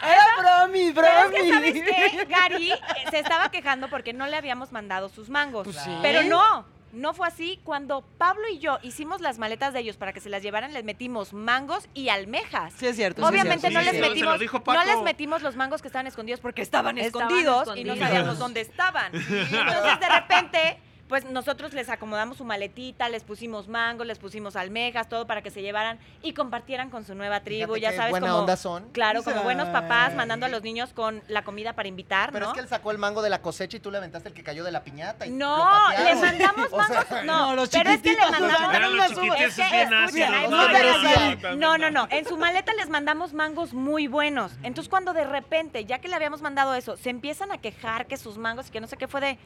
era 0.02 0.26
bromi, 0.38 0.92
Pero 0.92 1.06
es 1.06 1.28
bromi. 1.30 1.36
que, 1.36 1.52
¿sabes 1.52 1.72
qué? 1.74 2.24
Gary 2.28 2.72
se 3.10 3.18
estaba 3.18 3.50
quejando 3.50 3.88
porque 3.88 4.12
no 4.12 4.26
le 4.26 4.36
habíamos 4.36 4.72
mandado 4.72 5.08
sus 5.08 5.28
mangos. 5.28 5.64
Pues 5.64 5.76
sí. 5.76 5.96
Pero 6.02 6.22
no, 6.24 6.64
no 6.94 7.14
fue 7.14 7.26
así. 7.28 7.60
Cuando 7.64 8.02
Pablo 8.18 8.42
y 8.50 8.58
yo 8.58 8.78
hicimos 8.82 9.20
las 9.20 9.38
maletas 9.38 9.72
de 9.72 9.80
ellos 9.80 9.96
para 9.96 10.12
que 10.12 10.20
se 10.20 10.28
las 10.28 10.42
llevaran, 10.42 10.72
les 10.72 10.84
metimos 10.84 11.32
mangos 11.32 11.88
y 11.94 12.08
almejas. 12.08 12.72
Sí, 12.76 12.86
es 12.86 12.96
cierto. 12.96 13.20
sí 13.20 13.24
es 13.24 13.30
Obviamente 13.30 13.68
cierto, 13.68 13.78
no 13.78 13.84
sí 13.84 13.90
les 13.98 14.08
metimos, 14.08 14.40
dijo 14.40 14.62
no 14.66 14.84
les 14.84 15.02
metimos 15.02 15.42
los 15.42 15.56
mangos 15.56 15.82
que 15.82 15.88
estaban 15.88 16.06
escondidos 16.06 16.40
porque 16.40 16.62
estaban, 16.62 16.98
Estaban 16.98 17.26
escondidos, 17.28 17.62
y 17.76 17.84
no 17.84 17.92
escondidos. 17.94 17.98
sabíamos 18.08 18.38
dónde 18.38 18.60
estaban. 18.60 19.14
Entonces 19.14 20.00
de 20.00 20.08
repente, 20.08 20.78
pues 21.08 21.24
nosotros 21.26 21.74
les 21.74 21.90
acomodamos 21.90 22.38
su 22.38 22.44
maletita, 22.44 23.08
les 23.08 23.24
pusimos 23.24 23.68
mangos, 23.68 24.06
les 24.06 24.18
pusimos 24.18 24.56
almejas, 24.56 25.08
todo 25.08 25.26
para 25.26 25.42
que 25.42 25.50
se 25.50 25.60
llevaran 25.62 25.98
y 26.22 26.32
compartieran 26.32 26.88
con 26.90 27.04
su 27.04 27.14
nueva 27.14 27.40
tribu. 27.40 27.74
Fíjate 27.74 27.80
ya 27.80 27.90
qué 27.90 27.96
sabes 27.96 28.10
buena 28.10 28.26
como 28.28 28.38
onda 28.40 28.56
son. 28.56 28.88
claro, 28.90 29.22
como 29.22 29.42
buenos 29.42 29.68
papás 29.68 30.14
mandando 30.14 30.46
a 30.46 30.48
los 30.48 30.62
niños 30.62 30.92
con 30.94 31.22
la 31.28 31.42
comida 31.44 31.74
para 31.74 31.88
invitar, 31.88 32.30
Pero 32.32 32.46
¿no? 32.46 32.50
es 32.52 32.54
que 32.54 32.60
él 32.60 32.68
sacó 32.68 32.90
el 32.90 32.98
mango 32.98 33.20
de 33.22 33.30
la 33.30 33.42
cosecha 33.42 33.76
y 33.76 33.80
tú 33.80 33.90
le 33.90 33.98
aventaste 33.98 34.28
el 34.30 34.34
que 34.34 34.42
cayó 34.42 34.64
de 34.64 34.72
la 34.72 34.82
piñata. 34.82 35.26
Y 35.26 35.30
No, 35.30 35.58
lo 35.58 35.64
le 35.90 36.14
patearon. 36.14 36.20
mandamos 36.22 36.68
O 36.72 36.84
sea, 36.84 36.88
mangos. 36.88 37.24
no, 37.24 37.46
no, 37.50 37.54
los 37.56 37.68
pero 37.68 37.90
es 37.90 38.00
que 38.00 38.08
le 38.10 38.16
chiquititos, 38.16 38.40
mandamos. 38.40 38.90
Los 38.94 39.10
Es 39.40 39.58
escuchen, 39.58 40.34
ahí 40.34 40.48
no 40.48 40.58
ahí. 40.60 41.56
No, 41.56 41.78
no, 41.78 41.90
no. 41.90 42.06
En 42.10 42.24
su 42.26 42.36
maleta 42.36 42.72
les 42.74 42.88
mandamos 42.88 43.32
mangos 43.34 43.74
muy 43.74 44.06
buenos. 44.06 44.52
Entonces, 44.62 44.88
cuando 44.88 45.12
de 45.12 45.24
repente, 45.24 45.84
ya 45.84 45.98
que 45.98 46.08
le 46.08 46.14
habíamos 46.16 46.40
mandado 46.42 46.74
eso, 46.74 46.96
se 46.96 47.10
empiezan 47.10 47.52
a 47.52 47.58
quejar 47.58 48.06
que 48.06 48.16
sus 48.16 48.38
mangos 48.38 48.68
y 48.68 48.70
que 48.70 48.80
no 48.80 48.86
sé 48.86 48.96
qué 48.96 49.06
fue 49.08 49.20
de. 49.20 49.38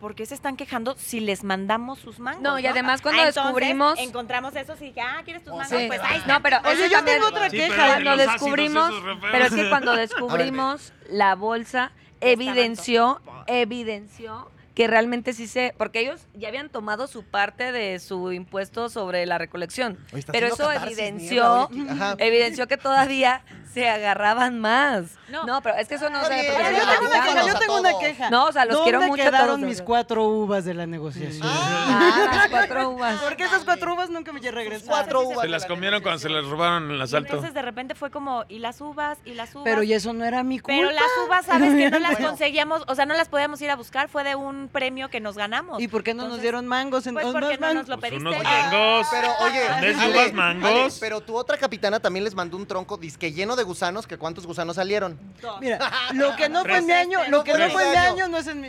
¿Por 0.00 0.14
qué 0.14 0.24
se 0.26 0.34
están 0.34 0.56
quejando 0.56 0.94
si 0.96 1.20
les 1.20 1.42
mandamos 1.44 1.98
sus 1.98 2.18
mangos? 2.18 2.42
No, 2.42 2.58
y 2.58 2.66
además 2.66 3.02
cuando 3.02 3.22
Ah, 3.22 3.28
entonces, 3.28 3.52
descubrimos- 3.54 3.98
encontramos 3.98 4.54
eso, 4.56 4.76
sí 4.76 4.86
dije, 4.86 5.00
ah, 5.00 5.20
¿quieres 5.24 5.42
tus 5.44 5.52
mangos? 5.52 5.68
pues 5.68 6.00
ahí 6.02 6.18
está. 6.18 6.34
No, 6.34 6.42
pero 6.42 6.56
eso 6.58 6.86
yo 6.86 6.90
también- 6.92 7.16
tengo 7.18 7.28
otra 7.28 7.50
queja. 7.50 7.86
Cuando 7.86 8.16
descubrimos, 8.16 8.92
pero 9.32 9.44
es 9.46 9.54
que 9.54 9.68
cuando 9.68 9.92
descubrimos 9.96 10.92
la 11.08 11.34
bolsa, 11.34 11.92
evidenció, 12.20 13.20
evidenció 13.46 14.50
que 14.78 14.86
realmente 14.86 15.32
sí 15.32 15.48
se, 15.48 15.74
porque 15.76 15.98
ellos 15.98 16.20
ya 16.34 16.46
habían 16.46 16.68
tomado 16.68 17.08
su 17.08 17.24
parte 17.24 17.72
de 17.72 17.98
su 17.98 18.30
impuesto 18.30 18.88
sobre 18.88 19.26
la 19.26 19.36
recolección, 19.36 19.98
Oye, 20.12 20.22
pero 20.30 20.46
eso 20.46 20.70
evidenció, 20.70 21.68
evidenció 22.18 22.68
que 22.68 22.76
todavía 22.76 23.42
se 23.72 23.88
agarraban 23.88 24.60
más. 24.60 25.18
No. 25.28 25.44
No, 25.44 25.62
pero 25.62 25.76
es 25.76 25.88
que 25.88 25.96
eso 25.96 26.08
no 26.08 26.24
se 26.24 26.46
yo 26.46 26.52
tengo 26.54 27.06
una 27.06 27.22
queja, 27.22 27.46
yo 27.46 27.58
tengo 27.58 27.80
una 27.80 27.98
queja. 27.98 28.30
No, 28.30 28.46
o 28.46 28.52
sea, 28.52 28.64
los 28.64 28.76
¿Dónde 28.76 28.90
quiero 28.90 29.06
mucho 29.06 29.22
quedaron 29.22 29.46
todos, 29.46 29.60
mis 29.60 29.82
cuatro 29.82 30.24
uvas 30.24 30.64
de 30.64 30.74
la 30.74 30.86
negociación? 30.86 31.42
Ah, 31.44 32.28
las 32.34 32.48
cuatro 32.48 32.90
uvas. 32.90 33.20
Porque 33.20 33.44
esas 33.44 33.64
cuatro 33.64 33.94
uvas 33.94 34.08
nunca 34.10 34.32
me 34.32 34.40
regresaron. 34.40 34.88
Cuatro 34.88 35.22
uvas. 35.22 35.42
Se 35.42 35.48
las 35.48 35.62
la 35.62 35.68
comieron 35.68 36.02
cuando 36.02 36.18
se 36.18 36.28
las 36.28 36.46
robaron 36.46 36.84
en 36.86 36.90
el 36.92 37.02
asalto. 37.02 37.28
entonces 37.28 37.52
de 37.52 37.62
repente 37.62 37.94
fue 37.94 38.10
como, 38.10 38.44
y 38.48 38.58
las 38.58 38.80
uvas, 38.80 39.18
y 39.24 39.34
las 39.34 39.54
uvas. 39.54 39.64
Pero 39.64 39.82
y 39.82 39.92
eso 39.92 40.12
no 40.12 40.24
era 40.24 40.42
mi 40.42 40.58
culpa. 40.60 40.78
Pero 40.80 40.90
las 40.90 41.10
uvas, 41.26 41.46
¿sabes 41.46 41.74
que 41.74 41.90
no 41.90 41.98
las 42.00 42.12
Bueno. 42.12 42.28
conseguíamos? 42.28 42.84
O 42.88 42.94
sea, 42.94 43.04
no 43.06 43.14
las 43.14 43.28
podíamos 43.28 43.60
ir 43.60 43.70
a 43.70 43.76
buscar, 43.76 44.08
fue 44.08 44.24
de 44.24 44.34
un 44.34 44.67
premio 44.68 45.08
que 45.10 45.20
nos 45.20 45.36
ganamos. 45.36 45.80
¿Y 45.80 45.88
por 45.88 46.02
qué 46.02 46.14
no 46.14 46.28
nos 46.28 46.40
dieron 46.40 46.66
mangos? 46.66 47.06
En, 47.06 47.14
Pues 47.14 47.26
unos 47.26 47.40
porque 47.40 47.54
no 47.56 47.60
mangos? 47.66 47.74
nos 47.82 47.88
lo 47.88 47.98
Pues 47.98 48.10
pediste. 48.10 48.28
unos 48.28 48.42
Ah, 48.46 48.68
mangos. 48.70 49.06
Pero 49.10 49.28
oye, 49.40 49.66
¿En 49.66 49.80
vez 49.80 49.96
de 49.96 50.02
Ale, 50.04 50.12
uvas, 50.14 50.32
mangos? 50.32 50.70
Ale, 50.70 50.88
pero 51.00 51.20
tu 51.20 51.36
otra 51.36 51.56
capitana 51.56 52.00
también 52.00 52.24
les 52.24 52.34
mandó 52.34 52.56
un 52.56 52.66
tronco 52.66 52.96
disque 52.96 53.32
lleno 53.32 53.56
de 53.56 53.62
gusanos, 53.64 54.06
que 54.06 54.16
cuántos 54.18 54.46
gusanos 54.46 54.76
salieron. 54.76 55.18
dos. 55.42 55.60
Mira, 55.60 55.78
lo 56.14 56.34
que 56.36 56.48
no 56.48 56.64
fue 56.64 56.80
mi 56.82 56.92
año, 56.92 57.18
lo 57.28 57.44
que 57.44 57.52
no 57.56 57.68
fue 57.70 57.84
en 57.84 57.90
mi 57.90 57.96
año 57.96 58.28
no 58.28 58.38
es 58.38 58.46
en 58.46 58.60
mi... 58.60 58.68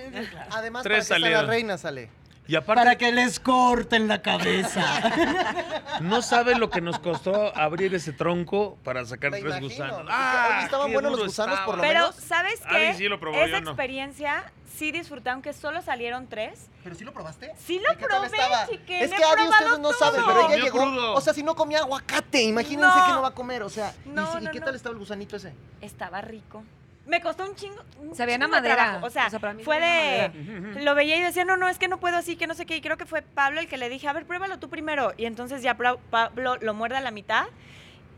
Además, 0.52 0.84
Tres 0.84 1.08
para 1.08 1.18
que 1.18 1.22
salieron. 1.24 1.48
reina 1.48 1.78
sale. 1.78 2.10
Y 2.50 2.56
aparte, 2.56 2.82
Para 2.82 2.98
que 2.98 3.12
les 3.12 3.40
corten 3.40 4.08
la 4.08 4.24
cabeza. 4.24 4.82
no 6.02 6.24
sabes 6.24 6.58
lo 6.58 6.72
que 6.72 6.82
nos 6.82 6.98
costó 6.98 7.56
abrir 7.56 7.94
ese 7.94 8.12
tronco 8.12 8.76
para 8.84 9.06
sacar 9.06 9.30
Me 9.30 9.40
tres 9.40 9.58
imagino. 9.60 9.70
gusanos. 9.86 10.08
¡Ah! 10.12 10.62
estaban 10.64 10.92
buenos 10.92 11.12
los 11.12 11.26
gusanos, 11.28 11.60
por 11.60 11.78
lo 11.78 11.84
estaba. 11.84 11.88
Pero, 11.94 12.00
menos. 12.12 12.16
¿sabes 12.16 12.60
qué? 12.68 12.94
sí 12.96 13.08
lo 13.08 13.20
probó, 13.20 13.38
Esa 13.38 13.60
experiencia 13.60 14.52
sí 14.76 14.92
disfruté, 14.92 15.30
aunque 15.30 15.54
solo 15.54 15.84
salieron 15.84 16.26
tres. 16.28 16.70
¿Pero 16.84 16.96
sí 16.96 17.04
lo 17.04 17.14
probaste? 17.14 17.54
Sí 17.64 17.80
lo 17.86 17.94
¿Y 17.94 17.98
qué 17.98 18.08
tal 18.08 18.22
probé, 18.22 18.38
estaba? 18.38 18.68
chique, 18.68 19.04
Es 19.04 19.12
que 19.12 19.18
probado 19.18 19.50
ustedes 19.50 19.80
no 19.80 19.90
todo. 19.90 20.00
saben, 20.00 20.22
pero 20.26 20.48
ella 20.52 20.64
llegó. 20.64 20.80
crudo. 20.80 21.14
O 21.14 21.22
sea, 21.22 21.34
si 21.36 21.44
no 21.44 21.54
comía 21.56 21.80
aguacate, 21.80 22.42
imagínense 22.42 22.98
No. 22.98 23.06
que 23.06 23.12
no 23.12 23.22
va 23.22 23.28
a 23.28 23.36
comer. 23.36 23.62
O 23.62 23.70
sea, 23.70 23.94
¿y 24.06 24.10
No, 24.10 24.32
si- 24.32 24.38
¿y, 24.40 24.46
no, 24.46 24.52
qué 24.52 24.60
no. 24.60 24.66
tal 24.66 24.74
estaba 24.76 24.94
el 24.94 24.98
gusanito 25.00 25.36
ese? 25.36 25.54
Estaba 25.82 26.20
rico. 26.22 26.64
Me 27.10 27.22
costó 27.22 27.44
un 27.44 27.56
chingo. 27.56 27.84
un 28.00 28.16
Sabía 28.16 28.36
a 28.36 28.38
chingo 28.38 28.48
de 28.48 28.62
madera. 28.62 28.76
trabajo. 28.76 29.06
O 29.06 29.10
sea, 29.10 29.28
O 29.28 29.30
sea, 29.32 29.40
para 29.40 29.54
mí 29.54 29.64
fue 29.64 29.78
a 29.78 30.30
de. 30.30 30.82
Lo 30.84 30.94
veía 30.96 31.16
y 31.18 31.22
decía, 31.22 31.44
no, 31.44 31.58
no, 31.58 31.68
es 31.68 31.78
que 31.80 31.88
no 31.88 32.00
puedo 32.00 32.18
así, 32.18 32.36
que 32.36 32.48
no 32.48 32.54
sé 32.54 32.66
qué. 32.66 32.78
Y 32.78 32.82
creo 32.82 32.98
que 32.98 33.06
fue 33.06 33.22
Pablo 33.22 33.60
el 33.60 33.68
que 33.68 33.78
le 33.78 33.90
dije, 33.90 34.08
a 34.08 34.14
ver, 34.14 34.26
pruébalo 34.26 34.60
tú 34.60 34.70
primero. 34.70 35.14
Y 35.18 35.26
entonces 35.26 35.62
ya 35.64 35.76
Pablo 35.76 36.58
lo 36.62 36.74
muerde 36.74 36.98
a 36.98 37.02
la 37.02 37.12
mitad. 37.12 37.46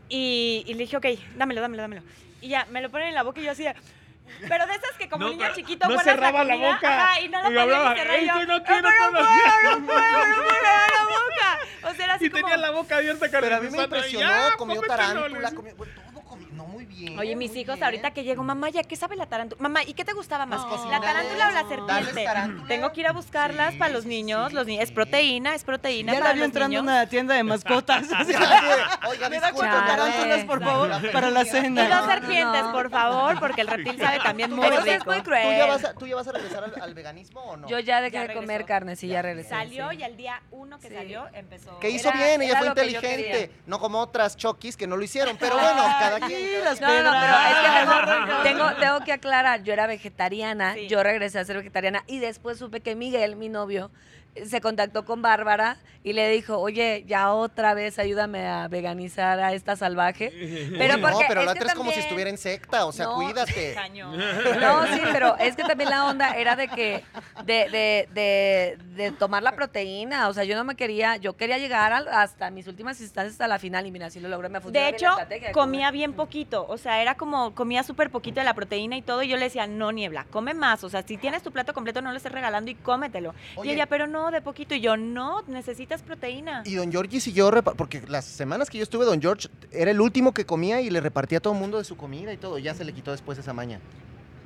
Y, 0.08 0.64
y 0.66 0.74
le 0.74 0.80
dije, 0.80 0.96
ok, 0.96 1.06
dámelo, 1.36 1.60
dámelo, 1.62 1.82
dámelo. 1.82 2.02
Y 2.40 2.48
ya, 2.48 2.66
me 2.70 2.82
lo 2.82 2.90
ponen 2.90 3.08
en 3.08 3.14
la 3.14 3.22
boca 3.22 3.40
y 3.40 3.44
yo 3.44 3.52
así 3.52 3.64
de- 3.64 3.74
Pero 4.48 4.66
de 4.66 4.74
esas 4.74 4.92
que 4.98 5.08
como 5.08 5.24
No, 5.26 5.30
niño 5.30 5.46
chiquito 5.54 5.88
no 5.88 5.98
cerraba 6.00 6.44
la 6.44 6.52
comida, 6.54 6.74
boca. 6.74 7.04
ajá, 7.04 7.20
y 7.20 7.28
no 7.28 7.42
la 7.42 7.48
Y 7.48 7.52
podía 7.52 7.64
ni 7.66 7.72
hablaba, 7.72 7.94
cerrar, 7.96 8.18
y 8.18 8.22
"Es 8.22 8.26
yo, 8.28 8.34
no 8.46 8.58
"No 8.58 8.64
quiero 8.64 8.82
no 8.82 8.88
puedo, 8.96 9.10
no 9.12 9.20
puedo, 9.20 9.80
no 9.80 9.86
puedo 9.86 10.00
la 10.00 11.04
boca. 11.04 11.90
O 11.90 11.94
sea, 11.94 12.04
era 12.04 12.14
así 12.14 12.26
Y 12.26 12.30
como... 12.30 12.42
tenía 12.42 12.56
la 12.56 12.70
boca 12.70 12.96
abierta 12.96 13.30
con 13.30 13.40
Pero 13.40 13.56
a 13.56 13.60
mí 13.60 13.68
me 13.70 13.82
impresionó, 13.82 14.28
ya, 14.28 14.56
comió 14.56 14.76
cómetelo, 14.76 14.96
tarántula, 14.96 15.50
comió, 15.52 15.76
bueno, 15.76 15.92
todo 16.12 16.20
comió, 16.22 16.48
no 16.52 16.64
muy 16.66 16.81
bien. 16.92 17.18
Oye, 17.18 17.34
mis 17.36 17.54
hijos 17.56 17.74
bien. 17.76 17.84
ahorita 17.84 18.10
que 18.12 18.24
llego, 18.24 18.42
mamá, 18.42 18.70
¿ya 18.70 18.82
qué 18.82 18.96
sabe 18.96 19.16
la 19.16 19.26
tarántula? 19.26 19.60
Mamá, 19.62 19.82
¿y 19.84 19.94
qué 19.94 20.04
te 20.04 20.12
gustaba 20.12 20.46
más? 20.46 20.60
¿La 20.90 21.00
tarántula 21.00 21.48
o 21.48 21.50
la 21.50 21.68
serpiente? 21.68 22.24
tarántula. 22.24 22.68
Tengo 22.68 22.92
que 22.92 23.00
ir 23.00 23.06
a 23.08 23.12
buscarlas 23.12 23.72
Sí, 23.72 23.78
para 23.78 23.92
los 23.92 24.06
niños. 24.06 24.48
sí, 24.50 24.54
los 24.54 24.66
ni- 24.66 24.78
Es 24.78 24.90
proteína, 24.92 25.54
es 25.54 25.64
proteína 25.64 26.12
Ya 26.12 26.18
la 26.18 26.24
para 26.24 26.34
vi 26.34 26.40
los 26.40 26.46
entrando 26.46 26.78
a 26.78 26.82
niños. 26.82 26.82
una 26.94 27.06
tienda 27.08 27.34
de 27.34 27.42
mascotas. 27.42 28.06
Oiga, 29.08 29.28
Me 29.28 29.40
da 29.40 29.52
cuatro 29.52 29.78
tarántulas, 29.86 30.44
por 30.44 30.62
favor, 30.62 31.12
para 31.12 31.30
la 31.30 31.42
Y 31.42 31.46
cena. 31.46 31.88
dos 31.88 32.06
No, 32.06 32.12
serpientes, 32.12 32.62
por 32.72 32.90
favor, 32.90 33.38
porque 33.38 33.60
el 33.62 33.66
reptil 33.68 33.98
sabe 33.98 34.18
también 34.20 34.52
muy 34.54 34.66
eso 34.66 34.78
es 34.78 34.84
rico. 34.84 35.04
muy 35.06 35.16
¿Tú 35.18 35.24
cruel. 35.24 35.56
ya, 35.56 35.66
vas 35.66 35.84
a, 35.84 35.94
¿Tú 35.94 36.06
ya 36.06 36.16
vas 36.16 36.28
a 36.28 36.32
regresar 36.32 36.72
al, 36.80 36.94
veganismo 36.94 37.40
o 37.40 37.56
no? 37.56 37.68
Yo 37.68 37.78
ya 37.78 38.00
dejé 38.00 38.26
de 38.28 38.34
comer 38.34 38.64
carne, 38.64 38.96
sí, 38.96 39.08
ya 39.08 39.22
regresé. 39.22 39.50
Salió 39.50 39.92
y 39.92 40.02
al 40.02 40.16
día 40.16 40.42
uno 40.50 40.78
que 40.78 40.88
salió 40.90 41.26
empezó. 41.32 41.78
Que 41.78 41.90
hizo 41.90 42.10
bien, 42.12 42.42
ella 42.42 42.56
fue 42.58 42.68
inteligente. 42.68 43.50
No 43.66 43.78
como 43.78 43.98
otras 43.98 44.36
chokis 44.36 44.76
que 44.76 44.86
no 44.86 44.96
lo 44.96 45.02
hicieron. 45.02 45.36
Pero 45.38 45.54
bueno, 45.54 45.82
cada 46.00 46.20
quien. 46.20 46.64
Las. 46.64 46.80
No, 46.88 47.02
no, 47.02 47.12
no, 47.12 47.20
pero 47.20 47.34
es 47.34 47.56
que 47.56 47.86
mejor 47.86 48.42
tengo, 48.42 48.72
tengo 48.80 49.00
que 49.04 49.12
aclarar, 49.12 49.62
yo 49.62 49.72
era 49.72 49.86
vegetariana, 49.86 50.74
Sí. 50.74 50.88
yo 50.88 51.02
regresé 51.02 51.38
a 51.38 51.44
ser 51.44 51.56
vegetariana 51.56 52.02
y 52.06 52.18
después 52.18 52.58
supe 52.58 52.80
que 52.80 52.94
Miguel, 52.94 53.36
mi 53.36 53.48
novio, 53.48 53.90
se 54.46 54.60
contactó 54.60 55.04
con 55.04 55.22
Bárbara 55.22 55.76
y 56.04 56.14
le 56.14 56.28
dijo, 56.30 56.58
oye, 56.58 57.04
ya 57.06 57.32
otra 57.32 57.74
vez 57.74 57.98
ayúdame 57.98 58.46
a 58.48 58.66
veganizar 58.66 59.38
a 59.38 59.52
esta 59.52 59.76
salvaje. 59.76 60.32
Pero 60.78 60.94
Uy, 60.96 61.00
porque 61.00 61.22
no, 61.22 61.28
pero 61.28 61.40
es 61.42 61.46
la 61.46 61.52
otra 61.52 61.66
es 61.68 61.74
como 61.74 61.92
si 61.92 62.00
estuviera 62.00 62.28
en 62.28 62.38
secta. 62.38 62.86
O 62.86 62.92
sea, 62.92 63.06
No. 63.06 63.14
cuídate. 63.14 63.74
Cañón. 63.74 64.18
No, 64.18 64.86
sí, 64.86 65.00
pero 65.12 65.36
es 65.38 65.54
que 65.54 65.62
también 65.62 65.90
la 65.90 66.06
onda 66.06 66.36
era 66.36 66.56
de 66.56 66.66
que, 66.68 67.04
de, 67.44 67.68
de, 67.70 68.08
de, 68.12 68.78
de 68.96 69.12
tomar 69.12 69.42
la 69.44 69.52
proteína, 69.52 70.28
o 70.28 70.34
sea, 70.34 70.42
yo 70.44 70.56
no 70.56 70.64
me 70.64 70.74
quería, 70.74 71.16
yo 71.16 71.36
quería 71.36 71.58
llegar 71.58 71.92
hasta 71.92 72.50
mis 72.50 72.66
últimas 72.66 73.00
instancias, 73.00 73.34
hasta 73.34 73.46
la 73.46 73.58
final, 73.60 73.86
y 73.86 73.92
mira, 73.92 74.10
si 74.10 74.18
lo 74.18 74.28
logré, 74.28 74.48
me 74.48 74.60
funcionó 74.60 74.84
De 74.84 74.90
bien 74.92 74.94
hecho, 74.96 75.06
la 75.06 75.12
estrategia 75.12 75.48
de 75.48 75.54
comía 75.54 75.86
comer. 75.88 75.92
bien 75.92 76.12
poquito, 76.14 76.66
o 76.68 76.78
sea, 76.78 77.00
era 77.00 77.14
como, 77.16 77.54
comía 77.54 77.82
súper 77.84 78.10
poquito 78.10 78.40
de 78.40 78.44
la 78.44 78.54
proteína 78.54 78.96
y 78.96 79.02
todo, 79.02 79.22
y 79.22 79.28
yo 79.28 79.36
le 79.36 79.44
decía, 79.44 79.66
no, 79.66 79.92
Niebla, 79.92 80.26
come 80.30 80.52
más, 80.54 80.82
o 80.84 80.88
sea, 80.90 81.02
si 81.02 81.16
tienes 81.16 81.42
tu 81.42 81.52
plato 81.52 81.72
completo, 81.74 82.02
no 82.02 82.10
lo 82.10 82.16
estés 82.16 82.32
regalando 82.32 82.70
y 82.70 82.74
cómetelo. 82.74 83.34
Oye. 83.56 83.70
Y 83.70 83.74
ella, 83.74 83.86
pero 83.86 84.06
no, 84.06 84.21
de 84.30 84.40
poquito, 84.40 84.74
y 84.74 84.80
yo, 84.80 84.96
no, 84.96 85.42
necesitas 85.48 86.02
proteína. 86.02 86.62
Y 86.64 86.74
don 86.74 86.92
George 86.92 87.16
repa- 87.50 87.74
porque 87.76 88.02
las 88.08 88.24
semanas 88.24 88.70
que 88.70 88.78
yo 88.78 88.84
estuve, 88.84 89.04
don 89.04 89.20
George 89.20 89.48
era 89.70 89.90
el 89.90 90.00
último 90.00 90.32
que 90.32 90.46
comía 90.46 90.80
y 90.80 90.90
le 90.90 91.00
repartía 91.00 91.38
a 91.38 91.40
todo 91.40 91.52
el 91.54 91.58
mundo 91.60 91.78
de 91.78 91.84
su 91.84 91.96
comida 91.96 92.32
y 92.32 92.36
todo. 92.36 92.58
Ya 92.58 92.74
se 92.74 92.84
le 92.84 92.92
quitó 92.92 93.10
después 93.10 93.38
esa 93.38 93.52
maña. 93.52 93.80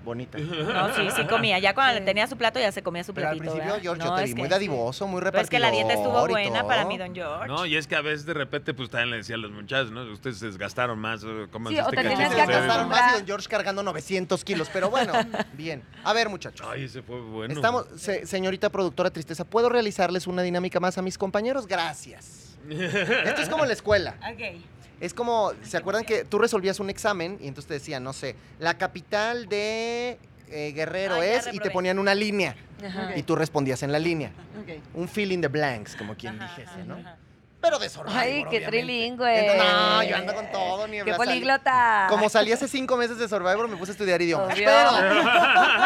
Bonita. 0.07 0.39
No, 0.77 0.95
sí, 0.95 1.03
sí 1.15 1.25
comía, 1.27 1.59
ya 1.59 1.75
cuando 1.75 1.99
Sí. 1.99 2.05
tenía 2.07 2.27
su 2.27 2.37
plato, 2.37 2.59
ya 2.61 2.71
se 2.73 2.83
comía 2.83 3.03
su 3.05 3.13
Pero 3.13 3.29
al 3.29 3.37
platito, 3.37 3.53
principio 3.53 3.73
¿verdad? 3.75 3.83
George 3.83 3.99
No, 4.05 4.17
yo 4.17 4.23
te 4.23 4.25
vi 4.25 4.35
muy 4.37 4.49
dadivoso, 4.49 5.07
muy 5.07 5.19
Pero 5.21 5.25
repartidor 5.33 5.45
es 5.45 5.51
que 5.51 5.59
la 5.59 5.71
dieta 5.71 5.93
estuvo 5.95 6.27
buena 6.29 6.67
para 6.67 6.85
mi 6.87 6.97
don 6.97 7.15
George. 7.15 7.49
No, 7.49 7.67
y 7.67 7.77
es 7.77 7.87
que 7.87 7.97
a 7.97 8.01
veces 8.01 8.25
de 8.25 8.35
repente, 8.35 8.73
pues 8.73 8.89
también 8.89 9.11
le 9.11 9.17
decía 9.19 9.35
a 9.35 9.39
los 9.39 9.51
muchachos, 9.51 9.91
¿no? 9.91 10.03
Ustedes 10.13 10.39
se 10.39 10.47
desgastaron 10.47 10.99
más, 10.99 11.23
coman 11.51 11.73
Sí, 11.73 11.79
o 11.79 11.83
este 11.83 11.97
te 11.97 12.03
Sí, 12.03 12.09
tenías 12.09 12.31
se 12.31 12.37
que 12.37 12.47
gastaron 12.47 12.89
más 12.89 13.13
y 13.13 13.17
don 13.19 13.27
George 13.27 13.49
cargando 13.49 13.83
900 13.83 14.45
kilos, 14.45 14.71
pero 14.73 14.89
bueno, 14.89 15.13
bien. 15.55 15.83
A 16.05 16.13
ver, 16.13 16.29
muchachos. 16.29 16.67
Ay, 16.71 16.85
ese 16.85 17.03
fue 17.03 17.21
bueno. 17.21 17.53
Estamos, 17.53 17.87
se- 17.97 18.25
señorita 18.27 18.71
productora 18.71 19.11
Tristeza, 19.11 19.45
¿puedo 19.45 19.69
realizarles 19.69 20.27
una 20.29 20.43
dinámica 20.43 20.79
más 20.81 20.97
a 20.99 21.03
mis 21.03 21.19
compañeros? 21.19 21.67
Gracias. 21.67 22.57
Esto 22.71 23.43
es 23.43 23.49
como 23.49 23.65
en 23.65 23.69
la 23.69 23.75
escuela. 23.75 24.15
Ok. 24.33 24.61
Es 25.01 25.13
como, 25.15 25.53
¿se 25.63 25.77
acuerdan 25.77 26.05
que 26.05 26.25
tú 26.25 26.39
resolvías 26.39 26.81
un 26.81 26.89
examen 26.91 27.39
y 27.41 27.49
entonces 27.49 27.69
te 27.69 27.75
decían, 27.75 28.03
no 28.03 28.13
sé, 28.13 28.35
la 28.59 28.79
capital 28.79 29.47
de 29.49 30.19
eh, 30.49 30.73
Guerrero 30.75 31.17
Ah, 31.17 31.27
es 31.27 31.49
y 31.53 31.59
te 31.59 31.71
ponían 31.71 31.99
una 31.99 32.15
línea 32.15 32.57
Ajá. 32.85 33.13
y 33.17 33.23
tú 33.23 33.37
respondías 33.37 33.83
en 33.83 33.93
la 33.93 33.99
línea. 33.99 34.31
Ok. 34.63 34.81
Un 34.95 35.09
fill 35.09 35.33
in 35.33 35.41
the 35.43 35.49
blanks, 35.49 35.97
como 35.97 36.15
quien 36.15 36.41
Ajá, 36.41 36.55
dijese, 36.57 36.71
ajá, 36.81 36.85
¿no? 36.85 36.95
ajá. 36.97 37.17
Pero 37.61 37.79
de 37.81 37.89
Survivor, 37.89 38.17
Ay, 38.17 38.33
qué 38.35 38.47
obviamente. 38.59 38.71
trilingüe. 38.71 39.39
Entonces, 39.41 39.73
No, 39.75 40.03
yo 40.05 40.17
ando 40.17 40.35
con 40.35 40.53
todo, 40.53 40.87
ni 40.87 41.03
Qué 41.03 41.15
políglota. 41.15 42.07
Como 42.09 42.29
salí 42.29 42.53
hace 42.53 42.69
cinco 42.69 42.97
meses 42.97 43.19
de 43.19 43.29
Survivor, 43.29 43.67
me 43.67 43.77
puse 43.77 43.91
a 43.91 43.95
estudiar 43.95 44.23
idiomas. 44.23 44.55
Obvio. 44.55 44.67
Pero, 44.67 44.91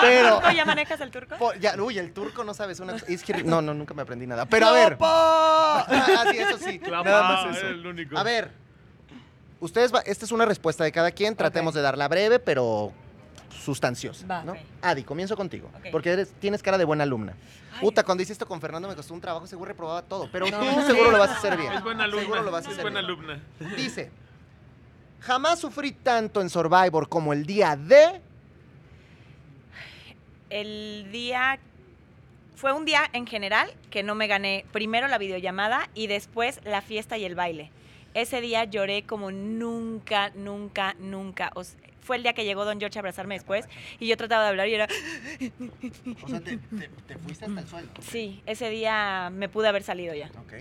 pero, 0.03 0.41
¿Tú 0.41 0.51
ya 0.55 0.65
manejas 0.67 1.01
el 1.01 1.11
turco? 1.11 1.37
ya, 1.59 1.75
uy, 1.81 1.99
el 1.99 2.13
turco 2.13 2.45
no 2.45 2.53
sabes 2.55 2.81
una 2.81 2.93
cosa. 2.95 3.07
es 3.09 3.23
que- 3.23 3.43
no, 3.45 3.63
no, 3.63 3.73
nunca 3.73 3.95
me 3.95 4.03
aprendí 4.03 4.27
nada. 4.27 4.45
Pero 4.47 4.67
a 4.67 4.73
ver. 4.73 4.95
¡Opa! 4.95 5.81
Ah, 5.89 6.25
sí, 6.31 6.39
eso 6.39 6.59
sí. 6.59 6.79
Clapa, 6.81 7.09
Nada 7.09 7.23
más 7.47 7.57
eso. 7.57 7.67
el 7.69 7.87
único. 7.87 8.19
A 8.19 8.23
ver, 8.25 8.51
ustedes, 9.61 9.95
va- 9.95 10.01
esta 10.01 10.25
es 10.25 10.33
una 10.33 10.45
respuesta 10.45 10.85
de 10.85 10.93
cada 10.93 11.11
quien. 11.11 11.37
Tratemos 11.37 11.75
de 11.75 11.83
darla 11.83 12.09
breve, 12.09 12.39
pero 12.39 12.93
sustanciosa. 13.63 14.27
Va. 14.27 14.43
¿no? 14.45 14.53
Ok. 14.53 14.59
Adi, 14.83 15.03
comienzo 15.05 15.37
contigo. 15.37 15.71
Porque 15.93 16.11
eres, 16.11 16.33
tienes 16.41 16.63
cara 16.63 16.79
de 16.79 16.85
buena 16.85 17.05
alumna. 17.05 17.35
Ay. 17.75 17.81
Puta, 17.81 18.03
cuando 18.03 18.23
hice 18.23 18.33
esto 18.33 18.47
con 18.47 18.61
Fernando 18.61 18.89
me 18.89 18.95
costó 18.97 19.13
un 19.15 19.21
trabajo, 19.21 19.47
seguro 19.47 19.69
reprobaba 19.69 20.03
todo. 20.03 20.29
Pero 20.33 20.47
No, 20.51 20.59
tú 20.75 20.81
sí. 20.81 20.87
seguro 20.87 21.11
lo 21.11 21.19
vas 21.19 21.31
a 21.31 21.37
hacer 21.37 21.57
bien. 21.57 21.73
Es 21.73 21.83
buena 21.83 22.05
alumna. 22.05 22.23
Seguro 22.23 22.43
lo 22.43 22.51
vas 22.51 22.67
a 22.67 22.69
es 22.69 22.73
hacer 22.75 22.85
buena 22.91 23.01
bien. 23.01 23.11
alumna. 23.13 23.41
Dice, 23.77 24.11
jamás 25.21 25.59
sufrí 25.61 25.93
tanto 25.93 26.41
en 26.41 26.49
Survivor 26.51 27.09
como 27.09 27.33
el 27.33 27.45
día 27.47 27.77
de... 27.77 28.21
El 30.49 31.11
día 31.13 31.59
fue 32.57 32.73
un 32.73 32.85
día 32.85 33.03
en 33.13 33.27
general 33.27 33.73
que 33.91 34.03
no 34.03 34.15
me 34.15 34.27
gané 34.27 34.65
primero 34.73 35.07
la 35.07 35.19
videollamada 35.19 35.89
y 35.95 36.09
después 36.09 36.61
la 36.65 36.83
fiesta 36.83 37.17
y 37.19 37.25
el 37.25 37.35
baile. 37.35 37.71
Ese 38.15 38.41
día 38.41 38.65
lloré 38.65 39.05
como 39.05 39.31
nunca, 39.31 40.31
nunca, 40.35 40.95
nunca. 40.99 41.51
O 41.55 41.63
fue 42.01 42.17
el 42.17 42.23
día 42.23 42.33
que 42.33 42.45
llegó 42.45 42.65
Don 42.65 42.81
George 42.81 42.99
a 42.99 43.01
abrazarme 43.01 43.35
después 43.35 43.69
y 44.01 44.09
yo 44.09 44.17
trataba 44.17 44.43
de 44.45 44.49
hablar 44.49 44.69
y 44.69 44.75
era, 44.75 44.89
O 46.23 46.29
sea, 46.29 46.41
te, 46.41 46.57
te- 46.57 46.89
te 47.07 47.17
fuiste 47.19 47.45
hasta 47.45 47.61
el 47.61 47.69
suelo. 47.69 47.89
sí, 48.01 48.43
ese 48.47 48.69
día 48.71 49.31
me 49.33 49.49
pude 49.49 49.69
haber 49.69 49.83
salido 49.83 50.15
ya. 50.15 50.27
Ok. 50.41 50.55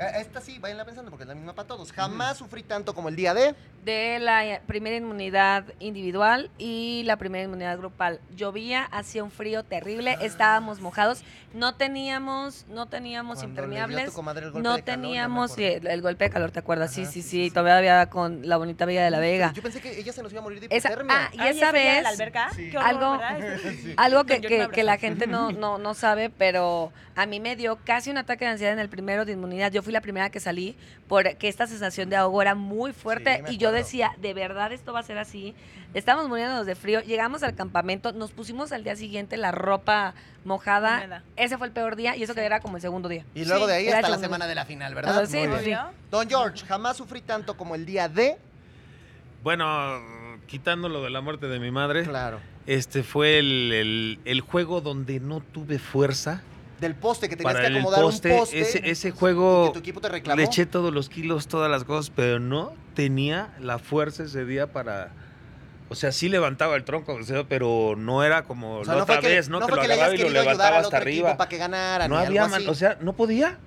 Eh, 0.00 0.12
Esta 0.20 0.40
sí, 0.40 0.58
váyanla 0.58 0.84
pensando 0.86 1.10
porque 1.10 1.24
es 1.24 1.28
la 1.28 1.34
misma 1.34 1.52
para 1.54 1.68
todos. 1.68 1.92
Jamás 1.92 2.38
sufrí 2.38 2.62
tanto 2.62 2.94
como 2.94 3.10
el 3.10 3.16
día 3.16 3.34
de. 3.34 3.54
de 3.84 4.18
la 4.18 4.46
eh, 4.46 4.62
primera 4.66 4.96
inmunidad 4.96 5.64
individual 5.78 6.50
y 6.56 7.02
la 7.04 7.16
primera 7.16 7.44
inmunidad 7.44 7.76
grupal. 7.76 8.20
Llovía, 8.34 8.84
hacía 8.84 9.22
un 9.22 9.30
frío 9.30 9.62
terrible, 9.62 10.16
estábamos 10.22 10.80
mojados, 10.80 11.22
no 11.52 11.74
teníamos, 11.74 12.64
no 12.68 12.86
teníamos 12.86 13.38
Cuando 13.40 13.60
le 13.62 13.68
dio 13.68 13.82
a 13.82 13.84
tu 13.84 13.90
impermeables, 13.90 14.14
comadre 14.14 14.46
el 14.46 14.52
golpe 14.52 14.62
no 14.66 14.70
calor, 14.74 14.84
teníamos 14.84 15.52
sí, 15.52 15.64
el, 15.64 15.86
el 15.86 16.00
golpe 16.02 16.24
de 16.24 16.30
calor, 16.30 16.50
¿te 16.50 16.60
acuerdas? 16.60 16.92
Sí, 16.92 17.02
Ajá, 17.02 17.10
sí, 17.10 17.20
sí, 17.22 17.28
sí, 17.28 17.36
sí, 17.42 17.44
sí. 17.48 17.50
todavía 17.54 17.76
había 17.78 18.06
con 18.08 18.48
la 18.48 18.56
bonita 18.56 18.86
Villa 18.86 19.04
de 19.04 19.10
la 19.10 19.18
Vega. 19.18 19.52
Yo 19.52 19.62
pensé 19.62 19.80
que 19.82 19.98
ella 19.98 20.12
se 20.14 20.22
nos 20.22 20.32
iba 20.32 20.40
a 20.40 20.44
morir 20.44 20.60
de 20.60 20.68
Esa- 20.74 20.88
hipotermia. 20.88 21.16
ah, 21.26 21.30
y 21.32 21.40
esa 21.40 21.72
día 21.72 21.96
de 21.96 22.02
la 22.02 22.10
vez, 22.10 22.20
alberca, 22.20 22.50
Sí. 22.54 22.70
qué 22.70 22.78
horror, 22.78 22.88
algo-. 22.90 23.20
Algo 23.98 24.24
que, 24.24 24.40
que- 24.40 24.82
la 24.84 24.96
gente 24.96 25.26
no, 25.26 25.52
no, 25.52 25.76
no 25.78 25.92
sabe, 25.94 26.30
pero 26.30 26.90
a 27.16 27.26
mí 27.26 27.38
me 27.40 27.54
dio 27.56 27.76
casi 27.84 28.10
un 28.10 28.16
ataque 28.16 28.44
de 28.46 28.52
ansiedad 28.52 28.72
en 28.72 28.78
el 28.78 28.88
primero 28.88 29.24
de 29.26 29.32
inmunidad. 29.32 29.70
Yo 29.72 29.82
fui 29.82 29.89
la 29.90 30.00
primera 30.00 30.30
que 30.30 30.40
salí 30.40 30.76
porque 31.08 31.36
esta 31.48 31.66
sensación 31.66 32.10
de 32.10 32.16
ahogo 32.16 32.40
era 32.42 32.54
muy 32.54 32.92
fuerte 32.92 33.42
Sí, 33.46 33.54
y 33.54 33.56
yo 33.58 33.72
decía, 33.72 34.12
¿de 34.18 34.34
verdad 34.34 34.72
esto 34.72 34.92
va 34.92 35.00
a 35.00 35.02
ser 35.02 35.18
así? 35.18 35.54
Estamos 35.94 36.28
muriéndonos 36.28 36.66
de 36.66 36.74
frío. 36.76 37.00
Llegamos 37.00 37.42
al 37.42 37.54
campamento, 37.56 38.12
nos 38.12 38.30
pusimos 38.30 38.70
al 38.72 38.84
día 38.84 38.94
siguiente 38.94 39.36
la 39.36 39.50
ropa 39.50 40.14
mojada. 40.44 41.22
Ese 41.36 41.58
fue 41.58 41.66
el 41.66 41.72
peor 41.72 41.96
día 41.96 42.14
y 42.16 42.22
eso 42.22 42.34
que 42.34 42.42
era 42.44 42.60
como 42.60 42.76
el 42.76 42.80
segundo 42.82 43.08
día. 43.08 43.24
Y 43.34 43.44
luego 43.44 43.64
Sí, 43.64 43.70
de 43.72 43.76
ahí 43.76 43.86
era 43.88 43.96
hasta 43.98 44.08
la 44.10 44.18
semana 44.18 44.46
de 44.46 44.54
la 44.54 44.64
final, 44.64 44.94
¿verdad? 44.94 45.26
Sí, 45.26 45.38
Muy 45.38 45.46
bien. 45.48 45.58
sí. 45.58 45.64
¿Obvio? 45.72 45.80
Don 46.10 46.28
George, 46.28 46.64
jamás 46.66 46.96
sufrí 46.96 47.20
tanto 47.22 47.56
como 47.56 47.74
el 47.74 47.84
día 47.86 48.08
de. 48.08 48.36
Bueno, 49.42 50.36
quitando 50.46 50.88
lo 50.88 51.02
de 51.02 51.10
la 51.10 51.20
muerte 51.20 51.46
de 51.46 51.58
mi 51.58 51.70
madre, 51.70 52.04
Claro. 52.04 52.40
este 52.66 53.02
fue 53.02 53.38
el, 53.38 53.72
el- 53.72 54.18
el 54.24 54.40
juego 54.42 54.80
donde 54.80 55.18
no 55.20 55.40
tuve 55.40 55.78
fuerza 55.78 56.42
Del 56.80 56.94
poste, 56.94 57.28
que 57.28 57.36
tenías 57.36 57.52
para 57.54 57.66
que 57.66 57.72
el 57.72 57.76
acomodar 57.78 58.00
poste. 58.02 58.32
un 58.32 58.38
poste. 58.38 58.60
ese, 58.60 58.90
ese 58.90 59.10
juego 59.10 59.66
que 59.66 59.72
tu 59.74 59.78
equipo 59.80 60.00
te 60.00 60.08
reclamó. 60.08 60.36
le 60.38 60.44
eché 60.44 60.64
todos 60.66 60.92
los 60.94 61.08
kilos, 61.08 61.46
todas 61.46 61.70
las 61.70 61.84
cosas, 61.84 62.10
pero 62.14 62.40
no 62.40 62.72
tenía 62.94 63.50
la 63.60 63.78
fuerza 63.78 64.24
ese 64.24 64.44
día 64.44 64.66
para... 64.72 65.10
O 65.90 65.94
sea, 65.96 66.12
sí 66.12 66.28
levantaba 66.28 66.76
el 66.76 66.84
tronco, 66.84 67.14
o 67.14 67.22
sea, 67.24 67.44
pero 67.44 67.94
no 67.98 68.22
era 68.24 68.44
como 68.44 68.76
O 68.78 68.84
sea, 68.84 68.94
la 68.94 68.98
no 68.98 69.02
otra 69.04 69.20
que, 69.20 69.26
vez, 69.28 69.48
¿no? 69.48 69.58
no 69.60 69.66
que 69.66 69.72
lo 69.74 69.80
que 69.82 69.88
le 69.88 69.94
agarraba 69.94 70.12
hayas 70.14 70.20
y 70.20 70.32
lo 70.32 70.40
levantaba 70.40 70.78
hasta 70.78 70.96
arriba. 70.96 71.36
para 71.36 71.48
que 71.48 71.56
ganara, 71.58 72.06
No 72.08 72.16
había, 72.16 72.46
man- 72.46 72.68
o 72.68 72.74
sea, 72.74 72.96
no 73.00 73.12
podía. 73.14 73.58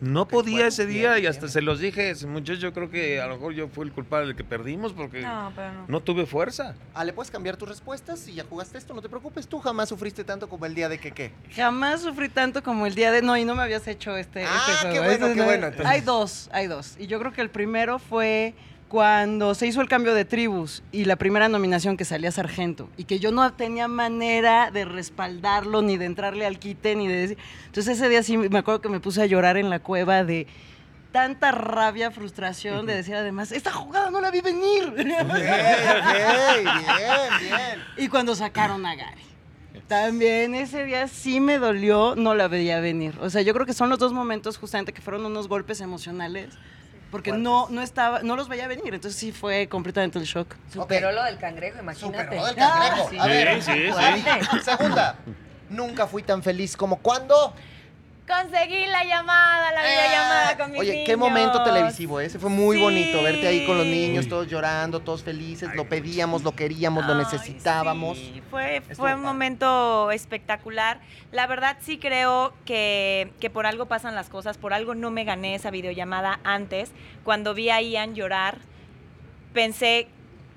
No 0.00 0.26
podía 0.28 0.52
bueno, 0.54 0.68
ese 0.68 0.86
bien, 0.86 1.00
día 1.00 1.18
y 1.18 1.20
bien. 1.22 1.30
hasta 1.32 1.48
se 1.48 1.60
los 1.62 1.80
dije, 1.80 2.10
ese 2.10 2.26
muchacho, 2.26 2.60
yo 2.60 2.72
creo 2.72 2.90
que 2.90 3.20
a 3.20 3.26
lo 3.26 3.34
mejor 3.34 3.52
yo 3.54 3.68
fui 3.68 3.86
el 3.86 3.92
culpable 3.92 4.28
del 4.28 4.36
que 4.36 4.44
perdimos 4.44 4.92
porque 4.92 5.22
no, 5.22 5.50
No, 5.50 5.52
pero 5.54 5.72
no. 5.88 6.00
tuve 6.00 6.26
fuerza. 6.26 6.74
Ah, 6.94 7.04
¿le 7.04 7.12
puedes 7.12 7.30
cambiar 7.30 7.56
tus 7.56 7.68
respuestas? 7.68 8.20
Si 8.20 8.34
ya 8.34 8.44
jugaste 8.44 8.78
esto, 8.78 8.94
no 8.94 9.02
te 9.02 9.08
preocupes. 9.08 9.46
Tú 9.48 9.58
jamás 9.60 9.88
sufriste 9.88 10.24
tanto 10.24 10.48
como 10.48 10.66
el 10.66 10.74
día 10.74 10.88
de 10.88 10.98
que 10.98 11.12
qué. 11.12 11.32
Jamás 11.54 12.02
sufrí 12.02 12.28
tanto 12.28 12.62
como 12.62 12.86
el 12.86 12.94
día 12.94 13.10
de. 13.12 13.22
No, 13.22 13.36
y 13.36 13.44
no 13.44 13.54
me 13.54 13.62
habías 13.62 13.86
hecho 13.88 14.16
este, 14.16 14.44
Ah, 14.44 14.66
este 14.76 14.90
qué 14.92 15.00
bueno, 15.00 15.28
qué 15.28 15.34
no- 15.36 15.44
bueno, 15.44 15.66
entonces. 15.66 15.86
Hay 15.86 16.00
dos, 16.02 16.48
hay 16.52 16.66
dos. 16.66 16.96
Y 16.98 17.06
yo 17.06 17.18
creo 17.18 17.32
que 17.32 17.40
el 17.40 17.50
primero 17.50 17.98
fue 17.98 18.54
cuando 18.88 19.54
se 19.54 19.66
hizo 19.66 19.80
el 19.80 19.88
cambio 19.88 20.14
de 20.14 20.24
tribus 20.24 20.82
y 20.92 21.04
la 21.04 21.16
primera 21.16 21.48
nominación 21.48 21.96
que 21.96 22.04
salía 22.04 22.30
Sargento 22.30 22.88
y 22.96 23.04
que 23.04 23.18
yo 23.18 23.32
no 23.32 23.52
tenía 23.52 23.88
manera 23.88 24.70
de 24.70 24.84
respaldarlo 24.84 25.82
ni 25.82 25.96
de 25.96 26.04
entrarle 26.04 26.46
al 26.46 26.58
quite 26.58 26.94
ni 26.94 27.08
de 27.08 27.14
decir. 27.14 27.38
Entonces 27.66 27.98
ese 27.98 28.08
día 28.08 28.22
sí 28.22 28.36
me 28.36 28.58
acuerdo 28.58 28.80
que 28.80 28.88
me 28.88 29.00
puse 29.00 29.22
a 29.22 29.26
llorar 29.26 29.56
en 29.56 29.70
la 29.70 29.80
cueva 29.80 30.24
de 30.24 30.46
tanta 31.12 31.52
rabia, 31.52 32.10
frustración 32.10 32.86
de 32.86 32.96
decir 32.96 33.14
además, 33.14 33.52
esta 33.52 33.70
jugada 33.70 34.10
no 34.10 34.20
la 34.20 34.32
vi 34.32 34.40
venir. 34.40 34.84
Ok, 34.88 34.96
bien, 34.96 35.44
bien. 37.40 37.84
Y 37.96 38.08
cuando 38.08 38.34
sacaron 38.34 38.84
a 38.84 38.96
Gary. 38.96 39.22
También 39.86 40.54
ese 40.54 40.84
día 40.84 41.06
sí 41.08 41.40
me 41.40 41.58
dolió, 41.58 42.14
no 42.16 42.34
la 42.34 42.48
veía 42.48 42.80
venir. 42.80 43.16
O 43.20 43.30
sea, 43.30 43.42
yo 43.42 43.52
creo 43.54 43.66
que 43.66 43.74
son 43.74 43.90
los 43.90 43.98
dos 43.98 44.12
momentos 44.12 44.56
justamente 44.56 44.92
que 44.92 45.02
fueron 45.02 45.24
unos 45.26 45.46
golpes 45.46 45.80
emocionales, 45.80 46.54
porque 47.14 47.30
no, 47.30 47.68
no 47.70 47.80
estaba, 47.80 48.24
no 48.24 48.34
los 48.34 48.48
veía 48.48 48.66
venir. 48.66 48.92
Entonces 48.92 49.16
sí 49.16 49.30
fue 49.30 49.68
completamente 49.68 50.18
el 50.18 50.24
shock. 50.24 50.52
Superó 50.72 51.12
lo 51.12 51.22
del 51.22 51.38
cangrejo, 51.38 51.78
imagínate. 51.78 52.24
Superó 52.24 52.44
del 52.46 52.56
cangrejo. 52.56 53.08
sí. 53.08 53.18
A 53.20 53.26
ver, 53.26 53.62
Sí, 53.62 53.72
sí. 53.72 54.58
Segunda. 54.64 55.14
Nunca 55.70 56.08
fui 56.08 56.24
tan 56.24 56.42
feliz 56.42 56.76
como 56.76 56.98
cuando. 56.98 57.54
Conseguí 58.26 58.86
la 58.86 59.04
llamada, 59.04 59.70
la 59.72 59.82
videollamada 59.82 60.56
con 60.56 60.72
mis 60.72 60.80
Oye, 60.80 60.92
niños. 60.92 61.06
qué 61.06 61.16
momento 61.16 61.62
televisivo, 61.62 62.20
ese 62.20 62.38
fue 62.38 62.48
muy 62.48 62.76
Sí. 62.78 62.82
bonito 62.82 63.22
verte 63.22 63.46
ahí 63.46 63.66
con 63.66 63.76
los 63.76 63.86
niños, 63.86 64.28
todos 64.28 64.46
llorando, 64.48 65.00
todos 65.00 65.22
felices, 65.22 65.68
lo 65.74 65.86
pedíamos, 65.90 66.42
lo 66.42 66.52
queríamos, 66.56 67.04
lo 67.06 67.14
necesitábamos. 67.16 68.16
sí, 68.16 68.42
Fue, 68.50 68.76
Estuvo 68.78 68.96
fue 68.96 69.10
un 69.14 69.16
padre. 69.20 69.26
momento 69.26 70.10
espectacular. 70.10 71.00
La 71.32 71.46
verdad 71.46 71.76
sí 71.80 71.98
creo 71.98 72.54
que, 72.64 73.30
que 73.40 73.50
por 73.50 73.66
algo 73.66 73.86
pasan 73.86 74.14
las 74.14 74.30
cosas, 74.30 74.56
por 74.56 74.72
algo 74.72 74.94
no 74.94 75.10
me 75.10 75.24
gané 75.24 75.54
esa 75.54 75.70
videollamada 75.70 76.40
antes. 76.44 76.92
Cuando 77.24 77.52
vi 77.52 77.68
a 77.68 77.82
Ian 77.82 78.14
llorar, 78.14 78.56
pensé, 79.52 80.08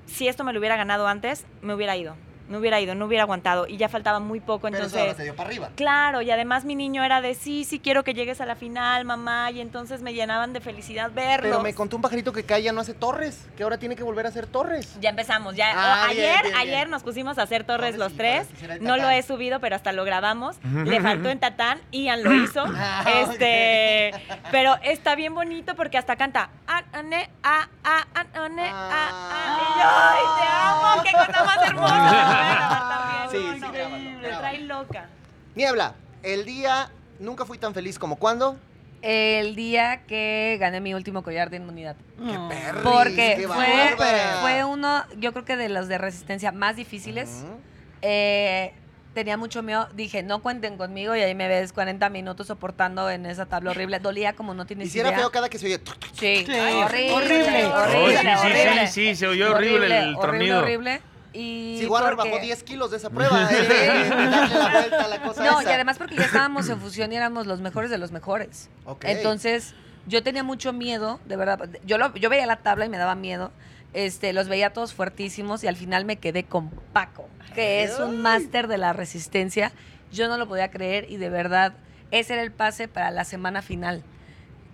si 0.06 0.30
esto 0.30 0.46
me 0.46 0.54
lo 0.54 0.60
hubiera 0.60 0.78
ganado 0.78 1.06
antes, 1.08 1.46
me 1.62 1.74
hubiera 1.74 1.98
ido. 1.98 2.16
Me 2.50 2.58
hubiera 2.58 2.80
ido, 2.80 2.96
no 2.96 3.06
hubiera 3.06 3.24
aguantado. 3.24 3.68
Y 3.68 3.78
ya 3.78 3.90
faltaba 3.90 4.20
muy 4.20 4.40
poco, 4.40 4.68
Pero 4.72 4.78
eso 4.78 4.86
entonces... 4.86 5.02
ahora 5.02 5.14
te 5.16 5.24
dio 5.24 5.36
para 5.36 5.50
arriba. 5.50 5.70
Claro, 5.76 6.22
y 6.22 6.32
además 6.32 6.64
mi 6.66 6.76
niño 6.76 7.04
era 7.04 7.22
de 7.22 7.34
sí, 7.36 7.64
sí 7.66 7.80
quiero 7.80 8.04
que 8.04 8.14
llegues 8.14 8.40
a 8.42 8.46
la 8.46 8.56
final, 8.56 9.04
mamá, 9.06 9.52
y 9.52 9.60
entonces 9.62 10.02
me 10.02 10.14
llenaban 10.14 10.54
de 10.54 10.62
felicidad 10.62 11.12
verlos. 11.12 11.52
Pero 11.52 11.62
me 11.62 11.74
contó 11.74 11.96
un 11.98 12.02
pajarito 12.02 12.32
que 12.32 12.44
Kai 12.44 12.64
ya 12.64 12.72
no 12.72 12.82
hace 12.82 12.94
torres, 12.94 13.46
que 13.58 13.64
ahora 13.64 13.78
tiene 13.78 13.96
que 13.96 14.04
volver 14.04 14.26
a 14.26 14.30
hacer 14.30 14.48
torres. 14.48 14.96
Ya 15.02 15.10
empezamos, 15.10 15.56
ya. 15.56 15.72
Ah, 15.76 16.08
bien, 16.12 16.20
ayer, 16.26 16.42
bien, 16.44 16.54
bien. 16.56 16.56
ayer 16.56 16.90
nos 16.90 17.04
pusimos 17.04 17.38
a 17.38 17.44
hacer 17.44 17.64
torres 17.66 17.98
los 17.98 18.14
tres. 18.14 18.48
No 18.80 18.98
lo 18.98 19.10
he 19.10 19.22
subido, 19.24 19.60
pero 19.60 19.76
hasta 19.76 19.92
lo 19.92 20.04
grabamos. 20.06 20.58
Le 20.64 21.02
faltó 21.02 21.30
en 21.30 21.40
Tatán, 21.40 21.80
Ian 21.92 22.24
lo 22.24 22.34
hizo. 22.34 22.64
Ah, 22.80 23.04
este, 23.22 24.12
pero 24.52 24.76
está 24.84 25.16
bien 25.16 25.34
bonito 25.34 25.76
porque 25.76 25.98
hasta 25.98 26.16
canta 26.16 26.50
"An, 26.68 26.86
ane, 26.94 27.30
a, 27.44 27.68
a, 27.84 28.06
an, 28.14 28.28
ane, 28.34 28.70
a, 28.70 29.10
a". 29.10 29.58
Y 29.58 29.80
yo, 29.80 29.88
¡ay, 29.90 30.24
te 30.40 30.48
amo! 30.54 31.04
¡Qué 31.04 31.12
cosa 31.12 31.44
más 31.44 31.68
hermosa! 31.68 32.34
Grabar 32.38 33.30
también. 33.30 33.54
Sí, 33.56 33.60
no, 33.62 33.72
grábalo, 33.72 33.98
Me 34.22 34.28
trae 34.28 34.60
loca. 34.60 35.10
Niebla, 35.56 35.96
el 36.24 36.46
día 36.46 36.90
nunca 37.20 37.46
fui 37.46 37.58
tan 37.58 37.74
feliz 37.74 37.98
como 38.00 38.16
cuando. 38.18 38.58
El 39.02 39.56
día 39.56 40.04
que 40.08 40.58
gané 40.60 40.82
mi 40.82 40.94
último 40.94 41.22
collar 41.24 41.50
de 41.50 41.58
inmunidad. 41.58 41.96
No. 42.18 42.50
perris, 42.50 42.82
Porque 42.84 43.36
qué 43.38 43.48
fue, 43.48 43.56
bárbara. 43.56 44.38
fue 44.42 44.64
uno, 44.64 45.04
yo 45.18 45.34
creo 45.34 45.46
que 45.46 45.56
de 45.56 45.70
los 45.70 45.88
de 45.88 45.98
resistencia 46.00 46.52
más 46.52 46.76
difíciles. 46.76 47.44
Ujú. 47.44 47.60
Eh, 48.02 48.74
tenía 49.14 49.38
mucho 49.38 49.62
miedo. 49.62 49.88
Dije, 49.94 50.24
no 50.24 50.42
cuenten 50.42 50.78
conmigo. 50.78 51.16
Y 51.16 51.22
ahí 51.22 51.36
me 51.36 51.48
ves 51.48 51.74
40 51.74 52.10
minutos 52.10 52.48
soportando 52.48 53.08
en 53.12 53.28
esa 53.28 53.46
tabla 53.46 53.70
horrible. 53.72 54.00
Dolía 54.00 54.34
como 54.34 54.54
no 54.56 54.66
tienes 54.66 54.88
Y 54.88 54.90
si 54.92 55.00
era 55.00 55.10
idea. 55.10 55.20
feo 55.20 55.32
cada 55.32 55.48
que 55.50 55.60
se 55.60 55.68
oye. 55.68 55.80
Sí, 56.14 56.44
Sí, 56.46 56.52
horrible, 56.52 57.12
horrible. 57.14 57.66
horrible, 57.68 57.68
Oh, 57.68 58.10
sí, 58.12 58.18
sí, 58.18 58.28
horrible. 58.48 58.88
sí, 58.88 58.94
sí, 59.10 59.16
se 59.16 59.28
oyó 59.28 59.54
horrible, 59.56 59.86
el 59.86 59.92
horrible, 60.16 60.18
tronido. 60.22 60.60
horrible. 60.60 61.02
Y 61.40 61.78
Si 61.80 61.86
Warner 61.86 62.16
porque- 62.16 62.32
bajó 62.32 62.42
10 62.44 62.64
kilos 62.64 62.90
de 62.90 62.98
esa 62.98 63.10
prueba, 63.12 63.48
eh, 63.52 64.10
darle 64.10 64.56
la 64.58 64.70
vuelta 64.72 65.04
a 65.04 65.08
la 65.08 65.22
cosa 65.22 65.44
No, 65.46 65.60
esa. 65.62 65.70
y 65.70 65.74
además 65.74 65.98
porque 66.00 66.16
ya 66.16 66.26
estábamos 66.26 66.68
en 66.70 66.80
fusión 66.80 67.12
y 67.14 67.16
éramos 67.16 67.46
los 67.46 67.62
mejores 67.62 67.92
de 67.92 67.98
los 68.00 68.12
mejores. 68.12 68.70
Entonces, 69.02 69.76
yo 70.08 70.24
tenía 70.24 70.42
mucho 70.44 70.74
miedo, 70.74 71.20
de 71.26 71.36
verdad. 71.36 71.70
Yo, 71.86 71.98
lo- 72.00 72.14
yo 72.16 72.30
veía 72.30 72.46
la 72.48 72.58
tabla 72.58 72.86
y 72.86 72.90
me 72.90 72.98
daba 72.98 73.14
miedo. 73.14 73.52
Este, 73.94 74.34
los 74.34 74.48
veía 74.48 74.74
todos 74.74 74.94
fuertísimos 74.94 75.64
y 75.64 75.68
al 75.68 75.76
final 75.76 76.06
me 76.06 76.16
quedé 76.18 76.44
con 76.44 76.70
Paco, 76.94 77.30
que 77.54 77.84
es 77.84 78.00
un 78.00 78.22
máster 78.22 78.68
de 78.68 78.78
la 78.80 78.94
resistencia. 78.94 79.72
Yo 80.12 80.28
no 80.28 80.38
lo 80.38 80.48
podía 80.48 80.72
creer 80.72 81.06
y 81.10 81.18
de 81.18 81.30
verdad, 81.30 81.74
ese 82.12 82.34
era 82.34 82.42
el 82.42 82.52
pase 82.52 82.88
para 82.88 83.12
la 83.12 83.24
semana 83.26 83.62
final. 83.62 84.02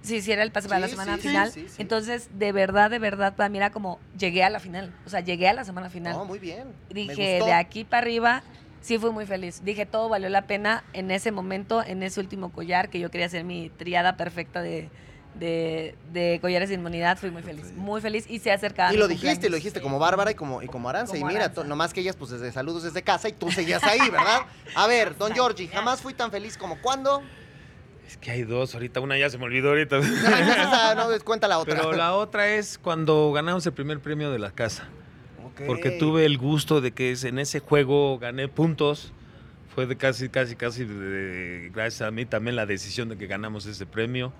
Sí, 0.03 0.21
sí, 0.21 0.31
era 0.33 0.43
el 0.43 0.51
pase 0.51 0.67
para 0.67 0.81
la 0.81 0.89
semana 0.89 1.15
sí, 1.15 1.21
final. 1.29 1.51
sí. 1.51 1.65
Entonces, 1.77 2.29
de 2.33 2.51
verdad, 2.51 2.91
de 2.91 2.99
verdad, 2.99 3.35
para 3.35 3.47
mí 3.47 3.57
era 3.57 3.71
como, 3.71 3.99
llegué 4.17 4.43
a 4.43 4.49
la 4.49 4.59
final. 4.59 4.93
O 5.05 5.09
sea, 5.09 5.21
llegué 5.21 5.47
a 5.47 5.53
la 5.53 5.63
semana 5.63 5.89
final. 5.89 6.13
No, 6.13 6.25
muy 6.25 6.39
bien. 6.39 6.73
Dije, 6.89 7.39
de 7.43 7.53
aquí 7.53 7.85
para 7.85 8.01
arriba, 8.01 8.43
sí 8.81 8.99
fui 8.99 9.11
muy 9.11 9.25
feliz. 9.25 9.63
Dije, 9.63 9.85
todo 9.85 10.09
valió 10.09 10.27
la 10.27 10.41
pena 10.41 10.83
en 10.91 11.09
ese 11.09 11.31
momento, 11.31 11.81
en 11.81 12.03
ese 12.03 12.19
último 12.19 12.51
collar, 12.51 12.89
que 12.89 12.99
yo 12.99 13.09
quería 13.09 13.27
hacer 13.27 13.45
mi 13.45 13.69
triada 13.69 14.17
perfecta 14.17 14.61
de, 14.61 14.89
de, 15.35 15.95
de 16.11 16.39
collares 16.41 16.67
de 16.67 16.75
inmunidad. 16.75 17.17
Fui 17.17 17.31
muy 17.31 17.41
feliz, 17.41 17.71
muy 17.71 18.01
feliz 18.01 18.25
y 18.29 18.39
se 18.39 18.51
acercaba. 18.51 18.93
Y 18.93 18.97
lo 18.97 19.07
dijiste, 19.07 19.27
cumpleaños. 19.27 19.51
lo 19.51 19.55
dijiste 19.55 19.81
como 19.81 19.99
Bárbara 19.99 20.31
y 20.31 20.35
como, 20.35 20.61
y 20.61 20.67
como 20.67 20.89
Aranza. 20.89 21.13
Como 21.13 21.29
y 21.29 21.33
mira, 21.33 21.45
Aranza. 21.45 21.63
nomás 21.63 21.93
que 21.93 22.01
ellas, 22.01 22.17
pues 22.17 22.31
desde 22.31 22.51
saludos 22.51 22.83
desde 22.83 23.01
casa 23.03 23.29
y 23.29 23.33
tú 23.33 23.49
seguías 23.51 23.83
ahí, 23.83 24.01
¿verdad? 24.09 24.41
A 24.75 24.85
ver, 24.85 25.17
don 25.17 25.33
Georgie, 25.33 25.69
jamás 25.69 26.01
fui 26.01 26.13
tan 26.13 26.29
feliz 26.29 26.57
como 26.57 26.81
cuando. 26.81 27.23
Es 28.07 28.17
que 28.17 28.31
hay 28.31 28.43
dos 28.43 28.73
ahorita, 28.73 28.99
una 28.99 29.17
ya 29.17 29.29
se 29.29 29.37
me 29.37 29.45
olvidó 29.45 29.69
ahorita. 29.69 29.97
Entonces, 29.97 30.23
ah, 30.27 30.93
no, 30.95 31.07
cuenta 31.23 31.47
la 31.47 31.59
otra. 31.59 31.75
Pero 31.75 31.93
la 31.93 32.13
otra 32.13 32.47
es 32.49 32.77
cuando 32.77 33.31
ganamos 33.31 33.65
el 33.65 33.73
primer 33.73 33.99
premio 33.99 34.31
de 34.31 34.39
la 34.39 34.51
casa. 34.51 34.87
Ok. 35.45 35.61
Porque 35.65 35.91
tuve 35.91 36.25
el 36.25 36.37
gusto 36.37 36.81
de 36.81 36.91
que 36.91 37.15
en 37.23 37.39
ese 37.39 37.59
juego 37.59 38.17
gané 38.19 38.47
puntos. 38.47 39.13
Fue 39.73 39.87
de 39.87 39.95
casi, 39.97 40.29
casi, 40.29 40.55
casi, 40.55 40.85
de- 40.85 40.93
de- 40.93 41.69
gracias 41.73 42.07
a 42.07 42.11
mí 42.11 42.25
también 42.25 42.55
la 42.55 42.67
decisión 42.67 43.09
de 43.09 43.17
que 43.17 43.25
ganamos 43.25 43.65
ese 43.65 43.87
premio. 43.87 44.31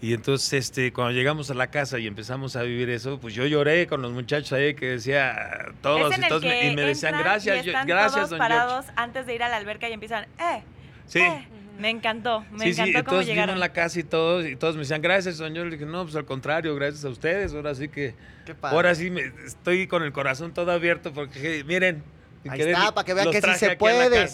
Y 0.00 0.14
entonces, 0.14 0.50
este, 0.54 0.90
cuando 0.94 1.12
llegamos 1.12 1.50
a 1.50 1.54
la 1.54 1.66
casa 1.66 1.98
y 1.98 2.06
empezamos 2.06 2.56
a 2.56 2.62
vivir 2.62 2.88
eso, 2.88 3.20
pues 3.20 3.34
yo 3.34 3.44
lloré 3.44 3.86
con 3.86 4.00
los 4.00 4.12
muchachos 4.12 4.54
ahí 4.54 4.72
que 4.74 4.86
decía 4.92 5.66
todos 5.82 6.10
es 6.12 6.16
en 6.16 6.22
y 6.22 6.24
el 6.24 6.28
todos 6.30 6.42
me- 6.44 6.48
que 6.48 6.70
y 6.70 6.74
me 6.74 6.82
decían 6.84 7.18
gracias, 7.18 7.58
y 7.58 7.66
yo- 7.66 7.72
están 7.72 7.86
gracias, 7.86 8.14
todos 8.14 8.30
don 8.30 8.38
George. 8.38 8.54
parados 8.54 8.86
antes 8.96 9.26
de 9.26 9.34
ir 9.34 9.42
a 9.42 9.50
la 9.50 9.56
alberca 9.58 9.86
y 9.90 9.92
empiezan, 9.92 10.24
¡eh! 10.38 10.62
Sí. 11.04 11.18
eh, 11.18 11.46
Me 11.80 11.90
encantó, 11.90 12.44
me 12.50 12.66
sí, 12.66 12.74
sí, 12.74 12.80
encantó 12.80 12.90
y 12.90 12.92
cómo 13.02 13.10
todos 13.16 13.26
llegaron. 13.26 13.58
la 13.58 13.72
casa 13.72 13.98
y 13.98 14.02
todos, 14.02 14.46
y 14.46 14.54
todos 14.56 14.74
me 14.74 14.80
decían, 14.82 15.00
gracias, 15.00 15.38
señor. 15.38 15.66
Le 15.66 15.72
dije, 15.72 15.86
no, 15.86 16.04
pues 16.04 16.14
al 16.14 16.26
contrario, 16.26 16.74
gracias 16.74 17.04
a 17.04 17.08
ustedes. 17.08 17.54
Ahora 17.54 17.74
sí 17.74 17.88
que, 17.88 18.14
Qué 18.44 18.54
padre. 18.54 18.76
ahora 18.76 18.94
sí 18.94 19.10
me, 19.10 19.32
estoy 19.46 19.86
con 19.86 20.02
el 20.02 20.12
corazón 20.12 20.52
todo 20.52 20.70
abierto 20.70 21.12
porque, 21.12 21.64
miren. 21.64 22.04
Ahí 22.48 22.58
querer, 22.58 22.74
está, 22.74 22.92
para 22.92 23.04
que 23.04 23.14
vean 23.14 23.30
que 23.30 23.40
sí 23.40 23.54
se 23.56 23.76
puede. 23.76 24.28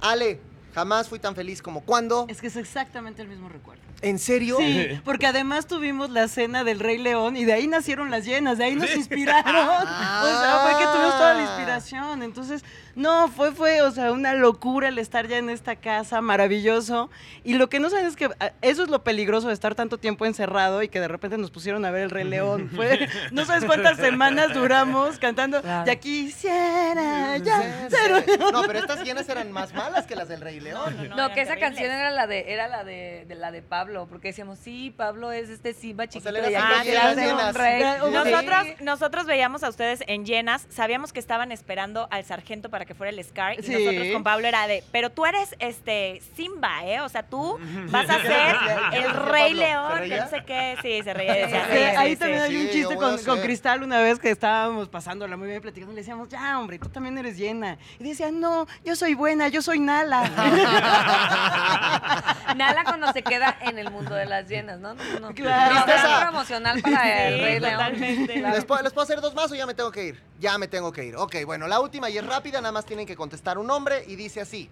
Ale, 0.00 0.40
jamás 0.74 1.08
fui 1.08 1.18
tan 1.18 1.34
feliz 1.34 1.60
como 1.60 1.82
cuando. 1.82 2.26
Es 2.28 2.40
que 2.40 2.46
es 2.46 2.56
exactamente 2.56 3.22
el 3.22 3.28
mismo 3.28 3.48
recuerdo. 3.48 3.82
¿En 4.02 4.18
serio? 4.18 4.56
Sí, 4.58 5.00
porque 5.04 5.26
además 5.26 5.66
tuvimos 5.66 6.10
la 6.10 6.26
cena 6.28 6.64
del 6.64 6.80
Rey 6.80 6.98
León 6.98 7.36
y 7.36 7.44
de 7.44 7.52
ahí 7.52 7.66
nacieron 7.66 8.10
las 8.10 8.24
llenas, 8.24 8.58
de 8.58 8.64
ahí 8.64 8.74
nos 8.74 8.94
inspiraron. 8.94 9.54
o 9.82 10.40
sea, 10.40 10.58
fue 10.62 10.78
que 10.78 10.84
tuvimos 10.92 11.16
toda 11.16 11.34
la 11.34 11.42
inspiración. 11.42 12.22
Entonces, 12.22 12.64
no, 12.94 13.28
fue, 13.28 13.52
fue, 13.52 13.82
o 13.82 13.90
sea, 13.90 14.12
una 14.12 14.34
locura 14.34 14.88
el 14.88 14.98
estar 14.98 15.26
ya 15.28 15.38
en 15.38 15.48
esta 15.50 15.76
casa, 15.76 16.20
maravilloso. 16.20 17.10
Y 17.44 17.54
lo 17.54 17.68
que 17.68 17.78
no 17.80 17.88
saben 17.90 18.06
es 18.06 18.16
que 18.16 18.28
ah, 18.40 18.52
eso 18.62 18.82
es 18.82 18.88
lo 18.90 19.04
peligroso 19.04 19.48
de 19.48 19.54
estar 19.54 19.74
tanto 19.74 19.98
tiempo 19.98 20.26
encerrado 20.26 20.82
y 20.82 20.88
que 20.88 21.00
de 21.00 21.08
repente 21.08 21.36
nos 21.38 21.50
pusieron 21.50 21.84
a 21.84 21.90
ver 21.90 22.02
el 22.02 22.10
Rey 22.10 22.24
León. 22.24 22.70
Fue, 22.74 23.08
no 23.32 23.44
sabes 23.44 23.64
cuántas 23.64 23.96
semanas 23.98 24.52
duramos 24.54 25.18
cantando, 25.18 25.60
Claro. 25.62 25.86
ya 25.86 25.96
quisiera, 25.96 27.36
ya. 27.38 27.88
Sí, 27.90 27.96
sí. 28.26 28.32
No, 28.52 28.62
pero 28.66 28.78
estas 28.80 29.02
llenas 29.04 29.28
eran 29.28 29.52
más 29.52 29.72
malas 29.74 30.06
que 30.06 30.16
las 30.16 30.28
del 30.28 30.40
Rey 30.40 30.60
León. 30.60 31.08
No, 31.10 31.16
no, 31.16 31.34
que 31.34 31.42
esa 31.42 31.54
terribles. 31.54 31.60
canción 31.60 31.90
era 31.92 32.10
la 32.10 32.26
de 32.26 32.52
era 32.52 32.68
la 32.68 32.84
de, 32.84 33.24
de 33.28 33.34
la 33.34 33.50
de 33.52 33.62
Pablo, 33.62 33.89
porque 34.08 34.28
decíamos, 34.28 34.58
sí, 34.58 34.94
Pablo 34.96 35.32
es 35.32 35.48
este 35.50 35.74
Simba 35.74 36.06
chiquito 36.06 36.30
le 36.30 36.40
das 36.40 36.50
y 36.50 36.54
un 36.54 36.60
aquí 36.62 36.88
beso 36.88 36.92
le 36.92 36.98
a 36.98 37.04
las 37.04 37.12
hace 37.18 37.32
un 37.32 37.36
llenas. 37.38 37.54
rey. 37.54 37.82
Sí. 37.82 38.10
Nosotros, 38.12 38.66
nosotros 38.80 39.26
veíamos 39.26 39.62
a 39.64 39.68
ustedes 39.68 40.02
en 40.06 40.24
llenas, 40.24 40.66
sabíamos 40.70 41.12
que 41.12 41.20
estaban 41.20 41.52
esperando 41.52 42.08
al 42.10 42.24
sargento 42.24 42.70
para 42.70 42.84
que 42.86 42.94
fuera 42.94 43.10
el 43.10 43.22
Scar 43.24 43.58
y 43.58 43.62
Sí. 43.62 43.72
nosotros 43.72 44.06
con 44.12 44.22
Pablo 44.24 44.46
era 44.46 44.66
de, 44.66 44.82
pero 44.92 45.10
tú 45.10 45.26
eres 45.26 45.54
este 45.58 46.22
Simba, 46.36 46.84
¿eh? 46.84 47.00
O 47.00 47.08
sea, 47.08 47.22
tú 47.24 47.58
vas 47.90 48.08
a 48.08 48.18
ser 48.22 48.56
el 48.92 49.02
¿Qué 49.02 49.08
Rey 49.08 49.54
León, 49.54 50.00
que 50.08 50.16
no 50.16 50.28
sé 50.28 50.44
qué, 50.46 50.76
sí, 50.82 51.02
se 51.02 51.12
reía, 51.14 51.34
decía, 51.34 51.64
Sí, 51.70 51.76
sí, 51.76 51.82
ahí 51.96 52.10
sí, 52.12 52.16
también 52.16 52.40
sí. 52.40 52.46
hay 52.46 52.56
un 52.64 52.70
chiste 52.70 52.96
con. 52.96 53.40
Cristal 53.40 53.82
una 53.82 54.00
vez 54.00 54.18
que 54.18 54.30
estábamos 54.30 54.88
pasándola 54.88 55.36
muy 55.36 55.48
bien 55.48 55.60
platicando. 55.62 55.92
Le 55.94 56.00
decíamos, 56.00 56.28
ya, 56.28 56.58
hombre, 56.58 56.78
tú 56.78 56.88
también 56.88 57.16
eres 57.18 57.36
llena. 57.36 57.78
Y 57.98 58.04
decía, 58.04 58.30
no, 58.30 58.66
yo 58.84 58.94
soy 58.94 59.14
buena, 59.14 59.48
yo 59.48 59.62
soy 59.62 59.78
Nala. 59.80 60.22
Nala 62.56 62.84
cuando 62.84 63.12
se 63.12 63.22
queda 63.22 63.56
en 63.62 63.78
el 63.80 63.90
mundo 63.90 64.14
de 64.14 64.26
las 64.26 64.48
llenas, 64.48 64.78
¿no? 64.80 64.94
No, 64.94 65.20
no. 65.20 65.34
Claro. 65.34 65.74
Tristeza 65.84 66.20
promocional 66.22 66.80
para 66.82 67.28
el 67.28 67.34
Sí, 67.34 67.40
Rey 67.40 67.60
León. 67.60 67.72
totalmente. 67.72 68.34
Claro. 68.34 68.54
¿Les 68.56 68.64
puedo, 68.64 68.82
les 68.82 68.92
puedo 68.92 69.04
hacer 69.04 69.20
dos 69.20 69.34
más 69.34 69.50
o 69.50 69.54
ya 69.54 69.66
me 69.66 69.74
tengo 69.74 69.90
que 69.90 70.04
ir? 70.06 70.22
Ya 70.38 70.56
me 70.58 70.68
tengo 70.68 70.92
que 70.92 71.04
ir. 71.04 71.16
Ok, 71.16 71.36
bueno, 71.44 71.66
la 71.66 71.80
última 71.80 72.08
y 72.10 72.18
es 72.18 72.26
rápida, 72.26 72.60
nada 72.60 72.72
más 72.72 72.84
tienen 72.86 73.06
que 73.06 73.16
contestar 73.16 73.58
un 73.58 73.66
nombre 73.66 74.04
y 74.06 74.16
dice 74.16 74.40
así. 74.40 74.70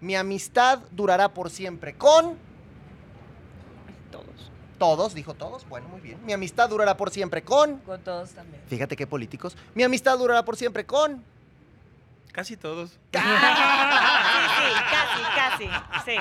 Mi 0.00 0.16
amistad 0.16 0.78
durará 0.92 1.28
por 1.28 1.50
siempre 1.50 1.94
con... 1.94 2.38
Todos. 4.10 4.50
Todos, 4.78 5.14
dijo 5.14 5.34
todos. 5.34 5.68
Bueno, 5.68 5.88
muy 5.88 6.00
bien. 6.00 6.18
Mi 6.24 6.32
amistad 6.32 6.68
durará 6.70 6.96
por 6.96 7.10
siempre 7.10 7.42
con... 7.42 7.78
Con 7.80 8.00
todos 8.02 8.30
también. 8.30 8.62
Fíjate 8.66 8.96
qué 8.96 9.06
políticos. 9.06 9.56
Mi 9.74 9.82
amistad 9.82 10.16
durará 10.18 10.44
por 10.44 10.56
siempre 10.56 10.86
con... 10.86 11.22
Casi 12.32 12.56
todos. 12.56 12.90
Sí, 12.90 12.96
sí. 16.04 16.16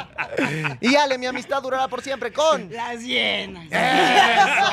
Y 0.82 0.96
Ale, 0.96 1.18
mi 1.18 1.26
amistad 1.26 1.62
durará 1.62 1.88
por 1.88 2.02
siempre 2.02 2.32
con... 2.32 2.72
Las 2.72 3.02
llenas. 3.02 3.68
¡Eso! 3.72 4.70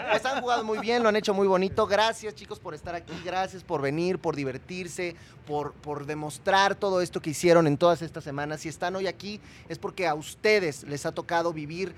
Pues 0.10 0.24
han 0.24 0.40
jugado 0.40 0.64
muy 0.64 0.78
bien, 0.78 1.02
lo 1.02 1.08
han 1.08 1.16
hecho 1.16 1.34
muy 1.34 1.46
bonito. 1.46 1.86
Gracias, 1.86 2.34
chicos, 2.34 2.58
por 2.58 2.74
estar 2.74 2.94
aquí. 2.94 3.12
Gracias 3.24 3.62
por 3.62 3.80
venir, 3.80 4.18
por 4.18 4.36
divertirse, 4.36 5.16
por, 5.46 5.72
por 5.72 6.06
demostrar 6.06 6.74
todo 6.74 7.00
esto 7.00 7.20
que 7.20 7.30
hicieron 7.30 7.66
en 7.66 7.76
todas 7.76 8.02
estas 8.02 8.24
semanas. 8.24 8.60
Si 8.60 8.68
están 8.68 8.94
hoy 8.96 9.06
aquí, 9.06 9.40
es 9.68 9.78
porque 9.78 10.06
a 10.06 10.14
ustedes 10.14 10.84
les 10.84 11.06
ha 11.06 11.12
tocado 11.12 11.52
vivir 11.52 11.94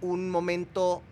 un 0.00 0.30
momento 0.30 1.02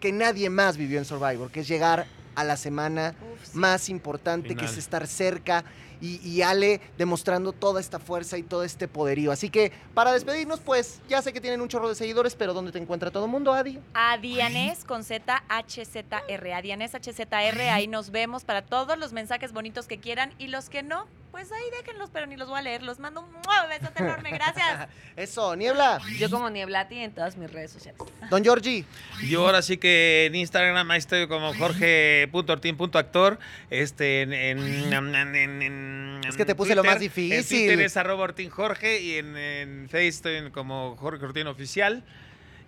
que 0.00 0.12
nadie 0.12 0.50
más 0.50 0.76
vivió 0.76 0.98
en 0.98 1.04
Survivor, 1.04 1.50
que 1.50 1.60
es 1.60 1.68
llegar 1.68 2.06
a 2.34 2.44
la 2.44 2.56
semana 2.56 3.14
Uf, 3.32 3.48
sí. 3.52 3.58
más 3.58 3.88
importante, 3.88 4.54
que 4.54 4.66
es 4.66 4.76
estar 4.76 5.06
cerca. 5.06 5.64
Y, 6.00 6.42
Ale 6.42 6.80
demostrando 6.98 7.52
toda 7.52 7.80
esta 7.80 7.98
fuerza 7.98 8.38
y 8.38 8.42
todo 8.42 8.62
este 8.62 8.88
poderío. 8.88 9.32
Así 9.32 9.50
que 9.50 9.72
para 9.94 10.12
despedirnos, 10.12 10.60
pues 10.60 11.00
ya 11.08 11.22
sé 11.22 11.32
que 11.32 11.40
tienen 11.40 11.60
un 11.60 11.68
chorro 11.68 11.88
de 11.88 11.94
seguidores, 11.94 12.34
pero 12.34 12.54
¿dónde 12.54 12.72
te 12.72 12.78
encuentra 12.78 13.10
todo 13.10 13.24
el 13.24 13.30
mundo, 13.30 13.52
Adi? 13.52 13.78
A 13.94 14.18
Dianés 14.18 14.84
con 14.84 15.04
Z 15.04 15.42
H 15.48 15.84
Z 15.84 16.22
R. 16.28 16.54
A 16.54 16.62
Dianés 16.62 16.94
H 16.94 17.12
Z 17.12 17.44
R. 17.44 17.70
Ahí 17.70 17.88
nos 17.88 18.10
vemos 18.10 18.44
para 18.44 18.62
todos 18.62 18.98
los 18.98 19.12
mensajes 19.12 19.52
bonitos 19.52 19.86
que 19.86 19.98
quieran 19.98 20.32
y 20.38 20.48
los 20.48 20.68
que 20.68 20.82
no, 20.82 21.06
pues 21.36 21.52
ahí 21.52 21.64
déjenlos, 21.82 22.08
pero 22.10 22.26
ni 22.26 22.34
los 22.36 22.48
voy 22.48 22.58
a 22.58 22.62
leer. 22.62 22.82
Los 22.82 22.98
mando 22.98 23.20
un 23.20 23.30
besote 23.68 24.02
enorme. 24.02 24.30
Gracias. 24.30 24.88
Eso, 25.16 25.54
Niebla. 25.54 26.00
Yo 26.18 26.30
como 26.30 26.48
Nieblati 26.48 26.98
en 27.00 27.12
todas 27.12 27.36
mis 27.36 27.52
redes 27.52 27.70
sociales. 27.72 28.00
Don 28.30 28.42
Georgie. 28.42 28.86
Yo 29.28 29.44
ahora 29.44 29.60
sí 29.60 29.76
que 29.76 30.24
en 30.26 30.34
Instagram 30.34 30.90
ahí 30.90 30.98
estoy 30.98 31.28
como 31.28 31.52
jorge.ortin.actor. 31.54 33.38
Este, 33.70 34.22
en, 34.22 34.32
en, 34.32 34.92
en- 34.94 35.14
en- 35.36 35.62
en- 35.62 36.20
Es 36.26 36.36
que 36.36 36.44
te 36.46 36.54
puse 36.54 36.74
lo 36.74 36.82
más 36.84 36.94
En 36.94 37.00
difícil. 37.02 37.44
Twitter 37.66 37.80
es 37.82 37.96
arroba 37.98 38.24
Ortin 38.24 38.48
Jorge 38.50 39.00
y 39.00 39.16
en, 39.18 39.36
en 39.36 39.88
Face 39.90 40.08
estoy 40.08 40.50
como 40.50 40.96
Jorge 40.96 41.24
Ortin 41.24 41.46
Oficial. 41.48 42.02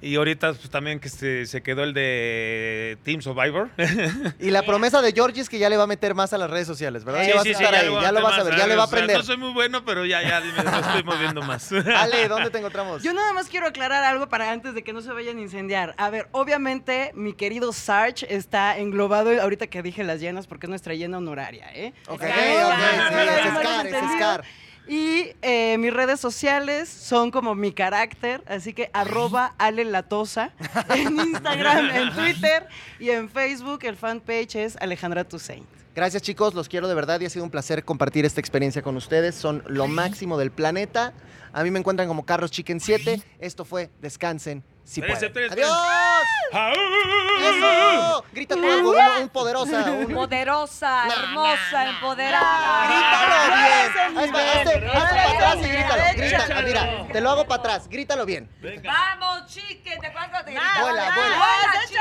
Y 0.00 0.14
ahorita 0.14 0.52
pues 0.52 0.70
también 0.70 1.00
que 1.00 1.08
se, 1.08 1.46
se 1.46 1.62
quedó 1.62 1.82
el 1.82 1.92
de 1.92 2.98
Team 3.02 3.20
Survivor. 3.20 3.70
Y 4.40 4.50
la 4.50 4.62
promesa 4.62 5.02
de 5.02 5.12
Georgie 5.12 5.40
es 5.42 5.48
que 5.48 5.58
ya 5.58 5.68
le 5.68 5.76
va 5.76 5.84
a 5.84 5.86
meter 5.86 6.14
más 6.14 6.32
a 6.32 6.38
las 6.38 6.48
redes 6.50 6.66
sociales, 6.66 7.04
¿verdad? 7.04 7.22
Sí, 7.22 7.28
ya 7.28 7.34
vas 7.34 7.42
sí, 7.42 7.50
a 7.50 7.58
sí, 7.58 7.64
estar 7.64 7.74
ahí, 7.74 7.90
ya 8.00 8.12
lo 8.12 8.22
vas 8.22 8.38
a 8.38 8.42
ver, 8.44 8.56
ya 8.56 8.66
le 8.66 8.76
va 8.76 8.82
a 8.82 8.86
o 8.86 8.88
sea, 8.88 8.98
aprender. 8.98 9.16
No 9.18 9.22
soy 9.24 9.36
muy 9.36 9.52
bueno, 9.52 9.84
pero 9.84 10.04
ya, 10.04 10.22
ya 10.22 10.40
dime, 10.40 10.62
lo 10.62 10.78
estoy 10.78 11.02
moviendo 11.02 11.42
más. 11.42 11.72
Ale, 11.96 12.28
¿dónde 12.28 12.50
te 12.50 12.58
encontramos? 12.58 13.02
Yo 13.02 13.12
nada 13.12 13.32
más 13.32 13.48
quiero 13.48 13.66
aclarar 13.66 14.04
algo 14.04 14.28
para 14.28 14.52
antes 14.52 14.74
de 14.74 14.82
que 14.82 14.92
no 14.92 15.00
se 15.00 15.12
vayan 15.12 15.38
a 15.38 15.40
incendiar. 15.40 15.94
A 15.98 16.10
ver, 16.10 16.28
obviamente 16.32 17.10
mi 17.14 17.32
querido 17.32 17.72
Sarge 17.72 18.26
está 18.34 18.78
englobado 18.78 19.30
ahorita 19.40 19.66
que 19.66 19.82
dije 19.82 20.04
las 20.04 20.20
llenas 20.20 20.46
porque 20.46 20.66
es 20.66 20.70
nuestra 20.70 20.94
llena 20.94 21.18
honoraria, 21.18 21.70
¿eh? 21.74 21.92
Ok, 22.06 22.22
ok, 22.22 22.22
sí, 22.22 23.48
Scar, 23.60 23.86
es 23.86 24.12
Scar, 24.16 24.44
Y 24.88 25.32
eh, 25.42 25.76
mis 25.78 25.92
redes 25.92 26.18
sociales 26.18 26.88
son 26.88 27.30
como 27.30 27.54
mi 27.54 27.72
carácter, 27.72 28.42
así 28.46 28.72
que 28.72 28.88
arroba 28.94 29.54
Ale 29.58 29.84
Latosa 29.84 30.52
en 30.96 31.14
Instagram, 31.20 31.90
en 31.90 32.14
Twitter 32.14 32.66
y 32.98 33.10
en 33.10 33.28
Facebook. 33.28 33.80
El 33.84 33.96
fanpage 33.96 34.56
es 34.56 34.76
Alejandra 34.80 35.24
Toussaint. 35.24 35.66
Gracias 35.94 36.22
chicos, 36.22 36.54
los 36.54 36.68
quiero 36.68 36.88
de 36.88 36.94
verdad 36.94 37.20
y 37.20 37.26
ha 37.26 37.30
sido 37.30 37.44
un 37.44 37.50
placer 37.50 37.84
compartir 37.84 38.24
esta 38.24 38.40
experiencia 38.40 38.80
con 38.80 38.96
ustedes. 38.96 39.34
Son 39.34 39.62
lo 39.66 39.88
máximo 39.88 40.38
del 40.38 40.50
planeta. 40.50 41.12
A 41.58 41.64
mí 41.64 41.72
me 41.72 41.80
encuentran 41.80 42.06
como 42.06 42.24
Carlos 42.24 42.52
Chicken 42.52 42.78
7. 42.78 43.20
Esto 43.40 43.64
fue 43.64 43.90
Descansen 44.00 44.62
si 44.84 45.00
Espérense, 45.00 45.28
pueden. 45.30 45.50
espérense, 45.50 45.72
¡Adiós! 46.54 46.78
¡Eso! 47.40 48.24
Grita 48.32 48.54
tú 48.54 48.64
algo, 48.70 48.90
un, 48.90 49.22
un 49.22 49.28
poderosa. 49.28 49.90
un- 49.90 50.14
Poderosa, 50.14 51.06
hermosa, 51.08 51.88
empoderada. 51.90 52.86
¡Grítalo 52.86 53.56
bien! 53.56 54.18
Ahí 54.18 54.30
va, 54.30 54.40
hazte- 54.40 54.74
nivel, 54.80 54.90
hazte 54.96 55.16
para 55.16 55.30
atrás 55.30 55.56
y 55.56 55.68
grítalo. 55.68 56.02
Grita, 56.16 56.44
échalo. 56.44 56.66
mira, 56.66 57.08
te 57.12 57.20
lo 57.20 57.30
hago 57.30 57.46
para 57.46 57.60
atrás. 57.60 57.88
Grítalo 57.88 58.24
bien. 58.24 58.48
Vamos, 58.84 59.46
chique, 59.48 59.98
¿te 60.00 60.08
gritaban? 60.08 60.30
vuela, 60.30 60.44
¡Vuela, 60.80 61.12
vuela. 61.14 61.86
Chique, 61.86 61.98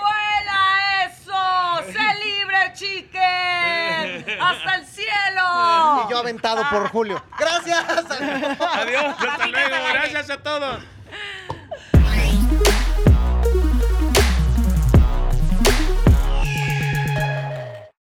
vuela! 0.00 0.57
¡Eso! 1.28 1.92
¡Sé 1.92 2.24
libre, 2.24 2.72
chique! 2.74 4.38
¡Hasta 4.40 4.74
el 4.76 4.86
cielo! 4.86 6.06
Y 6.06 6.10
yo 6.10 6.18
aventado 6.18 6.64
por 6.70 6.88
Julio. 6.88 7.22
¡Gracias! 7.38 7.84
Adiós, 7.88 9.14
hasta 9.18 9.46
luego. 9.46 9.76
Gracias 9.92 10.30
a 10.30 10.42
todos. 10.42 10.78